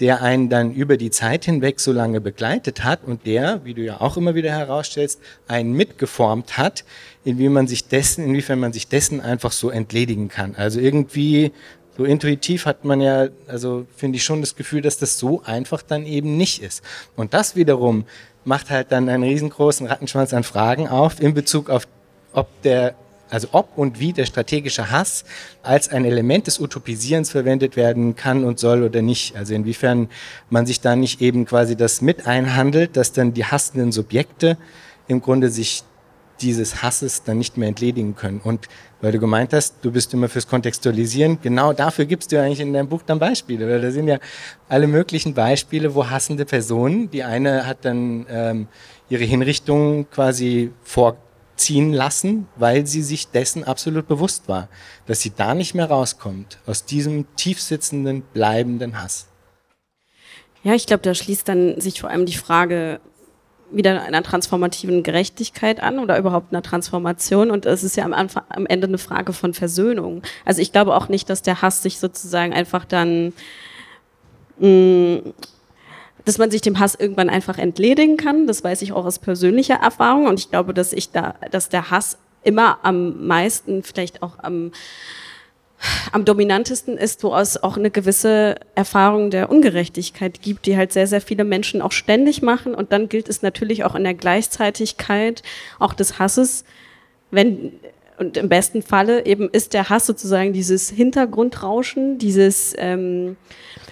der 0.00 0.22
einen 0.22 0.48
dann 0.48 0.72
über 0.74 0.96
die 0.96 1.10
Zeit 1.10 1.44
hinweg 1.46 1.80
so 1.80 1.92
lange 1.92 2.20
begleitet 2.20 2.84
hat 2.84 3.04
und 3.04 3.26
der, 3.26 3.64
wie 3.64 3.74
du 3.74 3.82
ja 3.82 4.00
auch 4.00 4.16
immer 4.16 4.34
wieder 4.34 4.50
herausstellst, 4.50 5.20
einen 5.48 5.72
mitgeformt 5.72 6.58
hat, 6.58 6.84
inwie 7.24 7.48
man 7.48 7.66
sich 7.66 7.88
dessen, 7.88 8.24
inwiefern 8.24 8.60
man 8.60 8.72
sich 8.72 8.88
dessen 8.88 9.20
einfach 9.20 9.52
so 9.52 9.70
entledigen 9.70 10.28
kann. 10.28 10.54
Also 10.54 10.80
irgendwie 10.80 11.52
so 11.96 12.04
intuitiv 12.04 12.66
hat 12.66 12.84
man 12.84 13.00
ja, 13.00 13.28
also 13.46 13.86
finde 13.96 14.16
ich 14.16 14.24
schon 14.24 14.42
das 14.42 14.54
Gefühl, 14.54 14.82
dass 14.82 14.98
das 14.98 15.18
so 15.18 15.42
einfach 15.44 15.80
dann 15.80 16.04
eben 16.04 16.36
nicht 16.36 16.62
ist. 16.62 16.82
Und 17.16 17.32
das 17.32 17.56
wiederum 17.56 18.04
macht 18.44 18.70
halt 18.70 18.92
dann 18.92 19.08
einen 19.08 19.24
riesengroßen 19.24 19.86
Rattenschwanz 19.86 20.34
an 20.34 20.44
Fragen 20.44 20.88
auf 20.88 21.20
in 21.20 21.32
Bezug 21.32 21.70
auf, 21.70 21.88
ob 22.32 22.48
der 22.62 22.94
also 23.30 23.48
ob 23.52 23.76
und 23.76 23.98
wie 24.00 24.12
der 24.12 24.26
strategische 24.26 24.90
Hass 24.90 25.24
als 25.62 25.88
ein 25.88 26.04
Element 26.04 26.46
des 26.46 26.60
Utopisierens 26.60 27.30
verwendet 27.30 27.76
werden 27.76 28.14
kann 28.14 28.44
und 28.44 28.58
soll 28.58 28.82
oder 28.82 29.02
nicht. 29.02 29.36
Also 29.36 29.54
inwiefern 29.54 30.08
man 30.50 30.66
sich 30.66 30.80
da 30.80 30.96
nicht 30.96 31.20
eben 31.20 31.44
quasi 31.44 31.76
das 31.76 32.00
mit 32.00 32.26
einhandelt, 32.26 32.96
dass 32.96 33.12
dann 33.12 33.32
die 33.32 33.44
hassenden 33.44 33.92
Subjekte 33.92 34.56
im 35.08 35.20
Grunde 35.20 35.50
sich 35.50 35.82
dieses 36.40 36.82
Hasses 36.82 37.22
dann 37.22 37.38
nicht 37.38 37.56
mehr 37.56 37.68
entledigen 37.68 38.14
können. 38.14 38.40
Und 38.42 38.68
weil 39.00 39.12
du 39.12 39.18
gemeint 39.18 39.52
hast, 39.52 39.76
du 39.82 39.90
bist 39.90 40.12
immer 40.14 40.28
fürs 40.28 40.46
Kontextualisieren, 40.46 41.38
genau 41.42 41.72
dafür 41.72 42.04
gibst 42.04 42.32
du 42.32 42.40
eigentlich 42.40 42.60
in 42.60 42.72
deinem 42.72 42.88
Buch 42.88 43.02
dann 43.04 43.18
Beispiele. 43.18 43.68
Weil 43.68 43.80
da 43.80 43.90
sind 43.90 44.08
ja 44.08 44.18
alle 44.68 44.86
möglichen 44.86 45.34
Beispiele, 45.34 45.94
wo 45.94 46.08
hassende 46.08 46.44
Personen, 46.44 47.10
die 47.10 47.22
eine 47.22 47.66
hat 47.66 47.84
dann 47.84 48.26
ähm, 48.28 48.68
ihre 49.08 49.24
Hinrichtung 49.24 50.08
quasi 50.10 50.72
vor 50.82 51.16
ziehen 51.56 51.92
lassen, 51.92 52.48
weil 52.56 52.86
sie 52.86 53.02
sich 53.02 53.28
dessen 53.28 53.64
absolut 53.64 54.08
bewusst 54.08 54.48
war, 54.48 54.68
dass 55.06 55.20
sie 55.20 55.32
da 55.34 55.54
nicht 55.54 55.74
mehr 55.74 55.86
rauskommt, 55.86 56.58
aus 56.66 56.84
diesem 56.84 57.26
tiefsitzenden, 57.36 58.22
bleibenden 58.32 59.02
Hass. 59.02 59.26
Ja, 60.62 60.74
ich 60.74 60.86
glaube, 60.86 61.02
da 61.02 61.14
schließt 61.14 61.48
dann 61.48 61.80
sich 61.80 62.00
vor 62.00 62.10
allem 62.10 62.26
die 62.26 62.34
Frage 62.34 63.00
wieder 63.70 64.02
einer 64.02 64.22
transformativen 64.22 65.02
Gerechtigkeit 65.02 65.82
an 65.82 65.98
oder 65.98 66.18
überhaupt 66.18 66.52
einer 66.52 66.62
Transformation. 66.62 67.50
Und 67.50 67.66
es 67.66 67.84
ist 67.84 67.96
ja 67.96 68.04
am, 68.04 68.12
Anfang, 68.12 68.44
am 68.48 68.66
Ende 68.66 68.86
eine 68.86 68.98
Frage 68.98 69.32
von 69.32 69.54
Versöhnung. 69.54 70.22
Also 70.44 70.62
ich 70.62 70.72
glaube 70.72 70.94
auch 70.94 71.08
nicht, 71.08 71.28
dass 71.30 71.42
der 71.42 71.62
Hass 71.62 71.82
sich 71.82 71.98
sozusagen 71.98 72.52
einfach 72.52 72.84
dann 72.84 73.32
mh, 74.58 74.68
mm, 74.68 75.34
dass 76.26 76.38
man 76.38 76.50
sich 76.50 76.60
dem 76.60 76.78
Hass 76.80 76.96
irgendwann 76.96 77.30
einfach 77.30 77.56
entledigen 77.56 78.16
kann. 78.16 78.46
Das 78.48 78.62
weiß 78.62 78.82
ich 78.82 78.92
auch 78.92 79.06
aus 79.06 79.20
persönlicher 79.20 79.76
Erfahrung. 79.76 80.26
Und 80.26 80.40
ich 80.40 80.50
glaube, 80.50 80.74
dass 80.74 80.92
ich 80.92 81.12
da, 81.12 81.36
dass 81.52 81.68
der 81.68 81.90
Hass 81.90 82.18
immer 82.42 82.80
am 82.82 83.26
meisten, 83.26 83.84
vielleicht 83.84 84.22
auch 84.24 84.40
am, 84.40 84.72
am 86.10 86.24
dominantesten 86.24 86.98
ist, 86.98 87.22
wo 87.22 87.32
es 87.36 87.62
auch 87.62 87.76
eine 87.76 87.92
gewisse 87.92 88.56
Erfahrung 88.74 89.30
der 89.30 89.50
Ungerechtigkeit 89.50 90.42
gibt, 90.42 90.66
die 90.66 90.76
halt 90.76 90.92
sehr, 90.92 91.06
sehr 91.06 91.20
viele 91.20 91.44
Menschen 91.44 91.80
auch 91.80 91.92
ständig 91.92 92.42
machen. 92.42 92.74
Und 92.74 92.92
dann 92.92 93.08
gilt 93.08 93.28
es 93.28 93.42
natürlich 93.42 93.84
auch 93.84 93.94
in 93.94 94.02
der 94.02 94.14
Gleichzeitigkeit 94.14 95.44
auch 95.78 95.94
des 95.94 96.18
Hasses, 96.18 96.64
wenn 97.30 97.72
und 98.18 98.38
im 98.38 98.48
besten 98.48 98.80
Falle 98.80 99.26
eben 99.26 99.50
ist 99.50 99.74
der 99.74 99.90
Hass 99.90 100.06
sozusagen 100.06 100.54
dieses 100.54 100.88
Hintergrundrauschen, 100.88 102.16
dieses 102.16 102.74
ähm, 102.78 103.36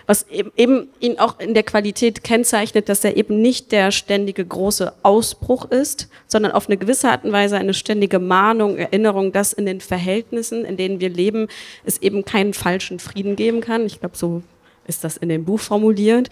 was 0.07 0.27
eben, 0.29 0.89
ihn 1.01 1.19
auch 1.19 1.39
in 1.41 1.55
der 1.55 1.63
Qualität 1.63 2.25
kennzeichnet, 2.25 2.89
dass 2.89 3.05
er 3.05 3.17
eben 3.17 3.41
nicht 3.41 3.73
der 3.73 3.91
ständige 3.91 4.45
große 4.45 4.93
Ausbruch 5.03 5.71
ist, 5.71 6.09
sondern 6.27 6.53
auf 6.53 6.69
eine 6.69 6.77
gewisse 6.77 7.11
Art 7.11 7.25
und 7.25 7.33
Weise 7.33 7.57
eine 7.57 7.75
ständige 7.75 8.19
Mahnung, 8.19 8.77
Erinnerung, 8.77 9.33
dass 9.33 9.53
in 9.53 9.67
den 9.67 9.81
Verhältnissen, 9.81 10.65
in 10.65 10.77
denen 10.77 11.01
wir 11.01 11.09
leben, 11.09 11.49
es 11.85 11.99
eben 12.03 12.25
keinen 12.25 12.55
falschen 12.55 12.99
Frieden 12.99 13.37
geben 13.37 13.61
kann. 13.61 13.87
Ich 13.87 14.01
glaube, 14.01 14.17
so 14.17 14.43
ist 14.87 15.05
das 15.05 15.17
in 15.17 15.29
dem 15.29 15.45
Buch 15.45 15.61
formuliert. 15.61 16.29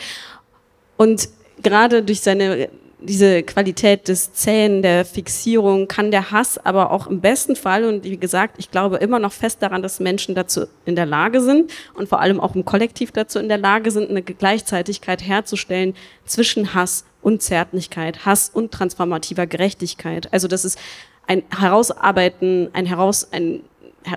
Und 0.97 1.29
gerade 1.62 2.03
durch 2.03 2.20
seine 2.20 2.68
diese 3.05 3.43
Qualität 3.43 4.09
des 4.09 4.33
Zähnen, 4.33 4.83
der 4.83 5.05
Fixierung, 5.05 5.89
kann 5.89 6.11
der 6.11 6.31
Hass 6.31 6.59
aber 6.59 6.91
auch 6.91 7.07
im 7.07 7.21
besten 7.21 7.57
Fall, 7.57 7.85
und 7.85 8.05
wie 8.05 8.17
gesagt, 8.17 8.57
ich 8.59 8.71
glaube 8.71 8.97
immer 8.97 9.19
noch 9.19 9.33
fest 9.33 9.63
daran, 9.63 9.83
dass 9.83 10.01
Menschen 10.01 10.35
dazu 10.35 10.67
in 10.85 10.97
der 10.97 11.07
Lage 11.07 11.41
sind 11.41 11.71
und 11.95 12.09
vor 12.09 12.21
allem 12.21 12.41
auch 12.41 12.55
im 12.55 12.65
Kollektiv 12.65 13.13
dazu 13.13 13.39
in 13.39 13.49
der 13.49 13.59
Lage 13.59 13.91
sind, 13.91 14.11
eine 14.11 14.23
Gleichzeitigkeit 14.23 15.23
herzustellen 15.27 15.95
zwischen 16.25 16.75
Hass 16.75 17.05
und 17.23 17.43
Zärtlichkeit, 17.43 18.25
Hass 18.25 18.51
und 18.53 18.73
transformativer 18.73 19.47
Gerechtigkeit. 19.47 20.33
Also 20.33 20.49
das 20.49 20.65
ist 20.65 20.79
ein 21.27 21.43
Herausarbeiten, 21.57 22.71
ein 22.73 22.87
Heraus, 22.87 23.29
ein 23.33 23.63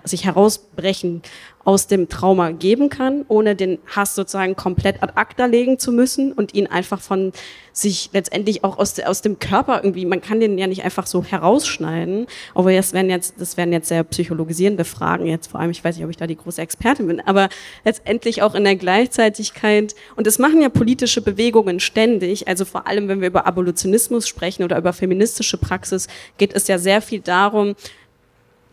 sich 0.04 0.26
herausbrechen 0.26 1.22
aus 1.66 1.88
dem 1.88 2.08
Trauma 2.10 2.52
geben 2.52 2.90
kann, 2.90 3.26
ohne 3.28 3.56
den 3.56 3.80
Hass 3.88 4.14
sozusagen 4.14 4.56
komplett 4.56 5.02
ad 5.02 5.14
acta 5.16 5.46
legen 5.46 5.80
zu 5.80 5.92
müssen 5.92 6.32
und 6.32 6.54
ihn 6.54 6.68
einfach 6.68 7.02
von 7.02 7.34
sich 7.74 8.12
letztendlich 8.14 8.64
auch 8.64 8.78
aus, 8.78 9.00
aus 9.00 9.24
dem 9.24 9.40
Körper 9.40 9.82
irgendwie, 9.84 10.06
man 10.06 10.22
kann 10.22 10.40
den 10.40 10.60
ja 10.60 10.68
nicht 10.68 10.86
einfach 10.86 11.08
so 11.08 11.24
herausschneiden. 11.24 12.28
Aber 12.54 12.72
das 12.72 12.94
wären 12.94 13.10
jetzt, 13.10 13.42
das 13.42 13.58
wären 13.58 13.74
jetzt 13.74 13.90
sehr 13.90 14.04
psychologisierende 14.04 14.86
Fragen 14.86 15.26
jetzt, 15.26 15.48
vor 15.48 15.60
allem, 15.60 15.72
ich 15.72 15.84
weiß 15.84 15.96
nicht, 15.96 16.06
ob 16.06 16.12
ich 16.12 16.18
da 16.18 16.28
die 16.28 16.38
große 16.38 16.62
Expertin 16.62 17.08
bin, 17.08 17.20
aber 17.20 17.50
letztendlich 17.84 18.44
auch 18.44 18.54
in 18.54 18.64
der 18.64 18.76
Gleichzeitigkeit. 18.76 19.96
Und 20.16 20.28
das 20.28 20.38
machen 20.38 20.62
ja 20.62 20.70
politische 20.70 21.22
Bewegungen 21.22 21.80
ständig. 21.80 22.48
Also 22.48 22.64
vor 22.64 22.86
allem, 22.86 23.08
wenn 23.08 23.22
wir 23.22 23.28
über 23.28 23.48
Abolitionismus 23.48 24.28
sprechen 24.28 24.64
oder 24.64 24.78
über 24.78 24.94
feministische 24.94 25.58
Praxis, 25.58 26.08
geht 26.38 26.54
es 26.54 26.68
ja 26.68 26.78
sehr 26.78 27.02
viel 27.02 27.22
darum, 27.22 27.76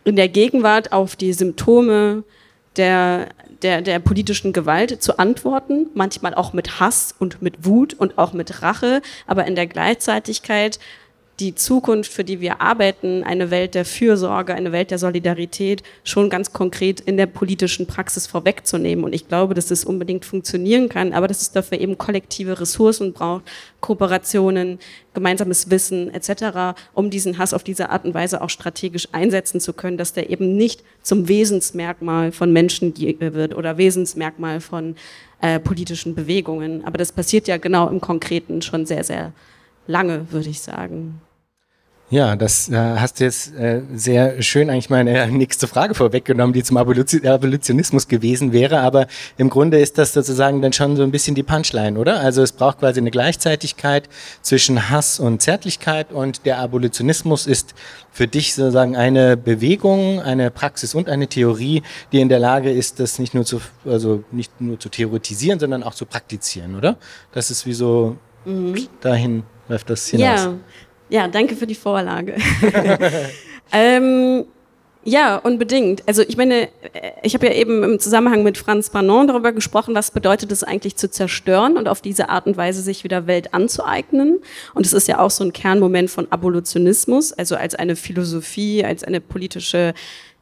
in 0.03 0.15
der 0.15 0.27
Gegenwart 0.27 0.91
auf 0.91 1.15
die 1.15 1.33
Symptome 1.33 2.23
der, 2.75 3.29
der, 3.61 3.81
der 3.81 3.99
politischen 3.99 4.53
Gewalt 4.53 5.01
zu 5.01 5.19
antworten, 5.19 5.87
manchmal 5.93 6.33
auch 6.33 6.53
mit 6.53 6.79
Hass 6.79 7.13
und 7.17 7.41
mit 7.41 7.65
Wut 7.65 7.93
und 7.93 8.17
auch 8.17 8.33
mit 8.33 8.61
Rache, 8.61 9.01
aber 9.27 9.45
in 9.45 9.55
der 9.55 9.67
Gleichzeitigkeit 9.67 10.79
die 11.39 11.55
Zukunft, 11.55 12.11
für 12.11 12.23
die 12.23 12.41
wir 12.41 12.61
arbeiten, 12.61 13.23
eine 13.23 13.49
Welt 13.49 13.73
der 13.73 13.85
Fürsorge, 13.85 14.53
eine 14.53 14.71
Welt 14.71 14.91
der 14.91 14.99
Solidarität, 14.99 15.81
schon 16.03 16.29
ganz 16.29 16.53
konkret 16.53 16.99
in 16.99 17.17
der 17.17 17.25
politischen 17.25 17.87
Praxis 17.87 18.27
vorwegzunehmen. 18.27 19.03
Und 19.03 19.13
ich 19.13 19.27
glaube, 19.27 19.55
dass 19.55 19.71
es 19.71 19.83
unbedingt 19.83 20.25
funktionieren 20.25 20.89
kann, 20.89 21.11
aber 21.11 21.27
dass 21.27 21.41
es 21.41 21.51
dafür 21.51 21.79
eben 21.79 21.97
kollektive 21.97 22.59
Ressourcen 22.59 23.13
braucht, 23.13 23.43
Kooperationen, 23.81 24.77
gemeinsames 25.15 25.71
Wissen 25.71 26.13
etc., 26.13 26.79
um 26.93 27.09
diesen 27.09 27.39
Hass 27.39 27.53
auf 27.53 27.63
diese 27.63 27.89
Art 27.89 28.05
und 28.05 28.13
Weise 28.13 28.41
auch 28.41 28.49
strategisch 28.49 29.07
einsetzen 29.11 29.59
zu 29.59 29.73
können, 29.73 29.97
dass 29.97 30.13
der 30.13 30.29
eben 30.29 30.55
nicht 30.55 30.83
zum 31.01 31.27
Wesensmerkmal 31.27 32.31
von 32.31 32.53
Menschen 32.53 32.93
wird 32.95 33.55
oder 33.55 33.77
Wesensmerkmal 33.77 34.61
von 34.61 34.95
äh, 35.41 35.59
politischen 35.59 36.13
Bewegungen. 36.13 36.85
Aber 36.85 36.99
das 36.99 37.11
passiert 37.11 37.47
ja 37.47 37.57
genau 37.57 37.89
im 37.89 37.99
Konkreten 37.99 38.61
schon 38.61 38.85
sehr, 38.85 39.03
sehr 39.03 39.33
lange, 39.87 40.31
würde 40.31 40.49
ich 40.49 40.61
sagen. 40.61 41.21
Ja, 42.13 42.35
das 42.35 42.69
äh, 42.69 42.75
hast 42.75 43.19
du 43.19 43.23
jetzt 43.23 43.55
äh, 43.55 43.81
sehr 43.95 44.39
schön 44.43 44.69
eigentlich 44.69 44.91
meine 44.91 45.25
nächste 45.31 45.67
Frage 45.67 45.95
vorweggenommen, 45.95 46.53
die 46.53 46.61
zum 46.61 46.77
Abolitionismus 46.77 48.07
gewesen 48.07 48.53
wäre. 48.53 48.81
Aber 48.81 49.07
im 49.37 49.49
Grunde 49.49 49.79
ist 49.79 49.97
das 49.97 50.13
sozusagen 50.13 50.61
dann 50.61 50.73
schon 50.73 50.95
so 50.95 51.01
ein 51.01 51.09
bisschen 51.09 51.33
die 51.33 51.41
Punchline, 51.41 51.97
oder? 51.97 52.19
Also 52.19 52.43
es 52.43 52.51
braucht 52.51 52.81
quasi 52.81 52.99
eine 52.99 53.09
Gleichzeitigkeit 53.09 54.09
zwischen 54.43 54.91
Hass 54.91 55.19
und 55.19 55.41
Zärtlichkeit 55.41 56.11
und 56.11 56.45
der 56.45 56.59
Abolitionismus 56.59 57.47
ist 57.47 57.73
für 58.11 58.27
dich 58.27 58.53
sozusagen 58.53 58.95
eine 58.95 59.35
Bewegung, 59.35 60.21
eine 60.21 60.51
Praxis 60.51 60.93
und 60.93 61.09
eine 61.09 61.25
Theorie, 61.25 61.81
die 62.11 62.21
in 62.21 62.29
der 62.29 62.37
Lage 62.37 62.69
ist, 62.69 62.99
das 62.99 63.17
nicht 63.17 63.33
nur 63.33 63.43
zu, 63.43 63.59
also 63.85 64.23
nicht 64.31 64.61
nur 64.61 64.79
zu 64.79 64.89
theoretisieren, 64.89 65.59
sondern 65.59 65.81
auch 65.81 65.95
zu 65.95 66.05
praktizieren, 66.05 66.75
oder? 66.75 66.97
Das 67.31 67.49
ist 67.49 67.65
wie 67.65 67.73
so 67.73 68.17
mhm. 68.45 68.87
dahin 69.01 69.43
läuft 69.67 69.89
das 69.89 70.07
hinaus. 70.07 70.25
Ja, 70.25 70.55
ja 71.09 71.27
danke 71.27 71.55
für 71.55 71.67
die 71.67 71.75
Vorlage. 71.75 72.35
ähm, 73.71 74.45
ja, 75.05 75.35
unbedingt. 75.35 76.07
Also 76.07 76.21
ich 76.21 76.37
meine, 76.37 76.69
äh, 76.93 77.11
ich 77.23 77.33
habe 77.33 77.47
ja 77.47 77.53
eben 77.53 77.83
im 77.83 77.99
Zusammenhang 77.99 78.43
mit 78.43 78.57
Franz 78.57 78.87
Fanon 78.87 79.27
darüber 79.27 79.51
gesprochen, 79.51 79.95
was 79.95 80.11
bedeutet 80.11 80.51
es 80.51 80.63
eigentlich 80.63 80.95
zu 80.95 81.09
zerstören 81.11 81.77
und 81.77 81.89
auf 81.89 82.01
diese 82.01 82.29
Art 82.29 82.47
und 82.47 82.55
Weise 82.55 82.81
sich 82.81 83.03
wieder 83.03 83.27
Welt 83.27 83.53
anzueignen. 83.53 84.39
Und 84.73 84.85
es 84.85 84.93
ist 84.93 85.07
ja 85.09 85.19
auch 85.19 85.31
so 85.31 85.43
ein 85.43 85.51
Kernmoment 85.51 86.09
von 86.09 86.31
Abolitionismus, 86.31 87.33
also 87.33 87.55
als 87.55 87.75
eine 87.75 87.97
Philosophie, 87.97 88.85
als 88.85 89.03
eine 89.03 89.19
politische 89.19 89.93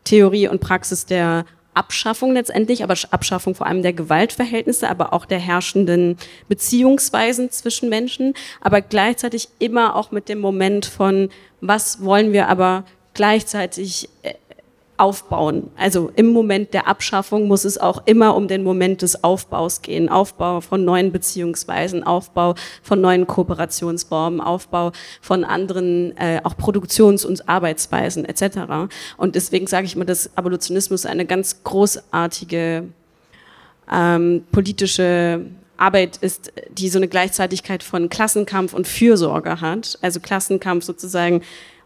Theorie 0.03 0.47
und 0.47 0.61
Praxis 0.61 1.05
der 1.07 1.45
Abschaffung 1.73 2.33
letztendlich, 2.33 2.83
aber 2.83 2.95
Abschaffung 3.11 3.55
vor 3.55 3.67
allem 3.67 3.81
der 3.81 3.93
Gewaltverhältnisse, 3.93 4.89
aber 4.89 5.13
auch 5.13 5.25
der 5.25 5.39
herrschenden 5.39 6.17
Beziehungsweisen 6.47 7.49
zwischen 7.51 7.89
Menschen, 7.89 8.33
aber 8.59 8.81
gleichzeitig 8.81 9.49
immer 9.59 9.95
auch 9.95 10.11
mit 10.11 10.27
dem 10.29 10.39
Moment 10.39 10.85
von, 10.85 11.29
was 11.61 12.03
wollen 12.03 12.33
wir 12.33 12.49
aber 12.49 12.83
gleichzeitig 13.13 14.09
äh, 14.23 14.33
aufbauen. 15.01 15.71
Also 15.75 16.11
im 16.15 16.27
Moment 16.27 16.75
der 16.75 16.87
Abschaffung 16.87 17.47
muss 17.47 17.65
es 17.65 17.79
auch 17.79 18.03
immer 18.05 18.35
um 18.35 18.47
den 18.47 18.63
Moment 18.63 19.01
des 19.01 19.23
Aufbaus 19.23 19.81
gehen. 19.81 20.09
Aufbau 20.09 20.61
von 20.61 20.85
neuen 20.85 21.11
Beziehungsweisen, 21.11 22.03
Aufbau 22.03 22.53
von 22.83 23.01
neuen 23.01 23.25
Kooperationsformen, 23.25 24.39
Aufbau 24.39 24.91
von 25.19 25.43
anderen 25.43 26.15
äh, 26.17 26.41
auch 26.43 26.55
Produktions- 26.55 27.25
und 27.25 27.49
Arbeitsweisen 27.49 28.25
etc. 28.25 28.91
Und 29.17 29.33
deswegen 29.33 29.65
sage 29.65 29.87
ich 29.87 29.95
immer, 29.95 30.05
dass 30.05 30.37
Abolitionismus 30.37 31.07
eine 31.07 31.25
ganz 31.25 31.63
großartige 31.63 32.83
ähm, 33.91 34.43
politische 34.51 35.47
Arbeit 35.77 36.17
ist, 36.17 36.53
die 36.69 36.89
so 36.89 36.99
eine 36.99 37.07
Gleichzeitigkeit 37.07 37.81
von 37.81 38.07
Klassenkampf 38.07 38.73
und 38.73 38.87
Fürsorge 38.87 39.61
hat. 39.61 39.97
Also 40.03 40.19
Klassenkampf 40.19 40.83
sozusagen 40.83 41.41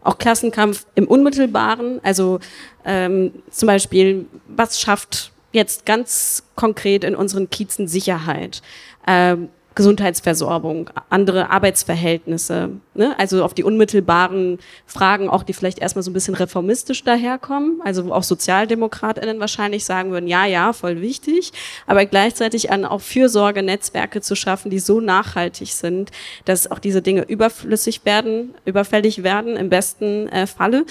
auch 0.06 0.18
Klassenkampf 0.18 0.86
im 0.94 1.08
Unmittelbaren, 1.08 2.00
also 2.02 2.38
ähm, 2.84 3.32
zum 3.50 3.66
Beispiel, 3.66 4.26
was 4.46 4.80
schafft 4.80 5.32
jetzt 5.52 5.86
ganz 5.86 6.44
konkret 6.54 7.02
in 7.04 7.16
unseren 7.16 7.50
Kiezen 7.50 7.88
Sicherheit? 7.88 8.62
Ähm, 9.06 9.48
Gesundheitsversorgung, 9.76 10.90
andere 11.10 11.50
Arbeitsverhältnisse, 11.50 12.70
ne? 12.94 13.14
also 13.18 13.44
auf 13.44 13.52
die 13.52 13.62
unmittelbaren 13.62 14.58
Fragen, 14.86 15.28
auch 15.28 15.42
die 15.42 15.52
vielleicht 15.52 15.78
erstmal 15.78 16.02
so 16.02 16.10
ein 16.10 16.14
bisschen 16.14 16.34
reformistisch 16.34 17.04
daherkommen, 17.04 17.82
also 17.84 18.06
wo 18.06 18.12
auch 18.12 18.22
SozialdemokratInnen 18.22 19.38
wahrscheinlich 19.38 19.84
sagen 19.84 20.10
würden, 20.10 20.28
ja, 20.28 20.46
ja, 20.46 20.72
voll 20.72 21.02
wichtig, 21.02 21.52
aber 21.86 22.06
gleichzeitig 22.06 22.72
an 22.72 22.86
auch 22.86 23.02
Fürsorgenetzwerke 23.02 24.22
zu 24.22 24.34
schaffen, 24.34 24.70
die 24.70 24.78
so 24.78 25.00
nachhaltig 25.00 25.74
sind, 25.74 26.10
dass 26.46 26.70
auch 26.70 26.78
diese 26.78 27.02
Dinge 27.02 27.22
überflüssig 27.22 28.04
werden, 28.06 28.54
überfällig 28.64 29.22
werden, 29.22 29.56
im 29.56 29.68
besten 29.68 30.28
äh, 30.30 30.46
Falle, 30.46 30.86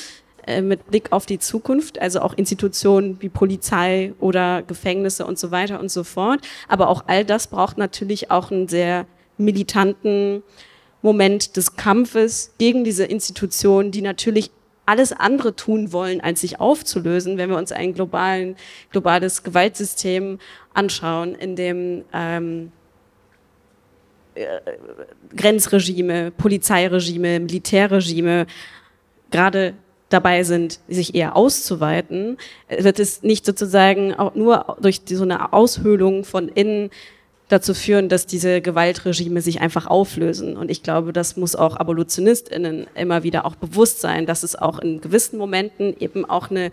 äh, 0.46 0.62
mit 0.62 0.88
Blick 0.88 1.12
auf 1.12 1.26
die 1.26 1.40
Zukunft, 1.40 2.00
also 2.00 2.22
auch 2.22 2.34
Institutionen 2.34 3.22
wie 3.22 3.30
Polizei 3.30 4.14
oder 4.20 4.62
Gefängnisse 4.62 5.26
und 5.26 5.40
so 5.40 5.52
weiter 5.52 5.80
und 5.80 5.90
so 5.90 6.04
fort. 6.04 6.42
Aber 6.68 6.90
auch 6.90 7.06
all 7.08 7.26
das 7.26 7.48
braucht 7.48 7.78
natürlich 7.78 8.32
auch 8.32 8.52
einen 8.52 8.68
sehr 8.68 9.06
militanten 9.38 10.44
Moment 11.02 11.58
des 11.58 11.76
Kampfes 11.76 12.54
gegen 12.58 12.84
diese 12.84 13.06
Institutionen, 13.06 13.92
die 13.92 14.02
natürlich 14.02 14.52
alles 14.86 15.14
andere 15.14 15.56
tun 15.56 15.92
wollen, 15.92 16.22
als 16.22 16.42
sich 16.42 16.60
aufzulösen, 16.60 17.38
wenn 17.38 17.50
wir 17.50 17.58
uns 17.58 17.72
ein 17.72 17.94
globalen, 17.94 18.56
globales 18.92 19.44
Gewaltsystem 19.44 20.40
anschauen, 20.74 21.34
in 21.36 21.56
dem 21.56 22.04
ähm, 22.14 22.72
äh, 24.36 24.46
Grenzregime, 25.36 26.32
Polizeiregime, 26.32 27.40
Militärregime 27.40 28.46
gerade 29.32 29.74
dabei 30.10 30.44
sind, 30.44 30.80
sich 30.88 31.16
eher 31.16 31.36
auszuweiten, 31.36 32.38
wird 32.70 33.00
es 33.00 33.24
nicht 33.24 33.46
sozusagen 33.46 34.14
auch 34.14 34.36
nur 34.36 34.78
durch 34.80 35.02
so 35.06 35.24
eine 35.24 35.52
Aushöhlung 35.54 36.24
von 36.24 36.48
innen 36.48 36.92
dazu 37.48 37.74
führen, 37.74 38.10
dass 38.10 38.26
diese 38.26 38.62
Gewaltregime 38.62 39.42
sich 39.42 39.62
einfach 39.62 39.88
auflösen. 39.88 40.58
Und 40.58 40.72
ich 40.72 40.84
glaube, 40.84 41.14
das 41.14 41.38
muss 41.38 41.56
auch 41.56 41.78
AbolitionistInnen 41.78 42.88
immer 42.96 43.24
wieder 43.24 43.46
auch 43.46 43.56
bewusst 43.56 44.02
sein, 44.02 44.26
dass 44.26 44.44
es 44.44 44.56
auch 44.56 44.80
in 44.80 45.02
gewissen 45.02 45.38
Momenten 45.38 45.96
eben 46.00 46.26
auch 46.26 46.50
eine 46.50 46.72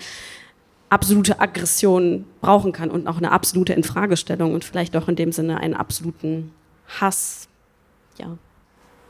absolute 0.88 1.40
Aggression 1.40 2.26
brauchen 2.40 2.72
kann 2.72 2.90
und 2.90 3.06
auch 3.06 3.16
eine 3.16 3.32
absolute 3.32 3.72
Infragestellung 3.72 4.54
und 4.54 4.64
vielleicht 4.64 4.96
auch 4.96 5.08
in 5.08 5.16
dem 5.16 5.32
Sinne 5.32 5.58
einen 5.58 5.74
absoluten 5.74 6.52
Hass. 7.00 7.48
Ja. 8.18 8.36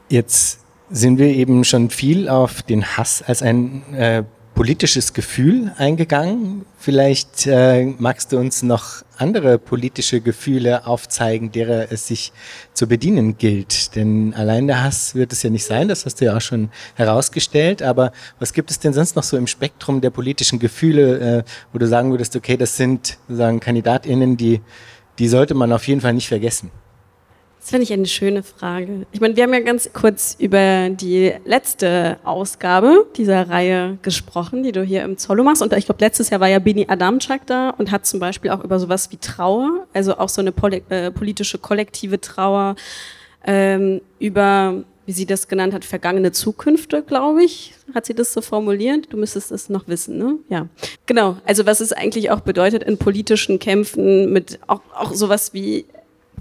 Jetzt 0.08 0.60
sind 0.92 1.18
wir 1.18 1.28
eben 1.28 1.64
schon 1.64 1.90
viel 1.90 2.28
auf 2.28 2.62
den 2.62 2.84
Hass 2.84 3.22
als 3.22 3.42
ein 3.42 3.82
äh, 3.94 4.22
politisches 4.54 5.14
Gefühl 5.14 5.72
eingegangen. 5.78 6.66
Vielleicht 6.78 7.46
äh, 7.46 7.86
magst 7.98 8.32
du 8.32 8.38
uns 8.38 8.62
noch 8.62 9.02
andere 9.16 9.58
politische 9.58 10.20
Gefühle 10.20 10.86
aufzeigen, 10.86 11.50
derer 11.50 11.90
es 11.90 12.08
sich 12.08 12.32
zu 12.74 12.86
bedienen 12.86 13.38
gilt. 13.38 13.96
Denn 13.96 14.34
allein 14.34 14.66
der 14.66 14.82
Hass 14.82 15.14
wird 15.14 15.32
es 15.32 15.42
ja 15.42 15.48
nicht 15.48 15.64
sein, 15.64 15.88
das 15.88 16.04
hast 16.04 16.20
du 16.20 16.26
ja 16.26 16.36
auch 16.36 16.40
schon 16.40 16.70
herausgestellt. 16.94 17.82
Aber 17.82 18.12
was 18.38 18.52
gibt 18.52 18.70
es 18.70 18.78
denn 18.78 18.92
sonst 18.92 19.16
noch 19.16 19.22
so 19.22 19.38
im 19.38 19.46
Spektrum 19.46 20.02
der 20.02 20.10
politischen 20.10 20.58
Gefühle, 20.58 21.38
äh, 21.38 21.42
wo 21.72 21.78
du 21.78 21.86
sagen 21.86 22.10
würdest, 22.10 22.36
okay, 22.36 22.58
das 22.58 22.76
sind 22.76 23.18
sozusagen 23.28 23.60
KandidatInnen, 23.60 24.36
die, 24.36 24.60
die 25.18 25.28
sollte 25.28 25.54
man 25.54 25.72
auf 25.72 25.88
jeden 25.88 26.02
Fall 26.02 26.12
nicht 26.12 26.28
vergessen? 26.28 26.70
Das 27.62 27.70
finde 27.70 27.84
ich 27.84 27.92
eine 27.92 28.06
schöne 28.06 28.42
Frage. 28.42 29.06
Ich 29.12 29.20
meine, 29.20 29.36
wir 29.36 29.44
haben 29.44 29.54
ja 29.54 29.60
ganz 29.60 29.88
kurz 29.92 30.34
über 30.40 30.90
die 30.90 31.32
letzte 31.44 32.18
Ausgabe 32.24 33.06
dieser 33.16 33.48
Reihe 33.48 33.98
gesprochen, 34.02 34.64
die 34.64 34.72
du 34.72 34.82
hier 34.82 35.04
im 35.04 35.16
Zollo 35.16 35.44
machst. 35.44 35.62
Und 35.62 35.72
ich 35.74 35.84
glaube, 35.84 36.04
letztes 36.04 36.30
Jahr 36.30 36.40
war 36.40 36.48
ja 36.48 36.58
Bini 36.58 36.86
Adamczak 36.88 37.46
da 37.46 37.70
und 37.70 37.92
hat 37.92 38.04
zum 38.04 38.18
Beispiel 38.18 38.50
auch 38.50 38.64
über 38.64 38.80
sowas 38.80 39.12
wie 39.12 39.16
Trauer, 39.16 39.86
also 39.92 40.18
auch 40.18 40.28
so 40.28 40.40
eine 40.40 40.50
poli 40.50 40.82
äh, 40.88 41.12
politische 41.12 41.56
kollektive 41.56 42.20
Trauer, 42.20 42.74
ähm, 43.46 44.00
über, 44.18 44.82
wie 45.06 45.12
sie 45.12 45.26
das 45.26 45.46
genannt 45.46 45.72
hat, 45.72 45.84
vergangene 45.84 46.32
Zukünfte, 46.32 47.04
glaube 47.04 47.44
ich, 47.44 47.74
hat 47.94 48.06
sie 48.06 48.14
das 48.14 48.32
so 48.32 48.40
formuliert. 48.40 49.06
Du 49.10 49.16
müsstest 49.16 49.52
es 49.52 49.68
noch 49.68 49.86
wissen, 49.86 50.18
ne? 50.18 50.34
Ja. 50.48 50.66
Genau. 51.06 51.36
Also 51.46 51.64
was 51.64 51.80
es 51.80 51.92
eigentlich 51.92 52.32
auch 52.32 52.40
bedeutet 52.40 52.82
in 52.82 52.98
politischen 52.98 53.60
Kämpfen 53.60 54.32
mit 54.32 54.58
auch, 54.66 54.80
auch 54.96 55.12
sowas 55.14 55.54
wie 55.54 55.86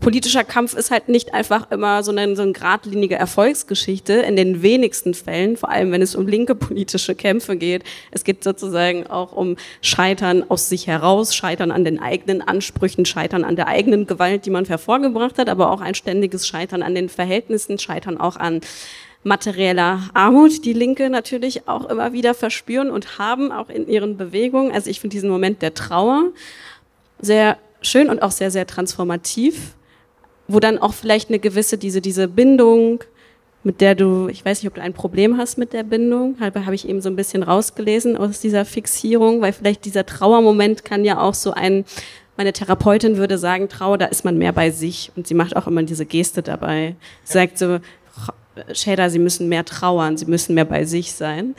politischer 0.02 0.44
Kampf 0.44 0.74
ist 0.74 0.92
halt 0.92 1.08
nicht 1.08 1.34
einfach 1.34 1.70
immer 1.72 2.04
so 2.04 2.12
eine, 2.12 2.36
so 2.36 2.42
eine 2.42 2.52
geradlinige 2.52 3.16
Erfolgsgeschichte, 3.16 4.14
in 4.14 4.36
den 4.36 4.62
wenigsten 4.62 5.14
Fällen, 5.14 5.56
vor 5.56 5.70
allem 5.70 5.92
wenn 5.92 6.02
es 6.02 6.16
um 6.16 6.28
linke 6.28 6.56
politische 6.56 7.16
Kämpfe 7.16 7.56
geht. 7.56 7.84
Es 8.10 8.24
geht 8.24 8.44
sozusagen 8.44 9.08
auch 9.08 9.32
um 9.32 9.56
Scheitern 9.82 10.44
aus 10.50 10.68
sich 10.68 10.88
heraus, 10.88 11.36
Scheitern 11.36 11.72
an 11.72 11.86
den 11.86 12.02
eigenen 12.02 12.42
Ansprüchen, 12.42 13.06
Scheitern 13.06 13.44
an 13.44 13.56
der 13.56 13.68
eigenen 13.68 14.08
Gewalt, 14.08 14.46
die 14.46 14.50
man 14.50 14.66
hervorgebracht 14.66 15.38
hat, 15.38 15.48
aber 15.48 15.72
auch 15.72 15.82
ein 15.82 15.96
ständiges 15.96 16.48
Scheitern 16.48 16.82
an 16.82 16.96
den 16.96 17.08
Verhältnissen, 17.08 17.78
Scheitern 17.78 18.20
auch 18.20 18.38
an 18.38 18.62
materieller 19.24 20.10
Armut, 20.16 20.66
die 20.66 20.74
Linke 20.74 21.12
natürlich 21.12 21.68
auch 21.68 21.86
immer 21.86 22.12
wieder 22.12 22.34
verspüren 22.34 22.90
und 22.90 23.20
haben, 23.20 23.52
auch 23.52 23.70
in 23.70 23.88
ihren 23.88 24.18
Bewegungen. 24.18 24.72
Also 24.72 24.90
ich 24.90 25.00
finde 25.00 25.14
diesen 25.14 25.30
Moment 25.30 25.62
der 25.62 25.76
Trauer 25.76 26.32
sehr 27.20 27.60
schön 27.84 28.10
und 28.10 28.24
auch 28.24 28.32
sehr, 28.32 28.50
sehr 28.50 28.66
transformativ 28.66 29.76
wo 30.54 30.60
dann 30.60 30.78
auch 30.78 30.94
vielleicht 30.94 31.30
eine 31.30 31.40
gewisse, 31.40 31.78
diese, 31.78 32.02
diese 32.02 32.28
Bindung, 32.28 33.04
mit 33.64 33.82
der 33.82 33.96
du, 33.96 34.28
ich 34.28 34.44
weiß 34.44 34.62
nicht, 34.62 34.70
ob 34.70 34.76
du 34.76 34.82
ein 34.82 34.94
Problem 34.94 35.38
hast 35.38 35.58
mit 35.58 35.74
der 35.74 35.84
Bindung, 35.84 36.38
habe 36.40 36.66
hab 36.66 36.74
ich 36.74 36.88
eben 36.88 37.02
so 37.02 37.10
ein 37.10 37.16
bisschen 37.16 37.44
rausgelesen 37.44 38.18
aus 38.18 38.40
dieser 38.40 38.66
Fixierung, 38.66 39.42
weil 39.42 39.54
vielleicht 39.54 39.86
dieser 39.86 40.06
Trauermoment 40.06 40.84
kann 40.84 41.06
ja 41.06 41.20
auch 41.22 41.36
so 41.36 41.52
ein, 41.52 41.86
meine 42.38 42.54
Therapeutin 42.54 43.18
würde 43.18 43.38
sagen, 43.38 43.70
Trauer, 43.70 43.98
da 43.98 44.06
ist 44.06 44.26
man 44.26 44.38
mehr 44.38 44.52
bei 44.52 44.72
sich 44.72 45.12
und 45.16 45.28
sie 45.28 45.36
macht 45.36 45.56
auch 45.56 45.68
immer 45.68 45.84
diese 45.84 46.06
Geste 46.06 46.42
dabei. 46.42 46.96
Sie 47.24 47.34
sagt 47.34 47.58
so, 47.60 47.80
Schäder, 48.74 49.10
sie 49.10 49.20
müssen 49.20 49.50
mehr 49.50 49.66
trauern, 49.66 50.18
sie 50.18 50.26
müssen 50.26 50.54
mehr 50.56 50.66
bei 50.66 50.86
sich 50.86 51.14
sein. 51.14 51.56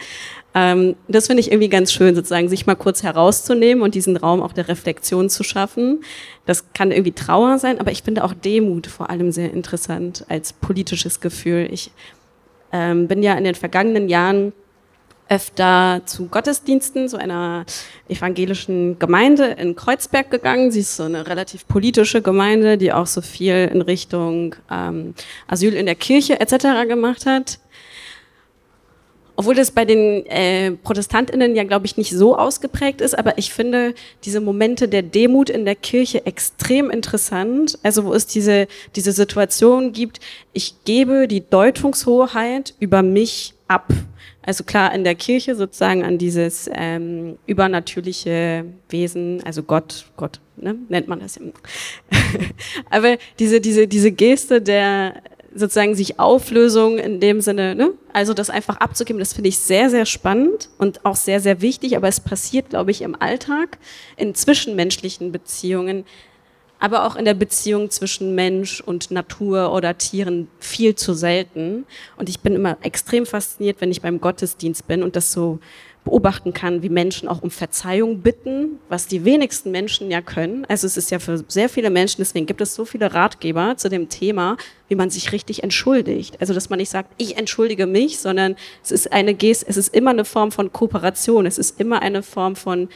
Ähm, 0.54 0.96
das 1.08 1.28
finde 1.28 1.40
ich 1.40 1.50
irgendwie 1.50 1.68
ganz 1.68 1.92
schön, 1.92 2.14
sozusagen 2.14 2.48
sich 2.48 2.66
mal 2.66 2.74
kurz 2.74 3.02
herauszunehmen 3.02 3.82
und 3.82 3.94
diesen 3.94 4.16
Raum 4.16 4.42
auch 4.42 4.52
der 4.52 4.68
Reflexion 4.68 5.30
zu 5.30 5.42
schaffen. 5.42 6.04
Das 6.46 6.72
kann 6.74 6.90
irgendwie 6.90 7.12
Trauer 7.12 7.58
sein, 7.58 7.80
aber 7.80 7.90
ich 7.90 8.02
finde 8.02 8.24
auch 8.24 8.34
Demut 8.34 8.86
vor 8.86 9.10
allem 9.10 9.32
sehr 9.32 9.52
interessant 9.52 10.24
als 10.28 10.52
politisches 10.52 11.20
Gefühl. 11.20 11.68
Ich 11.70 11.90
ähm, 12.72 13.08
bin 13.08 13.22
ja 13.22 13.34
in 13.34 13.44
den 13.44 13.54
vergangenen 13.54 14.08
Jahren 14.08 14.52
öfter 15.32 16.02
zu 16.04 16.26
Gottesdiensten, 16.26 17.08
so 17.08 17.16
einer 17.16 17.64
evangelischen 18.06 18.98
Gemeinde 18.98 19.46
in 19.46 19.74
Kreuzberg 19.74 20.30
gegangen. 20.30 20.70
Sie 20.70 20.80
ist 20.80 20.96
so 20.96 21.04
eine 21.04 21.26
relativ 21.26 21.66
politische 21.66 22.20
Gemeinde, 22.20 22.76
die 22.76 22.92
auch 22.92 23.06
so 23.06 23.22
viel 23.22 23.70
in 23.72 23.80
Richtung 23.80 24.54
ähm, 24.70 25.14
Asyl 25.46 25.72
in 25.72 25.86
der 25.86 25.94
Kirche 25.94 26.38
etc. 26.38 26.86
gemacht 26.86 27.24
hat. 27.24 27.60
Obwohl 29.34 29.54
das 29.54 29.70
bei 29.70 29.86
den 29.86 30.26
äh, 30.26 30.72
ProtestantInnen 30.72 31.56
ja, 31.56 31.64
glaube 31.64 31.86
ich, 31.86 31.96
nicht 31.96 32.10
so 32.10 32.36
ausgeprägt 32.36 33.00
ist, 33.00 33.18
aber 33.18 33.38
ich 33.38 33.54
finde 33.54 33.94
diese 34.24 34.42
Momente 34.42 34.86
der 34.86 35.02
Demut 35.02 35.48
in 35.48 35.64
der 35.64 35.76
Kirche 35.76 36.26
extrem 36.26 36.90
interessant. 36.90 37.78
Also 37.82 38.04
wo 38.04 38.12
es 38.12 38.26
diese, 38.26 38.68
diese 38.94 39.12
Situation 39.12 39.92
gibt, 39.92 40.20
ich 40.52 40.84
gebe 40.84 41.26
die 41.26 41.48
Deutungshoheit 41.48 42.74
über 42.78 43.02
mich 43.02 43.54
ab. 43.68 43.88
Also 44.44 44.64
klar, 44.64 44.92
in 44.92 45.04
der 45.04 45.14
Kirche 45.14 45.54
sozusagen 45.54 46.02
an 46.02 46.18
dieses 46.18 46.68
ähm, 46.72 47.38
übernatürliche 47.46 48.64
Wesen, 48.88 49.42
also 49.44 49.62
Gott, 49.62 50.06
Gott, 50.16 50.40
ne, 50.56 50.76
nennt 50.88 51.06
man 51.06 51.20
das 51.20 51.36
ja. 51.36 51.42
aber 52.90 53.18
diese, 53.38 53.60
diese, 53.60 53.86
diese 53.86 54.10
Geste 54.10 54.60
der, 54.60 55.22
sozusagen 55.54 55.94
sich 55.94 56.18
Auflösung 56.18 56.98
in 56.98 57.20
dem 57.20 57.40
Sinne, 57.40 57.74
ne? 57.76 57.92
also 58.12 58.34
das 58.34 58.50
einfach 58.50 58.78
abzugeben, 58.78 59.20
das 59.20 59.32
finde 59.32 59.48
ich 59.48 59.58
sehr, 59.58 59.90
sehr 59.90 60.06
spannend 60.06 60.70
und 60.78 61.04
auch 61.04 61.16
sehr, 61.16 61.40
sehr 61.40 61.60
wichtig, 61.60 61.96
aber 61.96 62.08
es 62.08 62.20
passiert, 62.20 62.70
glaube 62.70 62.90
ich, 62.90 63.02
im 63.02 63.14
Alltag, 63.20 63.78
in 64.16 64.34
zwischenmenschlichen 64.34 65.30
Beziehungen, 65.30 66.04
aber 66.82 67.06
auch 67.06 67.14
in 67.14 67.24
der 67.24 67.34
Beziehung 67.34 67.90
zwischen 67.90 68.34
Mensch 68.34 68.80
und 68.80 69.12
Natur 69.12 69.72
oder 69.72 69.96
Tieren 69.96 70.48
viel 70.58 70.96
zu 70.96 71.14
selten. 71.14 71.86
Und 72.16 72.28
ich 72.28 72.40
bin 72.40 72.56
immer 72.56 72.76
extrem 72.82 73.24
fasziniert, 73.24 73.80
wenn 73.80 73.92
ich 73.92 74.02
beim 74.02 74.20
Gottesdienst 74.20 74.88
bin 74.88 75.04
und 75.04 75.14
das 75.14 75.30
so 75.30 75.60
beobachten 76.02 76.52
kann, 76.52 76.82
wie 76.82 76.88
Menschen 76.88 77.28
auch 77.28 77.40
um 77.40 77.52
Verzeihung 77.52 78.22
bitten, 78.22 78.80
was 78.88 79.06
die 79.06 79.24
wenigsten 79.24 79.70
Menschen 79.70 80.10
ja 80.10 80.20
können. 80.20 80.64
Also 80.64 80.88
es 80.88 80.96
ist 80.96 81.12
ja 81.12 81.20
für 81.20 81.44
sehr 81.46 81.68
viele 81.68 81.90
Menschen, 81.90 82.16
deswegen 82.18 82.46
gibt 82.46 82.60
es 82.60 82.74
so 82.74 82.84
viele 82.84 83.14
Ratgeber 83.14 83.76
zu 83.76 83.88
dem 83.88 84.08
Thema, 84.08 84.56
wie 84.88 84.96
man 84.96 85.08
sich 85.08 85.30
richtig 85.30 85.62
entschuldigt. 85.62 86.40
Also 86.40 86.52
dass 86.52 86.68
man 86.68 86.80
nicht 86.80 86.90
sagt, 86.90 87.12
ich 87.16 87.38
entschuldige 87.38 87.86
mich, 87.86 88.18
sondern 88.18 88.56
es 88.82 88.90
ist 88.90 89.12
eine 89.12 89.34
Geste, 89.34 89.66
es 89.68 89.76
ist 89.76 89.94
immer 89.94 90.10
eine 90.10 90.24
Form 90.24 90.50
von 90.50 90.72
Kooperation, 90.72 91.46
es 91.46 91.58
ist 91.58 91.78
immer 91.78 92.02
eine 92.02 92.24
Form 92.24 92.56
von 92.56 92.88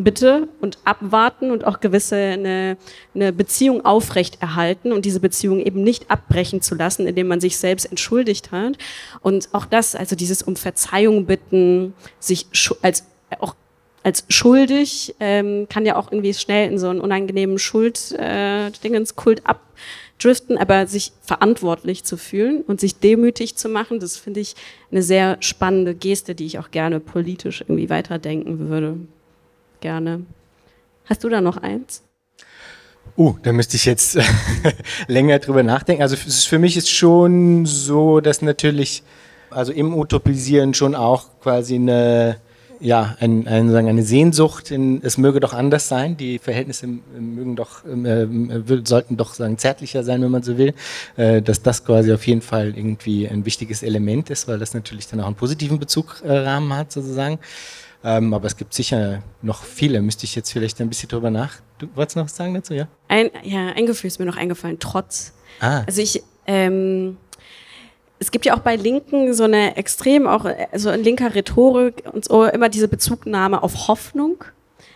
Bitte 0.00 0.46
und 0.60 0.78
abwarten 0.84 1.50
und 1.50 1.64
auch 1.64 1.80
gewisse 1.80 2.14
eine, 2.14 2.76
eine 3.16 3.32
Beziehung 3.32 3.84
aufrechterhalten 3.84 4.92
und 4.92 5.04
diese 5.04 5.18
Beziehung 5.18 5.58
eben 5.58 5.82
nicht 5.82 6.08
abbrechen 6.08 6.62
zu 6.62 6.76
lassen, 6.76 7.08
indem 7.08 7.26
man 7.26 7.40
sich 7.40 7.58
selbst 7.58 7.84
entschuldigt 7.84 8.52
hat. 8.52 8.78
Und 9.22 9.48
auch 9.52 9.66
das, 9.66 9.96
also 9.96 10.14
dieses 10.14 10.42
um 10.42 10.54
Verzeihung 10.54 11.26
bitten, 11.26 11.94
sich 12.20 12.46
als 12.80 13.06
auch 13.40 13.56
als 14.04 14.24
schuldig 14.28 15.16
ähm, 15.18 15.66
kann 15.68 15.84
ja 15.84 15.96
auch 15.96 16.12
irgendwie 16.12 16.32
schnell 16.32 16.70
in 16.70 16.78
so 16.78 16.88
einen 16.88 17.00
unangenehmen 17.00 17.58
Schuld 17.58 18.12
äh, 18.12 18.70
Dingenskult 18.84 19.42
abdriften, 19.44 20.56
aber 20.56 20.86
sich 20.86 21.12
verantwortlich 21.22 22.04
zu 22.04 22.16
fühlen 22.16 22.62
und 22.62 22.78
sich 22.78 23.00
demütig 23.00 23.56
zu 23.56 23.68
machen, 23.68 23.98
das 23.98 24.16
finde 24.16 24.38
ich 24.38 24.54
eine 24.92 25.02
sehr 25.02 25.36
spannende 25.40 25.96
Geste, 25.96 26.36
die 26.36 26.46
ich 26.46 26.60
auch 26.60 26.70
gerne 26.70 27.00
politisch 27.00 27.62
irgendwie 27.62 27.90
weiterdenken 27.90 28.68
würde 28.68 28.96
gerne. 29.80 30.24
Hast 31.04 31.24
du 31.24 31.28
da 31.28 31.40
noch 31.40 31.56
eins? 31.56 32.02
Uh, 33.16 33.34
da 33.42 33.52
müsste 33.52 33.76
ich 33.76 33.84
jetzt 33.84 34.16
länger 35.08 35.38
drüber 35.40 35.62
nachdenken. 35.62 36.02
Also 36.02 36.16
für 36.16 36.58
mich 36.58 36.76
ist 36.76 36.90
schon 36.90 37.66
so, 37.66 38.20
dass 38.20 38.42
natürlich, 38.42 39.02
also 39.50 39.72
im 39.72 39.92
Utopisieren 39.92 40.72
schon 40.74 40.94
auch 40.94 41.24
quasi 41.40 41.74
eine, 41.74 42.36
ja, 42.78 43.16
ein, 43.18 43.48
ein, 43.48 43.70
sagen, 43.70 43.88
eine 43.88 44.04
Sehnsucht 44.04 44.70
in, 44.70 45.02
es 45.02 45.18
möge 45.18 45.40
doch 45.40 45.52
anders 45.52 45.88
sein. 45.88 46.16
Die 46.16 46.38
Verhältnisse 46.38 46.86
mögen 46.86 47.56
doch, 47.56 47.84
äh, 47.84 48.28
sollten 48.84 49.16
doch 49.16 49.34
sagen, 49.34 49.58
zärtlicher 49.58 50.04
sein, 50.04 50.22
wenn 50.22 50.30
man 50.30 50.44
so 50.44 50.56
will. 50.56 50.74
Äh, 51.16 51.42
dass 51.42 51.62
das 51.62 51.84
quasi 51.84 52.12
auf 52.12 52.24
jeden 52.26 52.42
Fall 52.42 52.74
irgendwie 52.76 53.26
ein 53.26 53.44
wichtiges 53.44 53.82
Element 53.82 54.30
ist, 54.30 54.46
weil 54.46 54.60
das 54.60 54.74
natürlich 54.74 55.08
dann 55.08 55.20
auch 55.20 55.26
einen 55.26 55.34
positiven 55.34 55.80
Bezugrahmen 55.80 56.72
hat, 56.72 56.92
sozusagen. 56.92 57.40
Ähm, 58.04 58.32
aber 58.32 58.46
es 58.46 58.56
gibt 58.56 58.74
sicher 58.74 59.22
noch 59.42 59.64
viele. 59.64 60.00
Müsste 60.00 60.24
ich 60.24 60.34
jetzt 60.34 60.52
vielleicht 60.52 60.80
ein 60.80 60.88
bisschen 60.88 61.08
drüber 61.08 61.30
nach. 61.30 61.56
Du 61.78 61.88
wolltest 61.94 62.16
noch 62.16 62.24
was 62.24 62.36
sagen 62.36 62.54
dazu, 62.54 62.74
ja? 62.74 62.86
Ein, 63.08 63.30
ja, 63.42 63.68
ein 63.68 63.86
Gefühl 63.86 64.08
ist 64.08 64.18
mir 64.18 64.26
noch 64.26 64.36
eingefallen. 64.36 64.78
Trotz. 64.78 65.32
Ah. 65.60 65.82
Also 65.86 66.00
ich, 66.00 66.22
ähm, 66.46 67.16
es 68.18 68.30
gibt 68.30 68.46
ja 68.46 68.54
auch 68.54 68.60
bei 68.60 68.76
Linken 68.76 69.34
so 69.34 69.44
eine 69.44 69.76
extrem, 69.76 70.26
auch 70.26 70.46
so 70.74 70.90
in 70.90 71.02
linker 71.02 71.34
Rhetorik 71.34 72.04
und 72.12 72.24
so 72.24 72.44
immer 72.44 72.68
diese 72.68 72.88
Bezugnahme 72.88 73.62
auf 73.62 73.88
Hoffnung. 73.88 74.44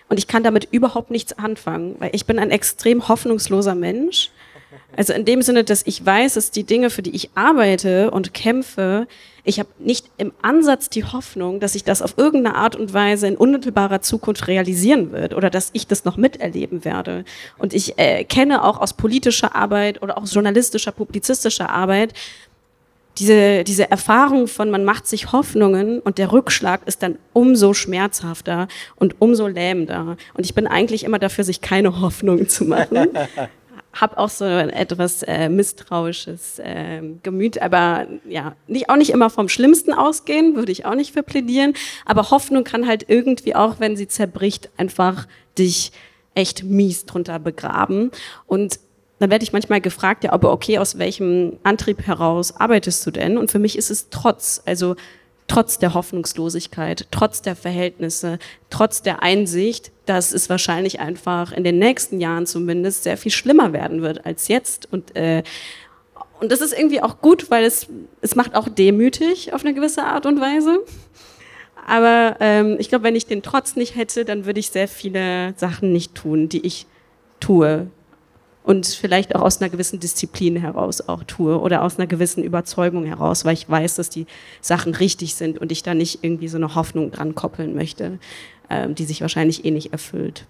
Und 0.08 0.18
ich 0.18 0.26
kann 0.28 0.42
damit 0.42 0.68
überhaupt 0.70 1.10
nichts 1.10 1.32
anfangen, 1.32 1.96
weil 1.98 2.10
ich 2.12 2.26
bin 2.26 2.38
ein 2.38 2.50
extrem 2.50 3.08
hoffnungsloser 3.08 3.74
Mensch. 3.74 4.30
Also 4.96 5.12
in 5.12 5.24
dem 5.24 5.42
Sinne, 5.42 5.64
dass 5.64 5.82
ich 5.86 6.04
weiß, 6.04 6.34
dass 6.34 6.50
die 6.50 6.64
Dinge, 6.64 6.90
für 6.90 7.02
die 7.02 7.14
ich 7.14 7.30
arbeite 7.34 8.10
und 8.10 8.34
kämpfe, 8.34 9.06
ich 9.44 9.58
habe 9.58 9.68
nicht 9.78 10.10
im 10.18 10.32
Ansatz 10.42 10.88
die 10.88 11.04
Hoffnung, 11.04 11.58
dass 11.58 11.72
sich 11.72 11.82
das 11.82 12.02
auf 12.02 12.14
irgendeine 12.16 12.56
Art 12.56 12.76
und 12.76 12.94
Weise 12.94 13.26
in 13.26 13.36
unmittelbarer 13.36 14.00
Zukunft 14.00 14.46
realisieren 14.46 15.10
wird 15.10 15.34
oder 15.34 15.50
dass 15.50 15.70
ich 15.72 15.86
das 15.86 16.04
noch 16.04 16.16
miterleben 16.16 16.84
werde. 16.84 17.24
Und 17.58 17.74
ich 17.74 17.98
äh, 17.98 18.24
kenne 18.24 18.62
auch 18.64 18.80
aus 18.80 18.92
politischer 18.92 19.56
Arbeit 19.56 20.02
oder 20.02 20.16
auch 20.16 20.26
journalistischer, 20.26 20.92
publizistischer 20.92 21.70
Arbeit 21.70 22.14
diese, 23.18 23.64
diese 23.64 23.90
Erfahrung 23.90 24.46
von, 24.46 24.70
man 24.70 24.84
macht 24.84 25.06
sich 25.06 25.32
Hoffnungen 25.32 26.00
und 26.00 26.18
der 26.18 26.32
Rückschlag 26.32 26.80
ist 26.86 27.02
dann 27.02 27.18
umso 27.32 27.74
schmerzhafter 27.74 28.68
und 28.96 29.20
umso 29.20 29.46
lähmender. 29.46 30.16
Und 30.34 30.44
ich 30.44 30.54
bin 30.54 30.66
eigentlich 30.66 31.04
immer 31.04 31.18
dafür, 31.18 31.44
sich 31.44 31.60
keine 31.60 32.00
Hoffnungen 32.00 32.48
zu 32.48 32.64
machen. 32.64 33.08
habe 33.92 34.18
auch 34.18 34.28
so 34.28 34.44
ein 34.44 34.70
etwas 34.70 35.22
äh, 35.22 35.48
misstrauisches 35.48 36.58
äh, 36.58 37.02
Gemüt, 37.22 37.60
aber 37.60 38.06
ja, 38.28 38.54
nicht, 38.66 38.88
auch 38.88 38.96
nicht 38.96 39.10
immer 39.10 39.30
vom 39.30 39.48
Schlimmsten 39.48 39.92
ausgehen, 39.92 40.56
würde 40.56 40.72
ich 40.72 40.86
auch 40.86 40.94
nicht 40.94 41.12
für 41.12 41.22
plädieren. 41.22 41.74
Aber 42.06 42.30
Hoffnung 42.30 42.64
kann 42.64 42.86
halt 42.86 43.04
irgendwie 43.08 43.54
auch, 43.54 43.80
wenn 43.80 43.96
sie 43.96 44.08
zerbricht, 44.08 44.70
einfach 44.76 45.26
dich 45.58 45.92
echt 46.34 46.64
mies 46.64 47.04
drunter 47.04 47.38
begraben. 47.38 48.10
Und 48.46 48.80
dann 49.18 49.30
werde 49.30 49.44
ich 49.44 49.52
manchmal 49.52 49.80
gefragt, 49.80 50.24
ja, 50.24 50.32
aber 50.32 50.52
okay, 50.52 50.78
aus 50.78 50.98
welchem 50.98 51.58
Antrieb 51.62 52.06
heraus 52.06 52.56
arbeitest 52.56 53.06
du 53.06 53.10
denn? 53.10 53.38
Und 53.38 53.50
für 53.50 53.58
mich 53.58 53.76
ist 53.76 53.90
es 53.90 54.08
trotz, 54.10 54.62
also 54.66 54.96
trotz 55.52 55.78
der 55.78 55.92
Hoffnungslosigkeit, 55.92 57.08
trotz 57.10 57.42
der 57.42 57.54
Verhältnisse, 57.54 58.38
trotz 58.70 59.02
der 59.02 59.22
Einsicht, 59.22 59.92
dass 60.06 60.32
es 60.32 60.48
wahrscheinlich 60.48 60.98
einfach 60.98 61.52
in 61.52 61.62
den 61.62 61.78
nächsten 61.78 62.20
Jahren 62.20 62.46
zumindest 62.46 63.02
sehr 63.02 63.18
viel 63.18 63.32
schlimmer 63.32 63.74
werden 63.74 64.00
wird 64.00 64.24
als 64.24 64.48
jetzt. 64.48 64.90
Und, 64.90 65.14
äh, 65.14 65.42
und 66.40 66.50
das 66.50 66.62
ist 66.62 66.72
irgendwie 66.72 67.02
auch 67.02 67.20
gut, 67.20 67.50
weil 67.50 67.64
es, 67.64 67.86
es 68.22 68.34
macht 68.34 68.54
auch 68.54 68.66
demütig 68.66 69.52
auf 69.52 69.62
eine 69.62 69.74
gewisse 69.74 70.04
Art 70.04 70.24
und 70.24 70.40
Weise. 70.40 70.78
Aber 71.86 72.36
ähm, 72.40 72.76
ich 72.78 72.88
glaube, 72.88 73.04
wenn 73.04 73.16
ich 73.16 73.26
den 73.26 73.42
Trotz 73.42 73.76
nicht 73.76 73.94
hätte, 73.94 74.24
dann 74.24 74.46
würde 74.46 74.58
ich 74.58 74.70
sehr 74.70 74.88
viele 74.88 75.52
Sachen 75.58 75.92
nicht 75.92 76.14
tun, 76.14 76.48
die 76.48 76.64
ich 76.64 76.86
tue 77.40 77.88
und 78.64 78.86
vielleicht 78.86 79.34
auch 79.34 79.42
aus 79.42 79.60
einer 79.60 79.70
gewissen 79.70 80.00
Disziplin 80.00 80.56
heraus 80.56 81.08
auch 81.08 81.24
tue 81.24 81.58
oder 81.58 81.82
aus 81.82 81.98
einer 81.98 82.06
gewissen 82.06 82.44
Überzeugung 82.44 83.04
heraus, 83.04 83.44
weil 83.44 83.54
ich 83.54 83.68
weiß, 83.68 83.96
dass 83.96 84.08
die 84.08 84.26
Sachen 84.60 84.94
richtig 84.94 85.34
sind 85.34 85.58
und 85.58 85.72
ich 85.72 85.82
da 85.82 85.94
nicht 85.94 86.22
irgendwie 86.22 86.48
so 86.48 86.56
eine 86.56 86.74
Hoffnung 86.74 87.10
dran 87.10 87.34
koppeln 87.34 87.74
möchte, 87.74 88.18
ähm, 88.70 88.94
die 88.94 89.04
sich 89.04 89.20
wahrscheinlich 89.20 89.64
eh 89.64 89.70
nicht 89.70 89.92
erfüllt. 89.92 90.46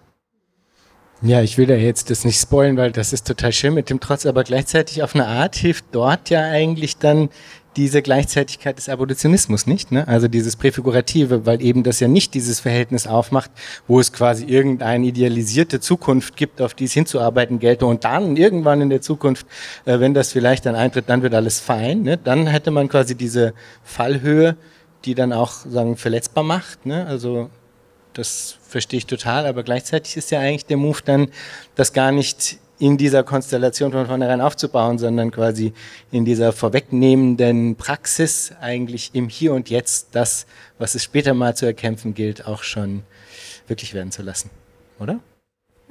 Ja, 1.25 1.41
ich 1.41 1.57
will 1.57 1.67
da 1.67 1.75
jetzt 1.75 2.11
das 2.11 2.25
nicht 2.25 2.41
spoilen, 2.41 2.77
weil 2.77 2.91
das 2.91 3.13
ist 3.13 3.29
total 3.29 3.53
schön 3.53 3.75
mit 3.75 3.89
dem 3.91 4.01
Trotz, 4.01 4.27
aber 4.27 4.43
gleichzeitig 4.43 5.05
auf 5.05 5.15
eine 5.15 5.29
Art 5.29 5.55
hilft 5.55 5.85
dort 5.93 6.31
ja 6.31 6.43
eigentlich 6.43 6.97
dann 6.97 7.29
diese 7.77 8.03
Gleichzeitigkeit 8.03 8.77
des 8.77 8.89
Abolitionismus 8.89 9.66
nicht, 9.66 9.93
ne? 9.93 10.07
also 10.07 10.29
dieses 10.29 10.57
Präfigurative, 10.57 11.47
weil 11.47 11.62
eben 11.62 11.83
das 11.83 12.01
ja 12.01 12.09
nicht 12.09 12.35
dieses 12.35 12.61
Verhältnis 12.61 13.07
aufmacht, 13.07 13.51
wo 13.89 13.99
es 13.99 14.12
quasi 14.12 14.45
irgendeine 14.45 15.07
idealisierte 15.07 15.81
Zukunft 15.81 16.37
gibt, 16.37 16.61
auf 16.61 16.75
die 16.75 16.85
es 16.85 16.93
hinzuarbeiten 16.93 17.59
gelte 17.59 17.87
und 17.87 18.05
dann 18.05 18.37
irgendwann 18.37 18.81
in 18.83 18.91
der 18.91 19.01
Zukunft, 19.01 19.47
äh, 19.87 20.01
wenn 20.01 20.12
das 20.12 20.33
vielleicht 20.33 20.66
dann 20.66 20.75
eintritt, 20.75 21.09
dann 21.09 21.23
wird 21.23 21.35
alles 21.35 21.61
fein, 21.61 22.03
ne? 22.03 22.18
dann 22.18 22.47
hätte 22.47 22.70
man 22.70 22.89
quasi 22.89 23.14
diese 23.14 23.55
Fallhöhe, 23.85 24.57
die 25.05 25.14
dann 25.14 25.33
auch 25.33 25.53
sagen 25.53 25.97
verletzbar 25.97 26.45
macht, 26.45 26.85
ne? 26.85 27.07
also 27.07 27.49
das 28.12 28.57
verstehe 28.68 28.99
ich 28.99 29.07
total, 29.07 29.47
aber 29.47 29.62
gleichzeitig 29.62 30.16
ist 30.18 30.31
ja 30.31 30.41
eigentlich 30.41 30.66
der 30.66 30.77
Move 30.77 30.99
dann, 31.05 31.29
das 31.75 31.95
gar 31.95 32.12
nicht 32.12 32.59
in 32.83 32.99
dieser 32.99 33.22
Konstellation 33.22 33.93
von 33.93 34.07
vornherein 34.07 34.41
aufzubauen, 34.41 34.99
sondern 34.99 35.30
quasi 35.30 35.72
in 36.11 36.24
dieser 36.24 36.53
vorwegnehmenden 36.53 37.76
Praxis 37.76 38.53
eigentlich 38.61 39.11
im 39.12 39.28
Hier 39.28 39.53
und 39.53 39.70
Jetzt 39.70 40.09
das, 40.11 40.47
was 40.80 40.97
es 40.97 41.05
später 41.05 41.33
mal 41.33 41.55
zu 41.55 41.64
erkämpfen 41.64 42.12
gilt, 42.12 42.45
auch 42.45 42.64
schon 42.64 43.05
wirklich 43.68 43.95
werden 43.95 44.11
zu 44.11 44.22
lassen, 44.22 44.51
oder? 44.99 45.20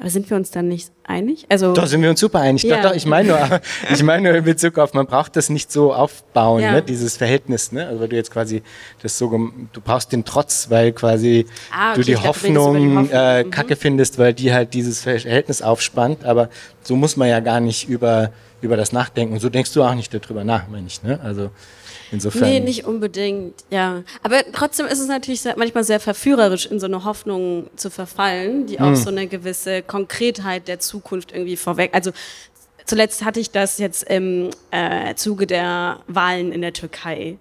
Aber 0.02 0.10
sind 0.10 0.28
wir 0.32 0.36
uns 0.36 0.49
dann 0.49 0.68
nicht 0.68 0.91
einig? 1.04 1.45
Also 1.47 1.74
doch, 1.74 1.86
sind 1.86 2.02
wir 2.02 2.10
uns 2.10 2.20
super 2.20 2.39
einig. 2.39 2.64
Ja. 2.64 2.78
Doch, 2.78 2.89
doch, 2.89 2.95
ich 2.95 3.06
meine 3.06 3.28
nur, 3.30 3.62
ich 3.93 4.02
meine 4.02 4.30
nur 4.30 4.36
in 4.36 4.43
Bezug 4.43 4.80
auf, 4.80 4.95
man 4.95 5.06
braucht 5.06 5.36
das 5.36 5.52
nicht 5.52 5.72
so 5.72 5.93
aufbauen, 5.93 6.64
ja. 6.64 6.72
ne, 6.72 6.82
dieses 6.82 7.18
Verhältnis, 7.18 7.72
ne? 7.72 7.86
Also 7.86 8.02
weil 8.02 8.08
du 8.08 8.16
jetzt 8.16 8.32
quasi 8.32 8.64
das 9.04 9.20
so, 9.20 9.30
du 9.30 9.82
brauchst 9.82 10.12
den 10.12 10.26
Trotz, 10.26 10.72
weil 10.72 10.91
quasi 10.91 11.45
ah, 11.72 11.91
okay, 11.91 11.99
du 11.99 12.06
die 12.08 12.18
Hoffnung, 12.18 12.52
die 12.52 12.97
Hoffnung 12.97 13.10
äh, 13.12 13.43
mhm. 13.43 13.52
Kacke 13.52 13.76
findest, 13.76 14.18
weil 14.18 14.34
die 14.34 14.52
halt 14.52 14.74
dieses 14.74 15.02
Verhältnis 15.04 15.62
aufspannt. 15.62 16.26
Aber 16.26 16.49
so 16.82 16.95
muss 16.95 17.16
man 17.16 17.30
ja 17.30 17.39
gar 17.39 17.60
nicht 17.60 17.88
über, 17.88 18.32
über 18.60 18.78
das 18.78 18.93
nachdenken. 18.93 19.36
Und 19.36 19.39
so 19.39 19.49
denkst 19.49 19.72
du 19.74 19.84
auch 19.84 19.93
nicht 19.93 20.12
darüber 20.12 20.43
nach, 20.43 20.68
meine 20.68 20.88
ich, 20.88 21.04
ne? 21.04 21.20
Also 21.24 21.52
Insofern. 22.12 22.41
Nee, 22.41 22.59
nicht 22.59 22.86
unbedingt, 22.86 23.53
ja. 23.70 24.03
Aber 24.22 24.43
trotzdem 24.51 24.86
ist 24.86 24.99
es 24.99 25.07
natürlich 25.07 25.43
manchmal 25.55 25.84
sehr 25.84 25.99
verführerisch, 25.99 26.66
in 26.66 26.80
so 26.80 26.86
eine 26.86 27.05
Hoffnung 27.05 27.70
zu 27.76 27.89
verfallen, 27.89 28.66
die 28.66 28.80
auch 28.80 28.88
hm. 28.88 28.95
so 28.95 29.09
eine 29.09 29.28
gewisse 29.28 29.82
Konkretheit 29.82 30.68
der 30.68 30.80
Zukunft 30.80 31.32
irgendwie 31.32 31.55
vorweg. 31.55 31.91
Also 31.93 32.12
zuletzt 32.86 33.24
hatte 33.24 33.39
ich 33.39 33.51
das 33.51 33.78
jetzt 33.78 34.03
im 34.03 34.49
äh, 34.72 35.16
Zuge 35.16 35.47
der 35.47 35.99
Wahlen 36.07 36.51
in 36.51 36.62
der 36.62 36.74
Türkei. 36.74 37.38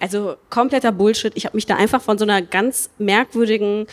Also 0.00 0.36
kompletter 0.50 0.92
Bullshit. 0.92 1.32
Ich 1.36 1.44
habe 1.44 1.56
mich 1.56 1.66
da 1.66 1.76
einfach 1.76 2.02
von 2.02 2.18
so 2.18 2.24
einer 2.24 2.42
ganz 2.42 2.90
merkwürdigen 2.98 3.86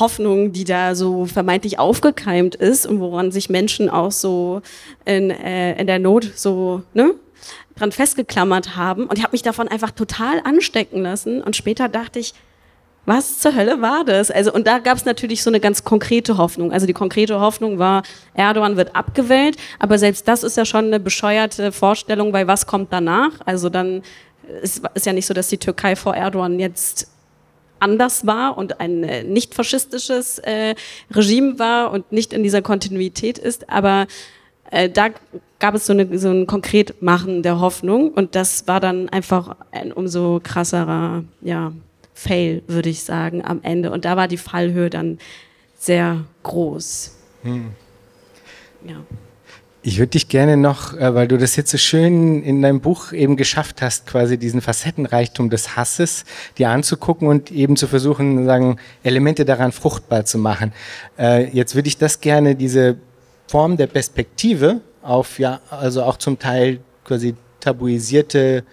Hoffnung, 0.00 0.52
die 0.52 0.64
da 0.64 0.94
so 0.94 1.26
vermeintlich 1.26 1.78
aufgekeimt 1.78 2.54
ist 2.54 2.86
und 2.86 3.00
woran 3.00 3.30
sich 3.30 3.50
Menschen 3.50 3.90
auch 3.90 4.10
so 4.10 4.62
in, 5.04 5.30
äh, 5.30 5.78
in 5.78 5.86
der 5.86 5.98
Not 5.98 6.32
so 6.34 6.82
ne, 6.94 7.14
dran 7.76 7.92
festgeklammert 7.92 8.76
haben. 8.76 9.06
Und 9.06 9.18
ich 9.18 9.24
habe 9.24 9.32
mich 9.32 9.42
davon 9.42 9.68
einfach 9.68 9.90
total 9.90 10.40
anstecken 10.44 11.02
lassen. 11.02 11.42
Und 11.42 11.56
später 11.56 11.88
dachte 11.88 12.18
ich, 12.18 12.34
was 13.04 13.40
zur 13.40 13.56
Hölle 13.56 13.80
war 13.82 14.04
das? 14.04 14.30
Also, 14.30 14.52
und 14.52 14.66
da 14.66 14.78
gab 14.78 14.96
es 14.96 15.04
natürlich 15.04 15.42
so 15.42 15.50
eine 15.50 15.58
ganz 15.58 15.82
konkrete 15.82 16.36
Hoffnung. 16.38 16.72
Also 16.72 16.86
die 16.86 16.92
konkrete 16.92 17.40
Hoffnung 17.40 17.78
war, 17.78 18.04
Erdogan 18.34 18.76
wird 18.76 18.94
abgewählt, 18.94 19.56
aber 19.80 19.98
selbst 19.98 20.28
das 20.28 20.44
ist 20.44 20.56
ja 20.56 20.64
schon 20.64 20.86
eine 20.86 21.00
bescheuerte 21.00 21.72
Vorstellung, 21.72 22.32
weil 22.32 22.46
was 22.46 22.66
kommt 22.66 22.92
danach? 22.92 23.32
Also 23.44 23.70
dann 23.70 24.02
ist, 24.62 24.82
ist 24.94 25.06
ja 25.06 25.12
nicht 25.12 25.26
so, 25.26 25.34
dass 25.34 25.48
die 25.48 25.58
Türkei 25.58 25.96
vor 25.96 26.14
Erdogan 26.14 26.60
jetzt 26.60 27.08
anders 27.80 28.24
war 28.26 28.56
und 28.56 28.80
ein 28.80 29.02
äh, 29.02 29.24
nicht 29.24 29.54
faschistisches 29.54 30.38
äh, 30.38 30.76
Regime 31.10 31.58
war 31.58 31.90
und 31.90 32.12
nicht 32.12 32.32
in 32.32 32.44
dieser 32.44 32.62
Kontinuität 32.62 33.38
ist, 33.38 33.68
aber 33.68 34.06
äh, 34.72 34.88
da 34.88 35.10
gab 35.60 35.74
es 35.74 35.86
so, 35.86 35.92
eine, 35.92 36.18
so 36.18 36.30
ein 36.30 36.46
Konkretmachen 36.46 37.42
der 37.42 37.60
Hoffnung 37.60 38.10
und 38.10 38.34
das 38.34 38.66
war 38.66 38.80
dann 38.80 39.08
einfach 39.10 39.54
ein 39.70 39.92
umso 39.92 40.40
krasserer, 40.42 41.24
ja, 41.42 41.72
Fail, 42.14 42.62
würde 42.66 42.88
ich 42.88 43.04
sagen, 43.04 43.44
am 43.44 43.60
Ende. 43.62 43.90
Und 43.90 44.04
da 44.04 44.16
war 44.16 44.28
die 44.28 44.36
Fallhöhe 44.36 44.90
dann 44.90 45.18
sehr 45.78 46.24
groß. 46.42 47.16
Hm. 47.42 47.70
Ja. 48.86 48.96
Ich 49.82 49.98
würde 49.98 50.10
dich 50.10 50.28
gerne 50.28 50.56
noch, 50.56 50.94
äh, 50.94 51.14
weil 51.14 51.26
du 51.26 51.36
das 51.36 51.56
jetzt 51.56 51.70
so 51.70 51.78
schön 51.78 52.42
in 52.42 52.62
deinem 52.62 52.80
Buch 52.80 53.12
eben 53.12 53.36
geschafft 53.36 53.82
hast, 53.82 54.06
quasi 54.06 54.38
diesen 54.38 54.60
Facettenreichtum 54.60 55.50
des 55.50 55.76
Hasses 55.76 56.24
dir 56.56 56.70
anzugucken 56.70 57.26
und 57.28 57.50
eben 57.50 57.76
zu 57.76 57.88
versuchen, 57.88 58.44
sagen, 58.44 58.76
Elemente 59.02 59.44
daran 59.44 59.72
fruchtbar 59.72 60.24
zu 60.24 60.38
machen. 60.38 60.72
Äh, 61.18 61.48
jetzt 61.50 61.74
würde 61.74 61.88
ich 61.88 61.98
das 61.98 62.20
gerne, 62.20 62.54
diese 62.54 62.98
Form 63.52 63.76
der 63.76 63.86
Perspektive 63.86 64.80
auf, 65.02 65.38
ja, 65.38 65.60
also 65.68 66.04
auch 66.04 66.16
zum 66.16 66.38
Teil 66.38 66.80
quasi 67.04 67.34
tabuisierte 67.60 68.64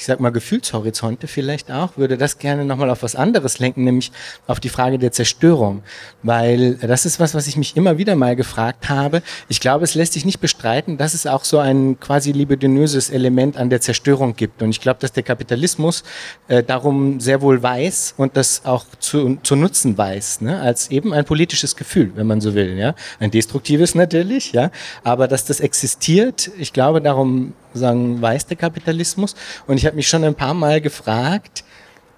ich 0.00 0.06
sag 0.06 0.18
mal, 0.18 0.30
Gefühlshorizonte 0.30 1.26
vielleicht 1.26 1.70
auch, 1.70 1.98
würde 1.98 2.16
das 2.16 2.38
gerne 2.38 2.64
nochmal 2.64 2.88
auf 2.88 3.02
was 3.02 3.14
anderes 3.14 3.58
lenken, 3.58 3.84
nämlich 3.84 4.12
auf 4.46 4.58
die 4.58 4.70
Frage 4.70 4.98
der 4.98 5.12
Zerstörung. 5.12 5.82
Weil 6.22 6.76
das 6.76 7.04
ist 7.04 7.20
was, 7.20 7.34
was 7.34 7.46
ich 7.46 7.58
mich 7.58 7.76
immer 7.76 7.98
wieder 7.98 8.16
mal 8.16 8.34
gefragt 8.34 8.88
habe. 8.88 9.20
Ich 9.50 9.60
glaube, 9.60 9.84
es 9.84 9.94
lässt 9.94 10.14
sich 10.14 10.24
nicht 10.24 10.40
bestreiten, 10.40 10.96
dass 10.96 11.12
es 11.12 11.26
auch 11.26 11.44
so 11.44 11.58
ein 11.58 12.00
quasi 12.00 12.32
libidinöses 12.32 13.10
Element 13.10 13.58
an 13.58 13.68
der 13.68 13.82
Zerstörung 13.82 14.34
gibt. 14.36 14.62
Und 14.62 14.70
ich 14.70 14.80
glaube, 14.80 15.00
dass 15.00 15.12
der 15.12 15.22
Kapitalismus 15.22 16.02
äh, 16.48 16.62
darum 16.62 17.20
sehr 17.20 17.42
wohl 17.42 17.62
weiß 17.62 18.14
und 18.16 18.38
das 18.38 18.62
auch 18.64 18.86
zu, 19.00 19.36
zu 19.42 19.54
nutzen 19.54 19.98
weiß, 19.98 20.40
ne? 20.40 20.62
als 20.62 20.90
eben 20.90 21.12
ein 21.12 21.26
politisches 21.26 21.76
Gefühl, 21.76 22.12
wenn 22.14 22.26
man 22.26 22.40
so 22.40 22.54
will. 22.54 22.78
Ja? 22.78 22.94
Ein 23.18 23.32
destruktives 23.32 23.94
natürlich, 23.94 24.52
ja. 24.52 24.70
Aber 25.04 25.28
dass 25.28 25.44
das 25.44 25.60
existiert, 25.60 26.50
ich 26.56 26.72
glaube, 26.72 27.02
darum 27.02 27.52
sagen, 27.74 28.20
weiß 28.20 28.46
der 28.46 28.56
Kapitalismus. 28.56 29.34
Und 29.66 29.76
ich 29.76 29.86
habe 29.86 29.96
mich 29.96 30.08
schon 30.08 30.24
ein 30.24 30.34
paar 30.34 30.54
Mal 30.54 30.80
gefragt, 30.80 31.64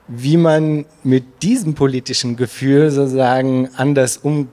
wie 0.08 0.36
man 0.36 0.84
mit 1.04 1.24
diesem 1.42 1.74
politischen 1.74 2.36
Gefühl 2.36 2.90
sozusagen 2.90 3.68
anders 3.76 4.18
um 4.18 4.48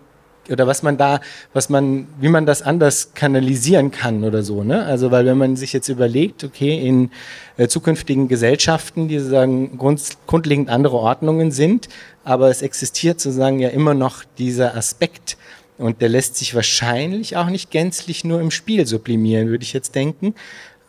oder 0.50 0.68
was 0.68 0.84
man 0.84 0.97
da, 0.97 1.20
was 1.54 1.70
man, 1.70 2.08
wie 2.20 2.30
man 2.30 2.45
das 2.45 2.62
anders 2.62 3.14
kanalisieren 3.14 3.91
kann 3.91 4.24
oder 4.24 4.41
so, 4.43 4.64
ne? 4.64 4.84
Also 4.84 5.12
weil 5.12 5.26
wenn 5.26 5.38
man 5.38 5.56
sich 5.56 5.74
jetzt 5.74 5.89
überlegt, 5.89 6.43
okay, 6.43 6.80
in 6.80 7.12
äh, 7.58 7.68
zukünftigen 7.68 8.28
Gesellschaften, 8.28 9.08
die 9.08 9.20
sozusagen 9.20 9.78
grund, 9.78 10.02
grundlegend 10.28 10.70
andere 10.70 10.97
Ordnungen 10.97 11.52
sind, 11.52 11.88
aber 12.24 12.50
es 12.50 12.62
existiert 12.62 13.20
sozusagen 13.20 13.60
ja 13.60 13.70
immer 13.70 13.93
noch 13.93 14.24
dieser 14.38 14.76
Aspekt 14.76 15.38
und 15.78 16.02
der 16.02 16.10
lässt 16.10 16.36
sich 16.36 16.56
wahrscheinlich 16.56 17.38
auch 17.38 17.50
nicht 17.50 17.72
gänzlich 17.72 18.26
nur 18.26 18.41
im 18.41 18.52
Spiel 18.52 18.86
sublimieren, 18.86 19.47
würde 19.47 19.64
ich 19.64 19.72
jetzt 19.72 19.95
denken. 19.95 20.36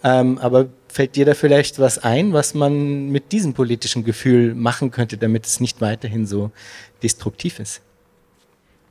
Ähm, 0.02 0.38
aber 0.38 0.68
fällt 0.88 1.16
dir 1.16 1.24
da 1.24 1.34
vielleicht 1.34 1.78
was 1.78 1.98
ein, 1.98 2.32
was 2.32 2.54
man 2.54 3.10
mit 3.10 3.32
diesem 3.32 3.52
politischen 3.54 4.04
Gefühl 4.04 4.54
machen 4.54 4.90
könnte, 4.90 5.18
damit 5.18 5.46
es 5.46 5.60
nicht 5.60 5.80
weiterhin 5.80 6.26
so 6.26 6.50
destruktiv 7.02 7.58
ist? 7.58 7.82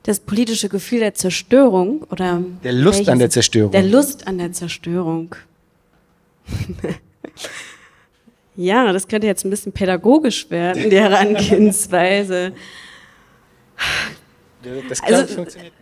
Das 0.04 0.20
politische 0.20 0.68
Gefühl 0.68 1.00
der 1.00 1.14
Zerstörung 1.14 2.04
oder 2.04 2.42
der 2.64 2.72
Lust 2.72 3.08
an 3.08 3.18
der 3.18 3.28
Zerstörung. 3.28 3.72
Der 3.72 3.82
Lust 3.82 4.26
an 4.26 4.38
der 4.38 4.52
Zerstörung. 4.52 5.34
ja, 8.56 8.92
das 8.92 9.06
könnte 9.08 9.26
jetzt 9.26 9.44
ein 9.44 9.50
bisschen 9.50 9.72
pädagogisch 9.72 10.48
werden, 10.50 10.88
die 10.88 10.96
Herangehensweise. 11.00 12.52
Das 14.88 15.02
also, 15.02 15.34
funktioniert 15.34 15.72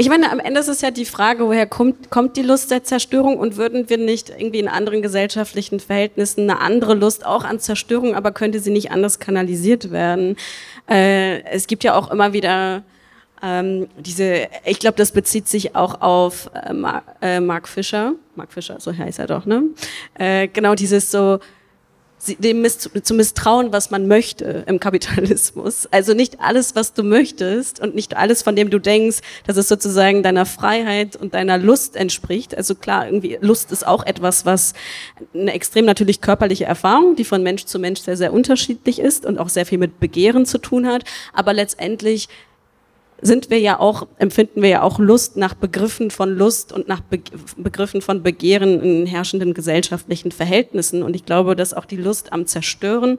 ich 0.00 0.08
meine, 0.08 0.30
am 0.30 0.38
Ende 0.38 0.60
ist 0.60 0.68
es 0.68 0.80
ja 0.80 0.92
die 0.92 1.04
Frage, 1.04 1.46
woher 1.46 1.66
kommt, 1.66 2.08
kommt 2.08 2.36
die 2.36 2.42
Lust 2.42 2.70
der 2.70 2.84
Zerstörung 2.84 3.36
und 3.36 3.56
würden 3.56 3.90
wir 3.90 3.98
nicht 3.98 4.30
irgendwie 4.30 4.60
in 4.60 4.68
anderen 4.68 5.02
gesellschaftlichen 5.02 5.80
Verhältnissen 5.80 6.48
eine 6.48 6.60
andere 6.60 6.94
Lust 6.94 7.26
auch 7.26 7.42
an 7.42 7.58
Zerstörung, 7.58 8.14
aber 8.14 8.30
könnte 8.30 8.60
sie 8.60 8.70
nicht 8.70 8.92
anders 8.92 9.18
kanalisiert 9.18 9.90
werden? 9.90 10.36
Äh, 10.88 11.42
es 11.50 11.66
gibt 11.66 11.82
ja 11.82 11.96
auch 11.96 12.12
immer 12.12 12.32
wieder 12.32 12.84
ähm, 13.42 13.88
diese, 13.98 14.46
ich 14.64 14.78
glaube, 14.78 14.96
das 14.96 15.10
bezieht 15.10 15.48
sich 15.48 15.74
auch 15.74 16.00
auf 16.00 16.48
äh, 16.54 16.72
Mark, 16.72 17.04
äh, 17.20 17.40
Mark 17.40 17.68
Fischer, 17.68 18.14
Mark 18.36 18.52
Fischer, 18.52 18.78
so 18.78 18.96
heißt 18.96 19.18
er 19.18 19.26
doch, 19.26 19.46
ne? 19.46 19.64
Äh, 20.14 20.48
genau 20.48 20.74
dieses 20.74 21.10
so, 21.10 21.40
dem 22.36 22.62
miss 22.62 22.78
zu 22.78 23.14
misstrauen, 23.14 23.72
was 23.72 23.90
man 23.90 24.06
möchte 24.06 24.64
im 24.66 24.80
Kapitalismus. 24.80 25.86
Also 25.90 26.14
nicht 26.14 26.40
alles, 26.40 26.74
was 26.74 26.94
du 26.94 27.02
möchtest 27.02 27.80
und 27.80 27.94
nicht 27.94 28.16
alles, 28.16 28.42
von 28.42 28.56
dem 28.56 28.70
du 28.70 28.78
denkst, 28.78 29.18
dass 29.46 29.56
es 29.56 29.68
sozusagen 29.68 30.22
deiner 30.22 30.46
Freiheit 30.46 31.16
und 31.16 31.34
deiner 31.34 31.58
Lust 31.58 31.96
entspricht. 31.96 32.56
Also 32.56 32.74
klar, 32.74 33.06
irgendwie 33.06 33.38
Lust 33.40 33.72
ist 33.72 33.86
auch 33.86 34.04
etwas, 34.04 34.46
was 34.46 34.74
eine 35.34 35.52
extrem 35.52 35.84
natürlich 35.84 36.20
körperliche 36.20 36.64
Erfahrung, 36.64 37.16
die 37.16 37.24
von 37.24 37.42
Mensch 37.42 37.64
zu 37.64 37.78
Mensch 37.78 38.00
sehr, 38.00 38.16
sehr 38.16 38.32
unterschiedlich 38.32 38.98
ist 38.98 39.26
und 39.26 39.38
auch 39.38 39.48
sehr 39.48 39.66
viel 39.66 39.78
mit 39.78 40.00
Begehren 40.00 40.46
zu 40.46 40.58
tun 40.58 40.86
hat. 40.86 41.04
Aber 41.32 41.52
letztendlich 41.52 42.28
sind 43.20 43.50
wir 43.50 43.58
ja 43.58 43.80
auch, 43.80 44.06
empfinden 44.18 44.62
wir 44.62 44.68
ja 44.68 44.82
auch 44.82 44.98
Lust 44.98 45.36
nach 45.36 45.54
Begriffen 45.54 46.10
von 46.10 46.36
Lust 46.36 46.72
und 46.72 46.88
nach 46.88 47.00
Be 47.00 47.20
Begriffen 47.56 48.00
von 48.00 48.22
Begehren 48.22 48.80
in 48.80 49.06
herrschenden 49.06 49.54
gesellschaftlichen 49.54 50.30
Verhältnissen. 50.30 51.02
Und 51.02 51.16
ich 51.16 51.24
glaube, 51.24 51.56
dass 51.56 51.74
auch 51.74 51.84
die 51.84 51.96
Lust 51.96 52.32
am 52.32 52.46
Zerstören 52.46 53.18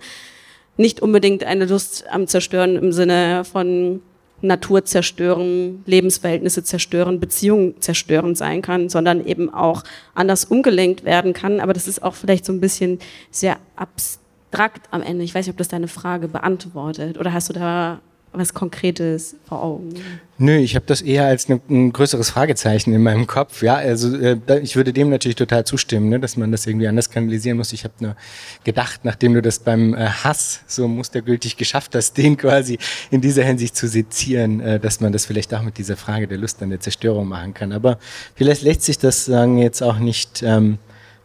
nicht 0.77 1.01
unbedingt 1.01 1.43
eine 1.43 1.65
Lust 1.65 2.05
am 2.09 2.27
Zerstören 2.27 2.77
im 2.77 2.93
Sinne 2.93 3.43
von 3.43 4.01
Natur 4.41 4.85
zerstören, 4.85 5.83
Lebensverhältnisse 5.85 6.63
zerstören, 6.63 7.19
Beziehungen 7.19 7.81
zerstören 7.81 8.35
sein 8.35 8.61
kann, 8.61 8.87
sondern 8.87 9.25
eben 9.25 9.53
auch 9.53 9.83
anders 10.15 10.45
umgelenkt 10.45 11.03
werden 11.03 11.33
kann. 11.33 11.59
Aber 11.59 11.73
das 11.73 11.89
ist 11.89 12.01
auch 12.01 12.15
vielleicht 12.15 12.45
so 12.45 12.53
ein 12.53 12.61
bisschen 12.61 12.99
sehr 13.31 13.57
abstrakt 13.75 14.87
am 14.91 15.01
Ende. 15.01 15.25
Ich 15.25 15.35
weiß 15.35 15.45
nicht, 15.45 15.53
ob 15.53 15.57
das 15.57 15.67
deine 15.67 15.89
Frage 15.89 16.29
beantwortet. 16.29 17.17
Oder 17.19 17.33
hast 17.33 17.49
du 17.49 17.53
da 17.53 17.99
was 18.31 18.53
Konkretes 18.53 19.35
vor 19.47 19.63
Augen? 19.63 19.93
Nö, 20.37 20.55
ich 20.55 20.75
habe 20.75 20.85
das 20.85 21.01
eher 21.01 21.25
als 21.25 21.49
ne, 21.49 21.59
ein 21.69 21.91
größeres 21.91 22.29
Fragezeichen 22.29 22.93
in 22.93 23.03
meinem 23.03 23.27
Kopf. 23.27 23.61
Ja, 23.61 23.75
also 23.75 24.15
äh, 24.15 24.37
ich 24.61 24.75
würde 24.75 24.93
dem 24.93 25.09
natürlich 25.09 25.35
total 25.35 25.65
zustimmen, 25.65 26.09
ne, 26.09 26.19
dass 26.19 26.37
man 26.37 26.51
das 26.51 26.65
irgendwie 26.65 26.87
anders 26.87 27.09
kanalisieren 27.09 27.57
muss. 27.57 27.73
Ich 27.73 27.83
habe 27.83 27.93
nur 27.99 28.15
gedacht, 28.63 29.01
nachdem 29.03 29.33
du 29.33 29.41
das 29.41 29.59
beim 29.59 29.93
äh, 29.93 30.07
Hass 30.07 30.61
so 30.67 30.87
mustergültig 30.87 31.57
geschafft 31.57 31.95
hast, 31.95 32.17
den 32.17 32.37
quasi 32.37 32.77
in 33.11 33.19
dieser 33.19 33.43
Hinsicht 33.43 33.75
zu 33.75 33.87
sezieren, 33.87 34.61
äh, 34.61 34.79
dass 34.79 35.01
man 35.01 35.11
das 35.11 35.25
vielleicht 35.25 35.53
auch 35.53 35.61
mit 35.61 35.77
dieser 35.77 35.97
Frage 35.97 36.27
der 36.27 36.37
Lust 36.37 36.61
an 36.61 36.69
der 36.69 36.79
Zerstörung 36.79 37.27
machen 37.27 37.53
kann. 37.53 37.73
Aber 37.73 37.99
vielleicht 38.35 38.61
lässt 38.61 38.83
sich 38.83 38.97
das 38.97 39.25
sagen 39.25 39.57
jetzt 39.57 39.81
auch 39.81 39.99
nicht 39.99 40.41
ähm, 40.43 40.77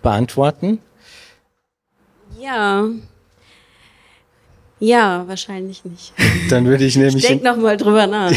beantworten. 0.03 0.79
Ja, 2.41 2.89
ja, 4.81 5.25
wahrscheinlich 5.29 5.85
nicht. 5.85 6.13
Dann 6.51 6.67
würde 6.67 6.85
ich 6.85 6.97
nämlich. 6.97 7.17
Ich 7.17 7.27
denke 7.27 7.45
nochmal 7.45 7.77
drüber 7.77 8.07
nach. 8.07 8.33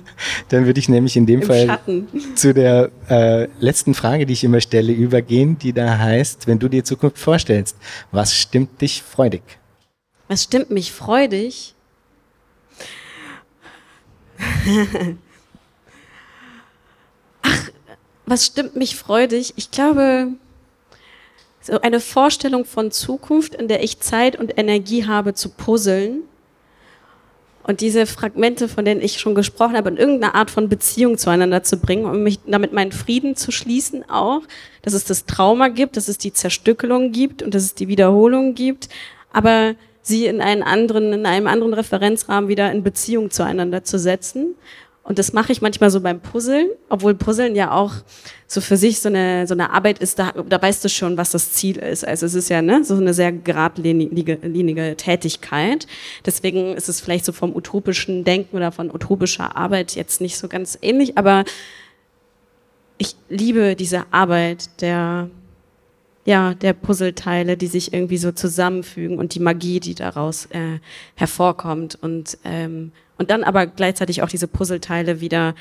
dann 0.48 0.66
würde 0.66 0.78
ich 0.78 0.88
nämlich 0.88 1.16
in 1.16 1.26
dem 1.26 1.40
Im 1.40 1.46
Fall 1.46 1.66
Schatten. 1.66 2.08
zu 2.34 2.52
der 2.52 2.90
äh, 3.08 3.48
letzten 3.58 3.94
Frage, 3.94 4.26
die 4.26 4.34
ich 4.34 4.44
immer 4.44 4.60
stelle, 4.60 4.92
übergehen, 4.92 5.58
die 5.58 5.72
da 5.72 5.98
heißt, 5.98 6.46
wenn 6.46 6.58
du 6.58 6.68
dir 6.68 6.84
Zukunft 6.84 7.18
vorstellst, 7.18 7.76
was 8.12 8.34
stimmt 8.34 8.80
dich 8.80 9.02
freudig? 9.02 9.42
Was 10.28 10.44
stimmt 10.44 10.70
mich 10.70 10.92
freudig? 10.92 11.74
Ach, 17.42 17.70
was 18.26 18.46
stimmt 18.46 18.76
mich 18.76 18.94
freudig? 18.94 19.54
Ich 19.56 19.70
glaube, 19.70 20.28
so 21.68 21.80
eine 21.82 22.00
Vorstellung 22.00 22.64
von 22.64 22.90
Zukunft, 22.90 23.54
in 23.54 23.68
der 23.68 23.82
ich 23.82 24.00
Zeit 24.00 24.36
und 24.36 24.58
Energie 24.58 25.06
habe 25.06 25.34
zu 25.34 25.50
puzzeln. 25.50 26.22
Und 27.62 27.82
diese 27.82 28.06
Fragmente, 28.06 28.66
von 28.66 28.86
denen 28.86 29.02
ich 29.02 29.20
schon 29.20 29.34
gesprochen 29.34 29.76
habe, 29.76 29.90
in 29.90 29.98
irgendeine 29.98 30.34
Art 30.34 30.50
von 30.50 30.70
Beziehung 30.70 31.18
zueinander 31.18 31.62
zu 31.62 31.76
bringen, 31.76 32.06
um 32.06 32.22
mich 32.22 32.38
damit 32.46 32.72
meinen 32.72 32.92
Frieden 32.92 33.36
zu 33.36 33.52
schließen 33.52 34.08
auch, 34.08 34.40
dass 34.80 34.94
es 34.94 35.04
das 35.04 35.26
Trauma 35.26 35.68
gibt, 35.68 35.98
dass 35.98 36.08
es 36.08 36.16
die 36.16 36.32
Zerstückelung 36.32 37.12
gibt 37.12 37.42
und 37.42 37.54
dass 37.54 37.64
es 37.64 37.74
die 37.74 37.88
Wiederholung 37.88 38.54
gibt, 38.54 38.88
aber 39.30 39.74
sie 40.00 40.24
in 40.24 40.40
einen 40.40 40.62
anderen, 40.62 41.12
in 41.12 41.26
einem 41.26 41.46
anderen 41.46 41.74
Referenzrahmen 41.74 42.48
wieder 42.48 42.72
in 42.72 42.82
Beziehung 42.82 43.30
zueinander 43.30 43.84
zu 43.84 43.98
setzen 43.98 44.54
Und 45.08 45.18
das 45.18 45.32
mache 45.32 45.52
ich 45.52 45.62
manchmal 45.62 45.90
so 45.90 46.02
beim 46.02 46.20
Puzzeln, 46.20 46.68
obwohl 46.90 47.14
Puzzeln 47.14 47.56
ja 47.56 47.72
auch 47.72 47.94
so 48.46 48.60
für 48.60 48.76
sich 48.76 49.00
so 49.00 49.08
eine, 49.08 49.46
so 49.46 49.54
eine 49.54 49.70
Arbeit 49.70 50.00
ist, 50.00 50.18
da, 50.18 50.32
da 50.32 50.60
weißt 50.60 50.84
du 50.84 50.90
schon, 50.90 51.16
was 51.16 51.30
das 51.30 51.52
Ziel 51.52 51.78
ist. 51.78 52.06
Also 52.06 52.26
es 52.26 52.34
ist 52.34 52.50
ja 52.50 52.60
ne, 52.60 52.84
so 52.84 52.94
eine 52.94 53.14
sehr 53.14 53.32
geradlinige 53.32 54.96
Tätigkeit. 54.98 55.86
Deswegen 56.26 56.74
ist 56.74 56.90
es 56.90 57.00
vielleicht 57.00 57.24
so 57.24 57.32
vom 57.32 57.56
utopischen 57.56 58.22
Denken 58.24 58.54
oder 58.54 58.70
von 58.70 58.90
utopischer 58.90 59.56
Arbeit 59.56 59.94
jetzt 59.94 60.20
nicht 60.20 60.36
so 60.36 60.46
ganz 60.46 60.76
ähnlich, 60.82 61.16
aber 61.16 61.46
ich 62.98 63.16
liebe 63.30 63.76
diese 63.76 64.12
Arbeit 64.12 64.82
der, 64.82 65.30
ja, 66.26 66.52
der 66.52 66.74
Puzzleteile, 66.74 67.56
die 67.56 67.68
sich 67.68 67.94
irgendwie 67.94 68.18
so 68.18 68.30
zusammenfügen 68.30 69.16
und 69.16 69.34
die 69.34 69.40
Magie, 69.40 69.80
die 69.80 69.94
daraus 69.94 70.46
äh, 70.50 70.80
hervorkommt 71.14 71.96
und 71.98 72.36
ähm, 72.44 72.92
und 73.18 73.30
dann 73.30 73.44
aber 73.44 73.66
gleichzeitig 73.66 74.22
auch 74.22 74.28
diese 74.28 74.48
Puzzleteile 74.48 75.20
wieder 75.20 75.54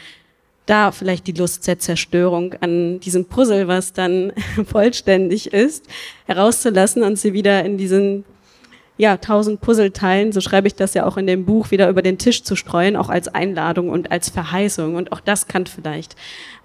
da 0.68 0.92
vielleicht 0.92 1.28
die 1.28 1.32
Lust 1.32 1.66
der 1.68 1.80
Zerstörung 1.80 2.54
an 2.60 3.00
diesem 3.00 3.26
Puzzle, 3.26 3.68
was 3.68 3.94
dann 3.94 4.34
vollständig 4.66 5.54
ist, 5.54 5.86
herauszulassen 6.26 7.04
und 7.04 7.18
sie 7.18 7.34
wieder 7.34 7.64
in 7.66 7.78
diesen 7.78 8.26
ja, 8.98 9.18
tausend 9.18 9.62
Puzzleteilen, 9.62 10.32
so 10.32 10.42
schreibe 10.42 10.68
ich 10.68 10.74
das 10.74 10.96
ja 10.96 11.06
auch 11.06 11.18
in 11.18 11.28
dem 11.28 11.46
Buch, 11.46 11.70
wieder 11.70 11.88
über 11.88 12.02
den 12.02 12.18
Tisch 12.18 12.44
zu 12.44 12.56
streuen, 12.56 12.96
auch 12.96 13.10
als 13.10 13.28
Einladung 13.28 13.90
und 13.90 14.12
als 14.12 14.30
Verheißung. 14.30 14.96
Und 14.96 15.12
auch 15.12 15.20
das 15.20 15.48
kann 15.48 15.68
vielleicht 15.68 16.16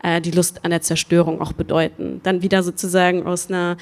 äh, 0.02 0.20
die 0.20 0.30
Lust 0.30 0.64
an 0.64 0.70
der 0.70 0.80
Zerstörung 0.80 1.42
auch 1.42 1.52
bedeuten. 1.52 2.20
Dann 2.22 2.40
wieder 2.40 2.62
sozusagen 2.62 3.26
aus 3.26 3.50
einer 3.50 3.76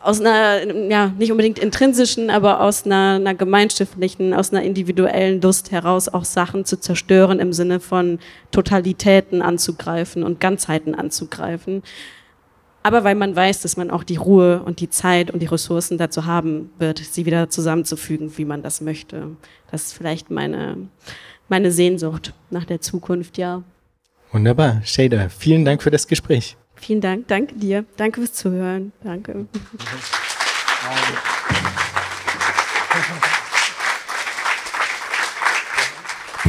aus 0.00 0.20
einer, 0.20 0.90
ja, 0.90 1.08
nicht 1.18 1.30
unbedingt 1.30 1.58
intrinsischen, 1.58 2.28
aber 2.30 2.60
aus 2.60 2.84
einer, 2.84 3.14
einer 3.14 3.34
gemeinschaftlichen, 3.34 4.34
aus 4.34 4.52
einer 4.52 4.62
individuellen 4.62 5.40
Lust 5.40 5.70
heraus 5.70 6.08
auch 6.08 6.24
Sachen 6.24 6.64
zu 6.64 6.78
zerstören 6.78 7.38
im 7.38 7.52
Sinne 7.52 7.80
von 7.80 8.18
Totalitäten 8.50 9.40
anzugreifen 9.40 10.22
und 10.22 10.38
Ganzheiten 10.40 10.94
anzugreifen. 10.94 11.82
Aber 12.82 13.04
weil 13.04 13.14
man 13.14 13.36
weiß, 13.36 13.60
dass 13.60 13.76
man 13.76 13.90
auch 13.90 14.04
die 14.04 14.16
Ruhe 14.16 14.62
und 14.62 14.80
die 14.80 14.88
Zeit 14.88 15.30
und 15.30 15.40
die 15.40 15.46
Ressourcen 15.46 15.98
dazu 15.98 16.24
haben 16.24 16.70
wird, 16.78 16.98
sie 16.98 17.26
wieder 17.26 17.50
zusammenzufügen, 17.50 18.36
wie 18.36 18.44
man 18.44 18.62
das 18.62 18.80
möchte. 18.80 19.36
Das 19.70 19.84
ist 19.84 19.92
vielleicht 19.94 20.30
meine, 20.30 20.76
meine 21.48 21.72
Sehnsucht 21.72 22.32
nach 22.50 22.64
der 22.64 22.80
Zukunft, 22.80 23.38
ja. 23.38 23.62
Wunderbar. 24.32 24.80
Shader, 24.84 25.28
vielen 25.28 25.64
Dank 25.64 25.82
für 25.82 25.90
das 25.90 26.06
Gespräch. 26.06 26.56
Vielen 26.80 27.00
Dank. 27.00 27.28
Danke 27.28 27.54
dir. 27.54 27.84
Danke 27.96 28.20
fürs 28.20 28.32
Zuhören. 28.32 28.92
Danke. 29.02 29.46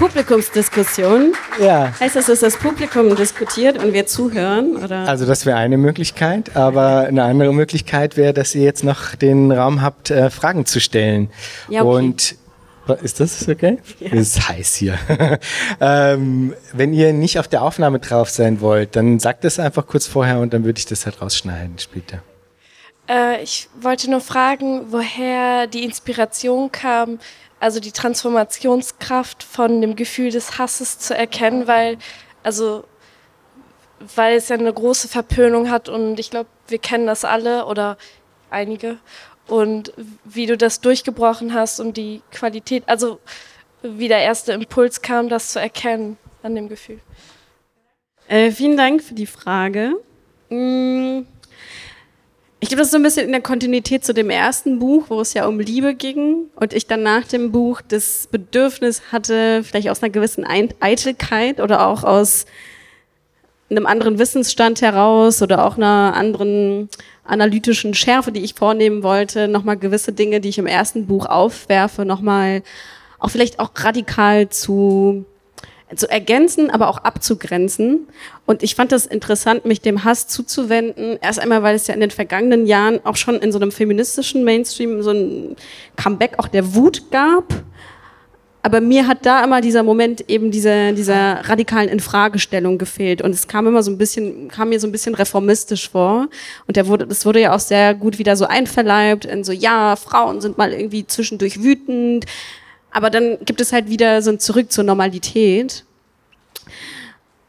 Publikumsdiskussion. 0.01 1.33
Ja. 1.59 1.93
Heißt 1.99 2.15
das, 2.15 2.25
dass 2.25 2.39
das 2.39 2.57
Publikum 2.57 3.15
diskutiert 3.15 3.77
und 3.77 3.93
wir 3.93 4.07
zuhören? 4.07 4.77
Oder? 4.77 5.07
Also 5.07 5.27
das 5.27 5.45
wäre 5.45 5.57
eine 5.57 5.77
Möglichkeit, 5.77 6.55
aber 6.55 7.01
eine 7.01 7.23
andere 7.23 7.53
Möglichkeit 7.53 8.17
wäre, 8.17 8.33
dass 8.33 8.55
ihr 8.55 8.63
jetzt 8.63 8.83
noch 8.83 9.13
den 9.13 9.51
Raum 9.51 9.83
habt, 9.83 10.09
äh, 10.09 10.31
Fragen 10.31 10.65
zu 10.65 10.79
stellen. 10.79 11.29
Ja, 11.69 11.83
okay. 11.83 11.89
Und 11.89 12.35
ist 12.99 13.19
das 13.19 13.47
okay? 13.47 13.77
Ja. 13.99 14.09
Es 14.11 14.35
ist 14.35 14.49
heiß 14.49 14.75
hier. 14.75 14.97
ähm, 15.79 16.53
wenn 16.73 16.93
ihr 16.93 17.13
nicht 17.13 17.39
auf 17.39 17.47
der 17.47 17.61
Aufnahme 17.61 17.99
drauf 17.99 18.29
sein 18.29 18.61
wollt, 18.61 18.95
dann 18.95 19.19
sagt 19.19 19.45
es 19.45 19.59
einfach 19.59 19.87
kurz 19.87 20.07
vorher 20.07 20.39
und 20.39 20.53
dann 20.53 20.63
würde 20.63 20.79
ich 20.79 20.85
das 20.85 21.05
halt 21.05 21.21
rausschneiden 21.21 21.79
später. 21.79 22.21
Äh, 23.07 23.43
ich 23.43 23.69
wollte 23.79 24.09
nur 24.09 24.21
fragen, 24.21 24.91
woher 24.91 25.67
die 25.67 25.83
Inspiration 25.83 26.71
kam, 26.71 27.19
also 27.59 27.79
die 27.79 27.91
Transformationskraft 27.91 29.43
von 29.43 29.81
dem 29.81 29.95
Gefühl 29.95 30.31
des 30.31 30.57
Hasses 30.57 30.97
zu 30.99 31.15
erkennen, 31.15 31.67
weil, 31.67 31.97
also, 32.43 32.83
weil 34.15 34.37
es 34.37 34.49
ja 34.49 34.57
eine 34.57 34.73
große 34.73 35.07
Verpönung 35.07 35.69
hat 35.69 35.89
und 35.89 36.19
ich 36.19 36.31
glaube, 36.31 36.49
wir 36.67 36.79
kennen 36.79 37.05
das 37.05 37.25
alle 37.25 37.65
oder 37.65 37.97
einige 38.49 38.97
und 39.51 39.91
wie 40.23 40.45
du 40.45 40.57
das 40.57 40.79
durchgebrochen 40.79 41.53
hast 41.53 41.81
und 41.81 41.97
die 41.97 42.21
Qualität, 42.31 42.83
also 42.87 43.19
wie 43.83 44.07
der 44.07 44.19
erste 44.19 44.53
Impuls 44.53 45.01
kam, 45.01 45.27
das 45.27 45.51
zu 45.51 45.59
erkennen 45.59 46.17
an 46.41 46.55
dem 46.55 46.69
Gefühl. 46.69 46.99
Äh, 48.29 48.51
vielen 48.51 48.77
Dank 48.77 49.03
für 49.03 49.13
die 49.13 49.25
Frage. 49.25 49.95
Mm, 50.49 51.23
ich 52.61 52.69
glaube, 52.69 52.79
das 52.79 52.87
ist 52.87 52.91
so 52.91 52.97
ein 52.97 53.03
bisschen 53.03 53.25
in 53.25 53.33
der 53.33 53.41
Kontinuität 53.41 54.05
zu 54.05 54.13
dem 54.13 54.29
ersten 54.29 54.79
Buch, 54.79 55.05
wo 55.09 55.19
es 55.19 55.33
ja 55.33 55.45
um 55.47 55.59
Liebe 55.59 55.95
ging 55.95 56.45
und 56.55 56.71
ich 56.73 56.87
dann 56.87 57.03
nach 57.03 57.27
dem 57.27 57.51
Buch 57.51 57.81
das 57.85 58.27
Bedürfnis 58.31 59.01
hatte, 59.11 59.63
vielleicht 59.65 59.89
aus 59.89 60.01
einer 60.01 60.11
gewissen 60.11 60.45
Eitelkeit 60.45 61.59
oder 61.59 61.85
auch 61.87 62.05
aus 62.05 62.45
einem 63.71 63.85
anderen 63.85 64.19
Wissensstand 64.19 64.81
heraus 64.81 65.41
oder 65.41 65.65
auch 65.65 65.77
einer 65.77 66.13
anderen 66.15 66.89
analytischen 67.23 67.93
Schärfe, 67.93 68.31
die 68.31 68.43
ich 68.43 68.53
vornehmen 68.53 69.03
wollte, 69.03 69.47
nochmal 69.47 69.77
gewisse 69.77 70.11
Dinge, 70.11 70.41
die 70.41 70.49
ich 70.49 70.57
im 70.57 70.67
ersten 70.67 71.07
Buch 71.07 71.25
aufwerfe, 71.25 72.05
nochmal 72.05 72.63
auch 73.19 73.29
vielleicht 73.29 73.59
auch 73.59 73.71
radikal 73.75 74.49
zu, 74.49 75.25
zu 75.95 76.09
ergänzen, 76.09 76.69
aber 76.69 76.89
auch 76.89 76.97
abzugrenzen. 76.97 78.07
Und 78.45 78.63
ich 78.63 78.75
fand 78.75 78.91
das 78.91 79.05
interessant, 79.05 79.65
mich 79.65 79.81
dem 79.81 80.03
Hass 80.03 80.27
zuzuwenden. 80.27 81.17
Erst 81.21 81.39
einmal, 81.39 81.63
weil 81.63 81.75
es 81.75 81.87
ja 81.87 81.93
in 81.93 82.01
den 82.01 82.11
vergangenen 82.11 82.65
Jahren 82.65 82.99
auch 83.05 83.15
schon 83.15 83.35
in 83.35 83.51
so 83.51 83.59
einem 83.59 83.71
feministischen 83.71 84.43
Mainstream 84.43 85.01
so 85.03 85.11
ein 85.11 85.55
Comeback 85.95 86.39
auch 86.39 86.47
der 86.47 86.75
Wut 86.75 87.11
gab 87.11 87.45
aber 88.63 88.79
mir 88.79 89.07
hat 89.07 89.25
da 89.25 89.43
immer 89.43 89.59
dieser 89.59 89.81
Moment 89.81 90.29
eben 90.29 90.51
dieser, 90.51 90.91
dieser 90.91 91.49
radikalen 91.49 91.89
Infragestellung 91.89 92.77
gefehlt. 92.77 93.21
Und 93.21 93.31
es 93.31 93.47
kam 93.47 93.65
immer 93.65 93.81
so 93.81 93.89
ein 93.89 93.97
bisschen, 93.97 94.49
kam 94.49 94.69
mir 94.69 94.79
so 94.79 94.87
ein 94.87 94.91
bisschen 94.91 95.15
reformistisch 95.15 95.89
vor. 95.89 96.27
Und 96.67 96.77
der 96.77 96.87
wurde, 96.87 97.07
das 97.07 97.25
wurde 97.25 97.41
ja 97.41 97.55
auch 97.55 97.59
sehr 97.59 97.95
gut 97.95 98.19
wieder 98.19 98.35
so 98.35 98.45
einverleibt 98.45 99.25
in 99.25 99.43
so, 99.43 99.51
ja, 99.51 99.95
Frauen 99.95 100.41
sind 100.41 100.59
mal 100.59 100.73
irgendwie 100.73 101.07
zwischendurch 101.07 101.63
wütend. 101.63 102.25
Aber 102.91 103.09
dann 103.09 103.37
gibt 103.45 103.61
es 103.61 103.73
halt 103.73 103.89
wieder 103.89 104.21
so 104.21 104.29
ein 104.29 104.39
Zurück 104.39 104.71
zur 104.71 104.83
Normalität. 104.83 105.83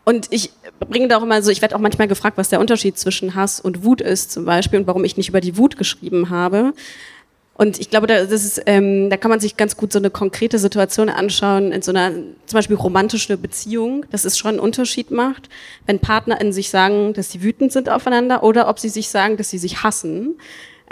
Und 0.05 0.29
ich 0.31 0.51
bringe 0.81 1.09
da 1.09 1.19
auch 1.19 1.23
immer 1.23 1.43
so, 1.43 1.51
ich 1.51 1.61
werde 1.61 1.77
auch 1.77 1.81
manchmal 1.81 2.09
gefragt, 2.09 2.39
was 2.39 2.49
der 2.49 2.59
Unterschied 2.59 2.99
zwischen 2.99 3.35
Hass 3.35 3.61
und 3.61 3.85
Wut 3.85 4.01
ist 4.01 4.33
zum 4.33 4.47
Beispiel 4.47 4.81
und 4.81 4.87
warum 4.87 5.05
ich 5.05 5.17
nicht 5.17 5.29
über 5.29 5.41
die 5.41 5.59
Wut 5.59 5.77
geschrieben 5.77 6.31
habe. 6.31 6.73
Und 7.55 7.79
ich 7.79 7.91
glaube, 7.91 8.07
da, 8.07 8.25
das 8.25 8.45
ist, 8.45 8.63
ähm, 8.67 9.11
da 9.11 9.17
kann 9.17 9.31
man 9.31 9.39
sich 9.39 9.57
ganz 9.57 9.77
gut 9.77 9.93
so 9.93 9.99
eine 9.99 10.11
konkrete 10.11 10.59
Situation 10.59 11.09
anschauen, 11.09 11.71
in 11.71 11.83
so 11.83 11.93
einer 11.93 12.11
zum 12.11 12.59
Beispiel 12.59 12.77
romantische 12.77 13.37
Beziehung, 13.37 14.07
dass 14.11 14.25
es 14.25 14.39
schon 14.39 14.53
einen 14.53 14.61
Unterschied 14.61 15.11
macht, 15.11 15.49
wenn 15.87 15.99
Partner 15.99 16.41
in 16.41 16.53
sich 16.53 16.71
sagen, 16.71 17.13
dass 17.13 17.31
sie 17.31 17.43
wütend 17.43 17.71
sind 17.73 17.91
aufeinander 17.91 18.43
oder 18.43 18.69
ob 18.69 18.79
sie 18.79 18.89
sich 18.89 19.09
sagen, 19.09 19.37
dass 19.37 19.51
sie 19.51 19.59
sich 19.59 19.83
hassen. 19.83 20.37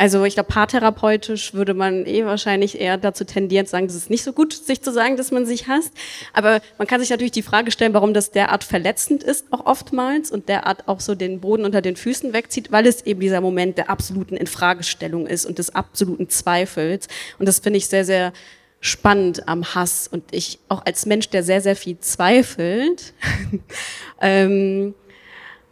Also 0.00 0.24
ich 0.24 0.32
glaube, 0.32 0.48
paartherapeutisch 0.48 1.52
würde 1.52 1.74
man 1.74 2.06
eh 2.06 2.24
wahrscheinlich 2.24 2.80
eher 2.80 2.96
dazu 2.96 3.24
tendieren 3.24 3.66
zu 3.66 3.72
sagen, 3.72 3.86
das 3.86 3.96
ist 3.96 4.08
nicht 4.08 4.24
so 4.24 4.32
gut, 4.32 4.54
sich 4.54 4.80
zu 4.80 4.94
sagen, 4.94 5.18
dass 5.18 5.30
man 5.30 5.44
sich 5.44 5.68
hasst. 5.68 5.92
Aber 6.32 6.62
man 6.78 6.86
kann 6.86 7.00
sich 7.00 7.10
natürlich 7.10 7.32
die 7.32 7.42
Frage 7.42 7.70
stellen, 7.70 7.92
warum 7.92 8.14
das 8.14 8.30
derart 8.30 8.64
verletzend 8.64 9.22
ist, 9.22 9.52
auch 9.52 9.66
oftmals, 9.66 10.30
und 10.30 10.48
derart 10.48 10.88
auch 10.88 11.00
so 11.00 11.14
den 11.14 11.40
Boden 11.40 11.66
unter 11.66 11.82
den 11.82 11.96
Füßen 11.96 12.32
wegzieht, 12.32 12.72
weil 12.72 12.86
es 12.86 13.04
eben 13.04 13.20
dieser 13.20 13.42
Moment 13.42 13.76
der 13.76 13.90
absoluten 13.90 14.38
Infragestellung 14.38 15.26
ist 15.26 15.44
und 15.44 15.58
des 15.58 15.74
absoluten 15.74 16.30
Zweifels. 16.30 17.06
Und 17.38 17.46
das 17.46 17.58
finde 17.58 17.76
ich 17.76 17.86
sehr, 17.86 18.06
sehr 18.06 18.32
spannend 18.80 19.46
am 19.48 19.74
Hass. 19.74 20.08
Und 20.08 20.24
ich 20.30 20.60
auch 20.70 20.86
als 20.86 21.04
Mensch, 21.04 21.28
der 21.28 21.42
sehr, 21.42 21.60
sehr 21.60 21.76
viel 21.76 21.98
zweifelt, 21.98 23.12
ähm, 24.22 24.94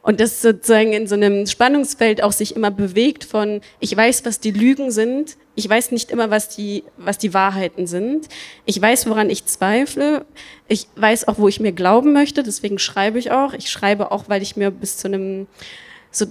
und 0.03 0.21
das 0.21 0.41
sozusagen 0.41 0.93
in 0.93 1.07
so 1.07 1.15
einem 1.15 1.47
Spannungsfeld 1.47 2.23
auch 2.23 2.33
sich 2.33 2.57
immer 2.57 2.71
bewegt 2.71 3.25
von, 3.25 3.61
ich 3.81 3.97
weiß, 3.97 4.25
was 4.25 4.41
die 4.41 4.53
Lügen 4.53 4.91
sind, 4.91 5.37
ich 5.59 5.69
weiß 5.69 5.91
nicht 5.91 6.13
immer, 6.13 6.31
was 6.31 6.49
die, 6.49 6.85
was 6.99 7.19
die 7.19 7.35
Wahrheiten 7.35 7.89
sind. 7.89 8.29
Ich 8.65 8.81
weiß, 8.81 9.09
woran 9.09 9.29
ich 9.29 9.45
zweifle. 9.47 10.25
Ich 10.69 10.87
weiß 10.95 11.27
auch, 11.27 11.39
wo 11.39 11.49
ich 11.49 11.59
mir 11.59 11.73
glauben 11.73 12.13
möchte. 12.13 12.45
Deswegen 12.45 12.79
schreibe 12.79 13.19
ich 13.19 13.33
auch. 13.33 13.55
Ich 13.55 13.69
schreibe 13.69 14.13
auch, 14.13 14.29
weil 14.29 14.41
ich 14.41 14.57
mir 14.57 14.71
bis 14.71 14.99
zu 14.99 15.09
einem 15.09 15.49
so 16.13 16.27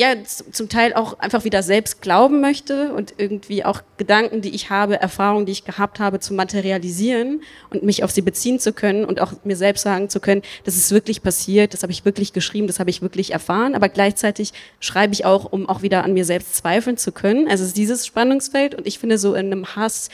ja 0.00 0.14
zum 0.24 0.70
Teil 0.70 0.94
auch 0.94 1.18
einfach 1.18 1.44
wieder 1.44 1.62
selbst 1.62 2.00
glauben 2.00 2.40
möchte 2.40 2.94
und 2.94 3.14
irgendwie 3.18 3.66
auch 3.66 3.82
Gedanken, 3.98 4.40
die 4.40 4.54
ich 4.54 4.70
habe, 4.70 4.98
Erfahrungen, 4.98 5.44
die 5.44 5.52
ich 5.52 5.64
gehabt 5.64 6.00
habe, 6.00 6.20
zu 6.20 6.32
materialisieren 6.32 7.42
und 7.68 7.82
mich 7.82 8.02
auf 8.02 8.10
sie 8.10 8.22
beziehen 8.22 8.58
zu 8.58 8.72
können 8.72 9.04
und 9.04 9.20
auch 9.20 9.34
mir 9.44 9.56
selbst 9.56 9.82
sagen 9.82 10.08
zu 10.08 10.18
können, 10.18 10.40
das 10.64 10.76
ist 10.76 10.90
wirklich 10.90 11.22
passiert, 11.22 11.74
das 11.74 11.82
habe 11.82 11.92
ich 11.92 12.06
wirklich 12.06 12.32
geschrieben, 12.32 12.66
das 12.66 12.80
habe 12.80 12.88
ich 12.88 13.02
wirklich 13.02 13.32
erfahren, 13.32 13.74
aber 13.74 13.90
gleichzeitig 13.90 14.54
schreibe 14.80 15.12
ich 15.12 15.26
auch, 15.26 15.52
um 15.52 15.68
auch 15.68 15.82
wieder 15.82 16.02
an 16.02 16.14
mir 16.14 16.24
selbst 16.24 16.56
zweifeln 16.56 16.96
zu 16.96 17.12
können. 17.12 17.46
Also 17.46 17.62
es 17.62 17.68
ist 17.68 17.76
dieses 17.76 18.06
Spannungsfeld 18.06 18.74
und 18.74 18.86
ich 18.86 18.98
finde 18.98 19.18
so 19.18 19.34
in 19.34 19.52
einem 19.52 19.76
Hass 19.76 20.08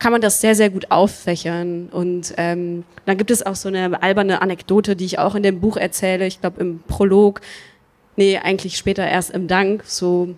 kann 0.00 0.10
man 0.10 0.20
das 0.20 0.40
sehr, 0.40 0.56
sehr 0.56 0.68
gut 0.68 0.90
auffächern. 0.90 1.88
Und 1.90 2.34
ähm, 2.36 2.82
dann 3.06 3.16
gibt 3.16 3.30
es 3.30 3.46
auch 3.46 3.54
so 3.54 3.68
eine 3.68 4.02
alberne 4.02 4.42
Anekdote, 4.42 4.96
die 4.96 5.04
ich 5.04 5.20
auch 5.20 5.36
in 5.36 5.44
dem 5.44 5.60
Buch 5.60 5.76
erzähle, 5.76 6.26
ich 6.26 6.40
glaube 6.40 6.60
im 6.60 6.80
Prolog, 6.80 7.40
nee, 8.16 8.38
eigentlich 8.38 8.76
später 8.76 9.06
erst 9.06 9.30
im 9.30 9.48
Dank, 9.48 9.84
so 9.86 10.34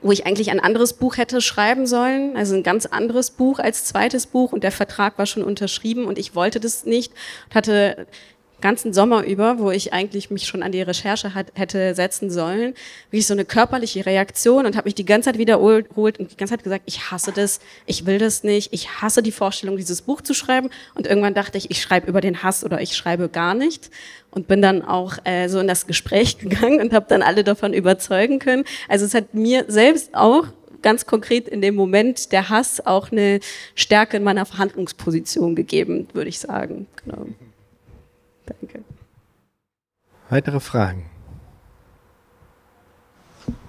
wo 0.00 0.12
ich 0.12 0.26
eigentlich 0.26 0.50
ein 0.50 0.60
anderes 0.60 0.92
Buch 0.92 1.16
hätte 1.16 1.40
schreiben 1.40 1.86
sollen, 1.86 2.36
also 2.36 2.54
ein 2.54 2.62
ganz 2.62 2.86
anderes 2.86 3.30
Buch 3.32 3.58
als 3.58 3.84
zweites 3.84 4.26
Buch 4.26 4.52
und 4.52 4.62
der 4.62 4.70
Vertrag 4.70 5.18
war 5.18 5.26
schon 5.26 5.42
unterschrieben 5.42 6.04
und 6.04 6.18
ich 6.18 6.34
wollte 6.34 6.60
das 6.60 6.84
nicht 6.84 7.12
und 7.48 7.54
hatte 7.56 8.06
ganzen 8.60 8.92
Sommer 8.92 9.24
über, 9.24 9.58
wo 9.58 9.70
ich 9.70 9.92
eigentlich 9.92 10.30
mich 10.30 10.46
schon 10.46 10.62
an 10.62 10.72
die 10.72 10.82
Recherche 10.82 11.34
hat, 11.34 11.52
hätte 11.54 11.94
setzen 11.94 12.30
sollen, 12.30 12.74
wie 13.10 13.22
so 13.22 13.34
eine 13.34 13.44
körperliche 13.44 14.04
Reaktion 14.06 14.66
und 14.66 14.76
habe 14.76 14.86
mich 14.86 14.94
die 14.94 15.04
ganze 15.04 15.30
Zeit 15.30 15.38
wiederholt 15.38 15.88
und 16.18 16.32
die 16.32 16.36
ganze 16.36 16.54
Zeit 16.54 16.64
gesagt, 16.64 16.84
ich 16.86 17.10
hasse 17.10 17.32
das, 17.32 17.60
ich 17.86 18.06
will 18.06 18.18
das 18.18 18.42
nicht, 18.42 18.72
ich 18.72 19.00
hasse 19.00 19.22
die 19.22 19.32
Vorstellung, 19.32 19.76
dieses 19.76 20.02
Buch 20.02 20.20
zu 20.20 20.34
schreiben 20.34 20.70
und 20.94 21.06
irgendwann 21.06 21.34
dachte 21.34 21.58
ich, 21.58 21.70
ich 21.70 21.80
schreibe 21.80 22.08
über 22.08 22.20
den 22.20 22.42
Hass 22.42 22.64
oder 22.64 22.80
ich 22.80 22.96
schreibe 22.96 23.28
gar 23.28 23.54
nicht 23.54 23.90
und 24.30 24.48
bin 24.48 24.62
dann 24.62 24.82
auch 24.82 25.18
äh, 25.24 25.48
so 25.48 25.60
in 25.60 25.68
das 25.68 25.86
Gespräch 25.86 26.38
gegangen 26.38 26.80
und 26.80 26.92
habe 26.92 27.06
dann 27.08 27.22
alle 27.22 27.44
davon 27.44 27.72
überzeugen 27.72 28.38
können. 28.38 28.64
Also 28.88 29.04
es 29.04 29.14
hat 29.14 29.34
mir 29.34 29.64
selbst 29.68 30.14
auch 30.14 30.46
ganz 30.82 31.06
konkret 31.06 31.48
in 31.48 31.60
dem 31.60 31.74
Moment 31.74 32.32
der 32.32 32.48
Hass 32.48 32.84
auch 32.84 33.10
eine 33.10 33.40
Stärke 33.74 34.16
in 34.16 34.22
meiner 34.22 34.46
Verhandlungsposition 34.46 35.56
gegeben, 35.56 36.08
würde 36.12 36.28
ich 36.28 36.38
sagen. 36.38 36.86
Genau. 37.04 37.26
Danke. 38.48 38.84
Weitere 40.30 40.60
Fragen? 40.60 41.10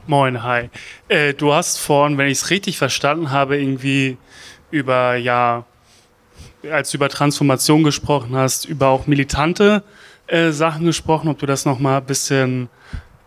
Moin, 0.08 0.44
hi. 0.44 0.70
Äh, 1.08 1.34
du 1.34 1.54
hast 1.54 1.78
vorhin, 1.78 2.18
wenn 2.18 2.28
ich 2.28 2.40
es 2.40 2.50
richtig 2.50 2.78
verstanden 2.78 3.32
habe, 3.32 3.58
irgendwie 3.58 4.18
über, 4.72 5.16
ja, 5.16 5.66
als 6.70 6.92
du 6.92 6.98
über 6.98 7.10
Transformation 7.10 7.84
gesprochen 7.84 8.36
hast, 8.36 8.66
über 8.66 8.88
auch 8.88 9.08
militante 9.08 9.84
äh, 10.28 10.52
Sachen 10.52 10.86
gesprochen, 10.86 11.28
ob 11.28 11.40
du 11.40 11.46
das 11.46 11.66
nochmal 11.66 12.00
ein 12.00 12.06
bisschen 12.06 12.70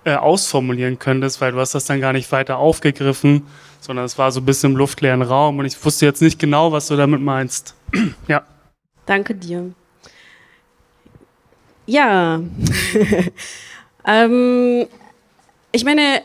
äh, 0.05 0.15
ausformulieren 0.15 0.99
könntest, 0.99 1.41
weil 1.41 1.53
du 1.53 1.61
hast 1.61 1.75
das 1.75 1.85
dann 1.85 2.01
gar 2.01 2.13
nicht 2.13 2.33
weiter 2.33 2.59
aufgegriffen, 2.59 3.47
sondern 3.81 4.05
es 4.05 4.19
war 4.19 4.33
so 4.33 4.41
ein 4.41 4.45
bisschen 4.45 4.73
im 4.73 4.77
luftleeren 4.77 5.23
Raum 5.23 5.59
und 5.59 5.67
ich 5.67 5.83
wusste 5.85 6.07
jetzt 6.07 6.23
nicht 6.23 6.39
genau, 6.39 6.73
was 6.73 6.89
du 6.89 6.97
damit 6.97 7.21
meinst. 7.21 7.77
ja. 8.29 8.43
Danke 9.07 9.35
dir. 9.35 9.73
Ja. 11.87 12.41
ähm, 14.07 14.87
ich 15.73 15.85
meine, 15.85 16.23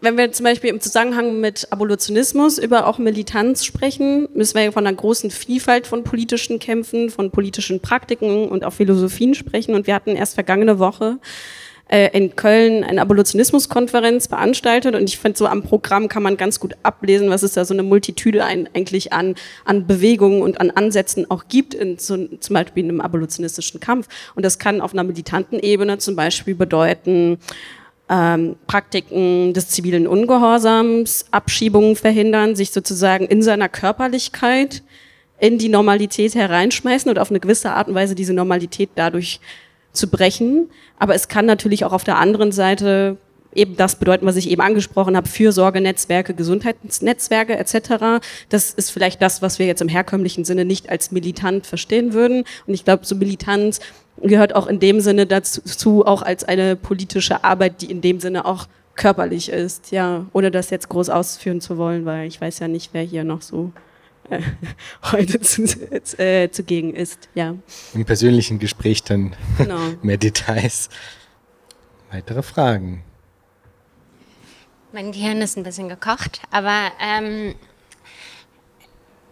wenn 0.00 0.16
wir 0.16 0.30
zum 0.32 0.44
Beispiel 0.44 0.70
im 0.70 0.80
Zusammenhang 0.80 1.40
mit 1.40 1.66
Abolitionismus 1.70 2.58
über 2.58 2.86
auch 2.86 2.98
Militanz 2.98 3.64
sprechen, 3.64 4.28
müssen 4.34 4.56
wir 4.56 4.70
von 4.70 4.86
einer 4.86 4.96
großen 4.96 5.30
Vielfalt 5.30 5.86
von 5.86 6.04
politischen 6.04 6.58
Kämpfen, 6.58 7.10
von 7.10 7.30
politischen 7.30 7.80
Praktiken 7.80 8.48
und 8.48 8.64
auch 8.64 8.72
Philosophien 8.72 9.34
sprechen. 9.34 9.74
Und 9.74 9.86
wir 9.86 9.94
hatten 9.94 10.14
erst 10.14 10.34
vergangene 10.34 10.78
Woche 10.78 11.18
äh, 11.88 12.10
in 12.16 12.36
Köln 12.36 12.84
eine 12.84 13.00
Abolitionismuskonferenz 13.00 14.26
veranstaltet 14.26 14.94
und 14.94 15.08
ich 15.08 15.18
finde 15.18 15.38
so 15.38 15.46
am 15.46 15.62
Programm 15.62 16.08
kann 16.08 16.22
man 16.22 16.36
ganz 16.36 16.60
gut 16.60 16.74
ablesen, 16.82 17.30
was 17.30 17.42
es 17.42 17.52
da 17.52 17.64
so 17.64 17.74
eine 17.74 17.82
Multitude 17.82 18.44
ein, 18.44 18.68
eigentlich 18.74 19.12
an, 19.12 19.34
an 19.64 19.86
Bewegungen 19.86 20.42
und 20.42 20.60
an 20.60 20.70
Ansätzen 20.70 21.30
auch 21.30 21.44
gibt, 21.48 21.74
in 21.74 21.98
so, 21.98 22.26
zum 22.26 22.54
Beispiel 22.54 22.84
in 22.84 22.90
einem 22.90 23.00
abolitionistischen 23.00 23.80
Kampf. 23.80 24.08
Und 24.34 24.44
das 24.44 24.58
kann 24.58 24.80
auf 24.80 24.92
einer 24.92 25.04
militanten 25.04 25.58
Ebene 25.58 25.98
zum 25.98 26.14
Beispiel 26.14 26.54
bedeuten, 26.54 27.38
ähm, 28.10 28.56
Praktiken 28.66 29.54
des 29.54 29.68
zivilen 29.68 30.06
Ungehorsams, 30.06 31.26
Abschiebungen 31.30 31.96
verhindern, 31.96 32.56
sich 32.56 32.70
sozusagen 32.70 33.26
in 33.26 33.42
seiner 33.42 33.68
Körperlichkeit 33.68 34.82
in 35.40 35.58
die 35.58 35.68
Normalität 35.68 36.34
hereinschmeißen 36.34 37.10
und 37.10 37.18
auf 37.18 37.30
eine 37.30 37.40
gewisse 37.40 37.70
Art 37.70 37.88
und 37.88 37.94
Weise 37.94 38.14
diese 38.14 38.34
Normalität 38.34 38.90
dadurch 38.94 39.40
zu 39.98 40.08
brechen. 40.08 40.70
Aber 40.98 41.14
es 41.14 41.28
kann 41.28 41.46
natürlich 41.46 41.84
auch 41.84 41.92
auf 41.92 42.04
der 42.04 42.16
anderen 42.18 42.52
Seite 42.52 43.18
eben 43.54 43.76
das 43.76 43.96
bedeuten, 43.96 44.26
was 44.26 44.36
ich 44.36 44.50
eben 44.50 44.60
angesprochen 44.62 45.16
habe, 45.16 45.28
Fürsorgenetzwerke, 45.28 46.34
Gesundheitsnetzwerke 46.34 47.58
etc. 47.58 48.24
Das 48.48 48.70
ist 48.72 48.90
vielleicht 48.90 49.20
das, 49.22 49.42
was 49.42 49.58
wir 49.58 49.66
jetzt 49.66 49.82
im 49.82 49.88
herkömmlichen 49.88 50.44
Sinne 50.44 50.64
nicht 50.64 50.88
als 50.90 51.10
militant 51.10 51.66
verstehen 51.66 52.12
würden. 52.12 52.44
Und 52.66 52.74
ich 52.74 52.84
glaube, 52.84 53.04
so 53.04 53.16
militant 53.16 53.80
gehört 54.22 54.54
auch 54.54 54.66
in 54.66 54.80
dem 54.80 55.00
Sinne 55.00 55.26
dazu, 55.26 56.06
auch 56.06 56.22
als 56.22 56.44
eine 56.44 56.76
politische 56.76 57.44
Arbeit, 57.44 57.82
die 57.82 57.90
in 57.90 58.00
dem 58.00 58.20
Sinne 58.20 58.44
auch 58.44 58.66
körperlich 58.94 59.48
ist, 59.48 59.92
ja, 59.92 60.26
ohne 60.32 60.50
das 60.50 60.70
jetzt 60.70 60.88
groß 60.88 61.08
ausführen 61.08 61.60
zu 61.60 61.78
wollen, 61.78 62.04
weil 62.04 62.26
ich 62.26 62.40
weiß 62.40 62.58
ja 62.58 62.68
nicht, 62.68 62.90
wer 62.92 63.02
hier 63.02 63.22
noch 63.22 63.42
so 63.42 63.72
äh, 64.30 64.40
heute 65.12 65.40
zu, 65.40 65.64
äh, 66.18 66.50
zugegen 66.50 66.94
ist. 66.94 67.28
Ja. 67.34 67.54
Im 67.94 68.04
persönlichen 68.04 68.58
Gespräch 68.58 69.02
dann 69.02 69.34
genau. 69.56 69.78
mehr 70.02 70.16
Details. 70.16 70.88
Weitere 72.10 72.42
Fragen? 72.42 73.04
Mein 74.92 75.12
Gehirn 75.12 75.42
ist 75.42 75.56
ein 75.58 75.64
bisschen 75.64 75.90
gekocht, 75.90 76.40
aber 76.50 76.90
ähm, 77.00 77.54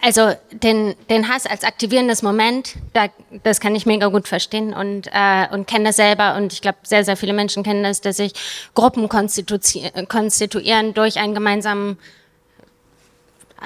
also 0.03 0.33
den, 0.53 0.95
den 1.09 1.29
Hass 1.29 1.47
als 1.47 1.65
aktivierendes 1.65 2.23
Moment, 2.23 2.75
da, 2.93 3.09
das 3.43 3.61
kann 3.61 3.75
ich 3.75 3.87
mega 3.87 4.09
gut 4.09 4.29
verstehen 4.29 4.75
und, 4.75 5.09
äh, 5.13 5.49
und 5.51 5.67
kenne 5.67 5.87
das 5.87 5.97
selber. 5.97 6.37
Und 6.37 6.53
ich 6.53 6.61
glaube, 6.61 6.79
sehr, 6.83 7.05
sehr 7.05 7.17
viele 7.17 7.33
Menschen 7.33 7.63
kennen 7.63 7.83
das, 7.83 8.03
dass 8.03 8.19
sich 8.19 8.33
Gruppen 8.75 9.09
konstituieren 9.09 10.95
durch 10.95 11.19
einen 11.19 11.35
gemeinsamen 11.35 11.99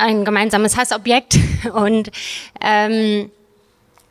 ein 0.00 0.24
gemeinsames 0.24 0.76
Hassobjekt 0.76 1.38
und 1.74 2.10
ähm, 2.60 3.30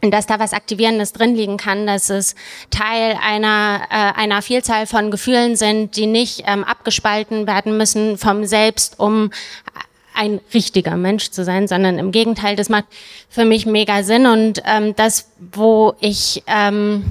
dass 0.01 0.27
da 0.27 0.39
was 0.39 0.53
Aktivierendes 0.53 1.11
drin 1.11 1.35
liegen 1.35 1.57
kann, 1.57 1.85
dass 1.85 2.09
es 2.09 2.35
Teil 2.69 3.17
einer, 3.21 3.81
äh, 3.89 4.19
einer 4.19 4.41
Vielzahl 4.41 4.87
von 4.87 5.11
Gefühlen 5.11 5.55
sind, 5.57 5.97
die 5.97 6.07
nicht 6.07 6.43
ähm, 6.47 6.63
abgespalten 6.63 7.47
werden 7.47 7.75
müssen 7.75 8.17
vom 8.17 8.45
Selbst, 8.45 8.97
um 8.99 9.31
ein 10.15 10.39
richtiger 10.53 10.97
Mensch 10.97 11.31
zu 11.31 11.43
sein, 11.43 11.67
sondern 11.67 11.97
im 11.97 12.11
Gegenteil, 12.11 12.55
das 12.55 12.69
macht 12.69 12.85
für 13.29 13.45
mich 13.45 13.65
mega 13.65 14.03
Sinn 14.03 14.25
und 14.25 14.61
ähm, 14.65 14.95
das, 14.95 15.31
wo 15.37 15.95
ich 15.99 16.43
ähm, 16.47 17.03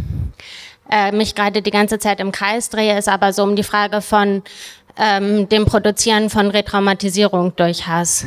äh, 0.90 1.12
mich 1.12 1.34
gerade 1.34 1.62
die 1.62 1.70
ganze 1.70 1.98
Zeit 1.98 2.20
im 2.20 2.32
Kreis 2.32 2.70
drehe, 2.70 2.98
ist 2.98 3.08
aber 3.08 3.32
so 3.32 3.42
um 3.42 3.56
die 3.56 3.62
Frage 3.62 4.02
von 4.02 4.42
ähm, 4.98 5.48
dem 5.48 5.64
Produzieren 5.64 6.28
von 6.28 6.50
Retraumatisierung 6.50 7.54
durch 7.56 7.86
Hass. 7.86 8.26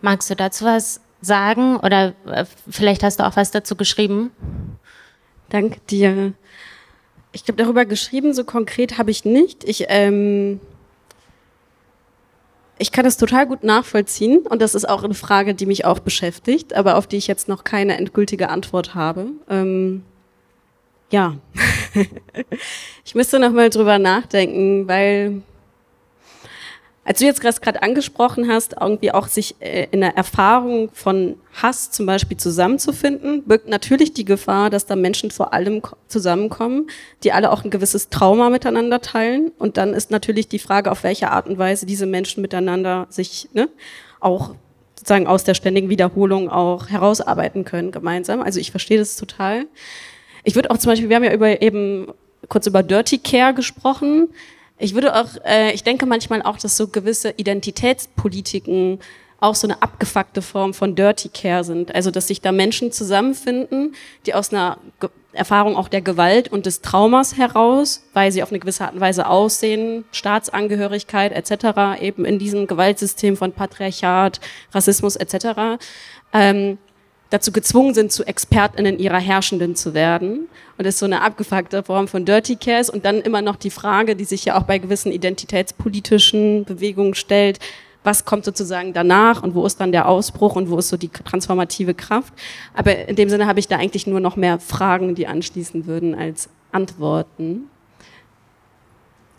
Magst 0.00 0.30
du 0.30 0.36
dazu 0.36 0.64
was 0.64 1.00
sagen 1.20 1.76
oder 1.78 2.14
äh, 2.26 2.44
vielleicht 2.68 3.02
hast 3.02 3.20
du 3.20 3.26
auch 3.26 3.36
was 3.36 3.50
dazu 3.50 3.76
geschrieben? 3.76 4.30
Danke 5.48 5.80
dir. 5.90 6.32
Ich 7.32 7.44
glaube, 7.44 7.62
darüber 7.62 7.84
geschrieben, 7.84 8.32
so 8.32 8.44
konkret 8.44 8.98
habe 8.98 9.10
ich 9.10 9.24
nicht. 9.24 9.64
Ich, 9.64 9.86
ähm, 9.88 10.60
ich 12.78 12.92
kann 12.92 13.04
das 13.04 13.16
total 13.16 13.46
gut 13.46 13.64
nachvollziehen 13.64 14.46
und 14.46 14.62
das 14.62 14.74
ist 14.74 14.88
auch 14.88 15.02
eine 15.02 15.14
Frage, 15.14 15.54
die 15.54 15.66
mich 15.66 15.84
auch 15.84 15.98
beschäftigt, 15.98 16.74
aber 16.74 16.96
auf 16.96 17.06
die 17.06 17.16
ich 17.16 17.26
jetzt 17.26 17.48
noch 17.48 17.64
keine 17.64 17.96
endgültige 17.96 18.48
Antwort 18.50 18.94
habe. 18.94 19.26
Ähm, 19.48 20.04
ja, 21.10 21.36
ich 23.04 23.14
müsste 23.14 23.38
noch 23.38 23.52
mal 23.52 23.70
drüber 23.70 23.98
nachdenken, 23.98 24.86
weil 24.86 25.42
als 27.08 27.20
du 27.20 27.24
jetzt 27.24 27.40
gerade 27.40 27.82
angesprochen 27.82 28.48
hast, 28.52 28.76
irgendwie 28.78 29.12
auch 29.12 29.28
sich 29.28 29.56
äh, 29.60 29.86
in 29.92 30.02
der 30.02 30.14
Erfahrung 30.18 30.90
von 30.92 31.36
Hass 31.54 31.90
zum 31.90 32.04
Beispiel 32.04 32.36
zusammenzufinden, 32.36 33.44
birgt 33.44 33.66
natürlich 33.66 34.12
die 34.12 34.26
Gefahr, 34.26 34.68
dass 34.68 34.84
da 34.84 34.94
Menschen 34.94 35.30
vor 35.30 35.54
allem 35.54 35.80
zusammenkommen, 36.08 36.90
die 37.24 37.32
alle 37.32 37.50
auch 37.50 37.64
ein 37.64 37.70
gewisses 37.70 38.10
Trauma 38.10 38.50
miteinander 38.50 39.00
teilen. 39.00 39.52
Und 39.58 39.78
dann 39.78 39.94
ist 39.94 40.10
natürlich 40.10 40.48
die 40.48 40.58
Frage, 40.58 40.90
auf 40.90 41.02
welche 41.02 41.30
Art 41.30 41.46
und 41.46 41.56
Weise 41.56 41.86
diese 41.86 42.04
Menschen 42.04 42.42
miteinander 42.42 43.06
sich 43.08 43.48
ne, 43.54 43.70
auch 44.20 44.54
sozusagen 44.94 45.26
aus 45.26 45.44
der 45.44 45.54
ständigen 45.54 45.88
Wiederholung 45.88 46.50
auch 46.50 46.90
herausarbeiten 46.90 47.64
können 47.64 47.90
gemeinsam. 47.90 48.42
Also 48.42 48.60
ich 48.60 48.70
verstehe 48.70 48.98
das 48.98 49.16
total. 49.16 49.64
Ich 50.44 50.56
würde 50.56 50.70
auch 50.70 50.76
zum 50.76 50.92
Beispiel, 50.92 51.08
wir 51.08 51.16
haben 51.16 51.24
ja 51.24 51.32
über 51.32 51.62
eben 51.62 52.08
kurz 52.50 52.66
über 52.66 52.82
Dirty 52.82 53.16
Care 53.16 53.54
gesprochen. 53.54 54.28
Ich 54.78 54.94
würde 54.94 55.14
auch, 55.14 55.28
äh, 55.44 55.72
ich 55.72 55.82
denke 55.82 56.06
manchmal 56.06 56.42
auch, 56.42 56.58
dass 56.58 56.76
so 56.76 56.88
gewisse 56.88 57.34
Identitätspolitiken 57.36 59.00
auch 59.40 59.54
so 59.54 59.66
eine 59.66 59.82
abgefuckte 59.82 60.42
Form 60.42 60.74
von 60.74 60.94
Dirty 60.94 61.28
Care 61.28 61.62
sind. 61.62 61.94
Also, 61.94 62.10
dass 62.10 62.26
sich 62.28 62.40
da 62.40 62.52
Menschen 62.52 62.90
zusammenfinden, 62.90 63.94
die 64.26 64.34
aus 64.34 64.52
einer 64.52 64.78
Ge 65.00 65.10
Erfahrung 65.32 65.76
auch 65.76 65.88
der 65.88 66.00
Gewalt 66.00 66.50
und 66.50 66.66
des 66.66 66.80
Traumas 66.80 67.36
heraus, 67.36 68.02
weil 68.12 68.32
sie 68.32 68.42
auf 68.42 68.50
eine 68.50 68.58
gewisse 68.58 68.84
Art 68.84 68.94
und 68.94 69.00
Weise 69.00 69.28
aussehen, 69.28 70.04
Staatsangehörigkeit 70.10 71.30
etc., 71.30 72.00
eben 72.00 72.24
in 72.24 72.40
diesem 72.40 72.66
Gewaltsystem 72.66 73.36
von 73.36 73.52
Patriarchat, 73.52 74.40
Rassismus 74.72 75.14
etc., 75.14 75.78
ähm, 76.32 76.78
dazu 77.30 77.52
gezwungen 77.52 77.94
sind, 77.94 78.10
zu 78.10 78.24
ExpertInnen 78.26 78.98
ihrer 78.98 79.18
Herrschenden 79.18 79.76
zu 79.76 79.94
werden. 79.94 80.48
Und 80.76 80.86
das 80.86 80.94
ist 80.94 81.00
so 81.00 81.06
eine 81.06 81.20
abgefuckte 81.22 81.82
Form 81.82 82.08
von 82.08 82.24
Dirty 82.24 82.56
Cares. 82.56 82.88
Und 82.88 83.04
dann 83.04 83.20
immer 83.20 83.42
noch 83.42 83.56
die 83.56 83.70
Frage, 83.70 84.16
die 84.16 84.24
sich 84.24 84.44
ja 84.46 84.58
auch 84.58 84.62
bei 84.62 84.78
gewissen 84.78 85.12
identitätspolitischen 85.12 86.64
Bewegungen 86.64 87.14
stellt, 87.14 87.58
was 88.04 88.24
kommt 88.24 88.44
sozusagen 88.44 88.92
danach 88.94 89.42
und 89.42 89.54
wo 89.54 89.66
ist 89.66 89.80
dann 89.80 89.92
der 89.92 90.08
Ausbruch 90.08 90.56
und 90.56 90.70
wo 90.70 90.78
ist 90.78 90.88
so 90.88 90.96
die 90.96 91.08
transformative 91.08 91.94
Kraft. 91.94 92.32
Aber 92.72 93.08
in 93.08 93.16
dem 93.16 93.28
Sinne 93.28 93.46
habe 93.46 93.60
ich 93.60 93.68
da 93.68 93.76
eigentlich 93.76 94.06
nur 94.06 94.20
noch 94.20 94.36
mehr 94.36 94.58
Fragen, 94.60 95.14
die 95.14 95.26
anschließen 95.26 95.86
würden, 95.86 96.14
als 96.14 96.48
Antworten. 96.72 97.68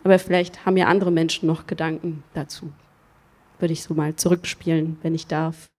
Aber 0.04 0.18
vielleicht 0.18 0.64
haben 0.66 0.76
ja 0.76 0.86
andere 0.86 1.10
Menschen 1.10 1.46
noch 1.46 1.66
Gedanken 1.66 2.22
dazu. 2.34 2.70
würde 3.58 3.72
ich 3.72 3.82
so 3.82 3.92
mal 3.92 4.16
zurückspielen, 4.16 4.98
wenn 5.02 5.14
ich 5.14 5.26
darf. 5.26 5.69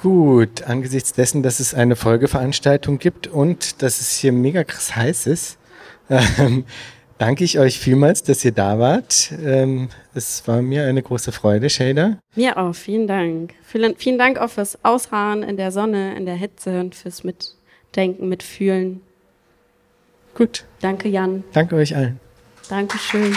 Gut, 0.00 0.62
angesichts 0.62 1.12
dessen, 1.12 1.42
dass 1.42 1.60
es 1.60 1.74
eine 1.74 1.94
Folgeveranstaltung 1.94 2.98
gibt 2.98 3.26
und 3.26 3.82
dass 3.82 4.00
es 4.00 4.16
hier 4.16 4.32
mega 4.32 4.64
krass 4.64 4.96
heiß 4.96 5.26
ist, 5.26 5.58
ähm, 6.10 6.64
danke 7.18 7.44
ich 7.44 7.58
euch 7.58 7.78
vielmals, 7.78 8.22
dass 8.22 8.42
ihr 8.42 8.52
da 8.52 8.78
wart. 8.78 9.30
Ähm, 9.44 9.90
es 10.14 10.48
war 10.48 10.62
mir 10.62 10.84
eine 10.84 11.02
große 11.02 11.32
Freude, 11.32 11.68
Shader. 11.68 12.18
Mir 12.34 12.56
auch, 12.56 12.74
vielen 12.74 13.06
Dank. 13.06 13.52
Vielen, 13.62 13.94
vielen 13.96 14.16
Dank 14.16 14.38
auch 14.38 14.48
fürs 14.48 14.82
Ausharren 14.82 15.42
in 15.42 15.58
der 15.58 15.70
Sonne, 15.70 16.16
in 16.16 16.24
der 16.24 16.36
Hitze 16.36 16.80
und 16.80 16.94
fürs 16.94 17.22
Mitdenken, 17.22 18.26
Mitfühlen. 18.30 19.02
Gut. 20.34 20.64
Danke, 20.80 21.10
Jan. 21.10 21.44
Danke 21.52 21.76
euch 21.76 21.94
allen. 21.94 22.18
Dankeschön. 22.70 23.36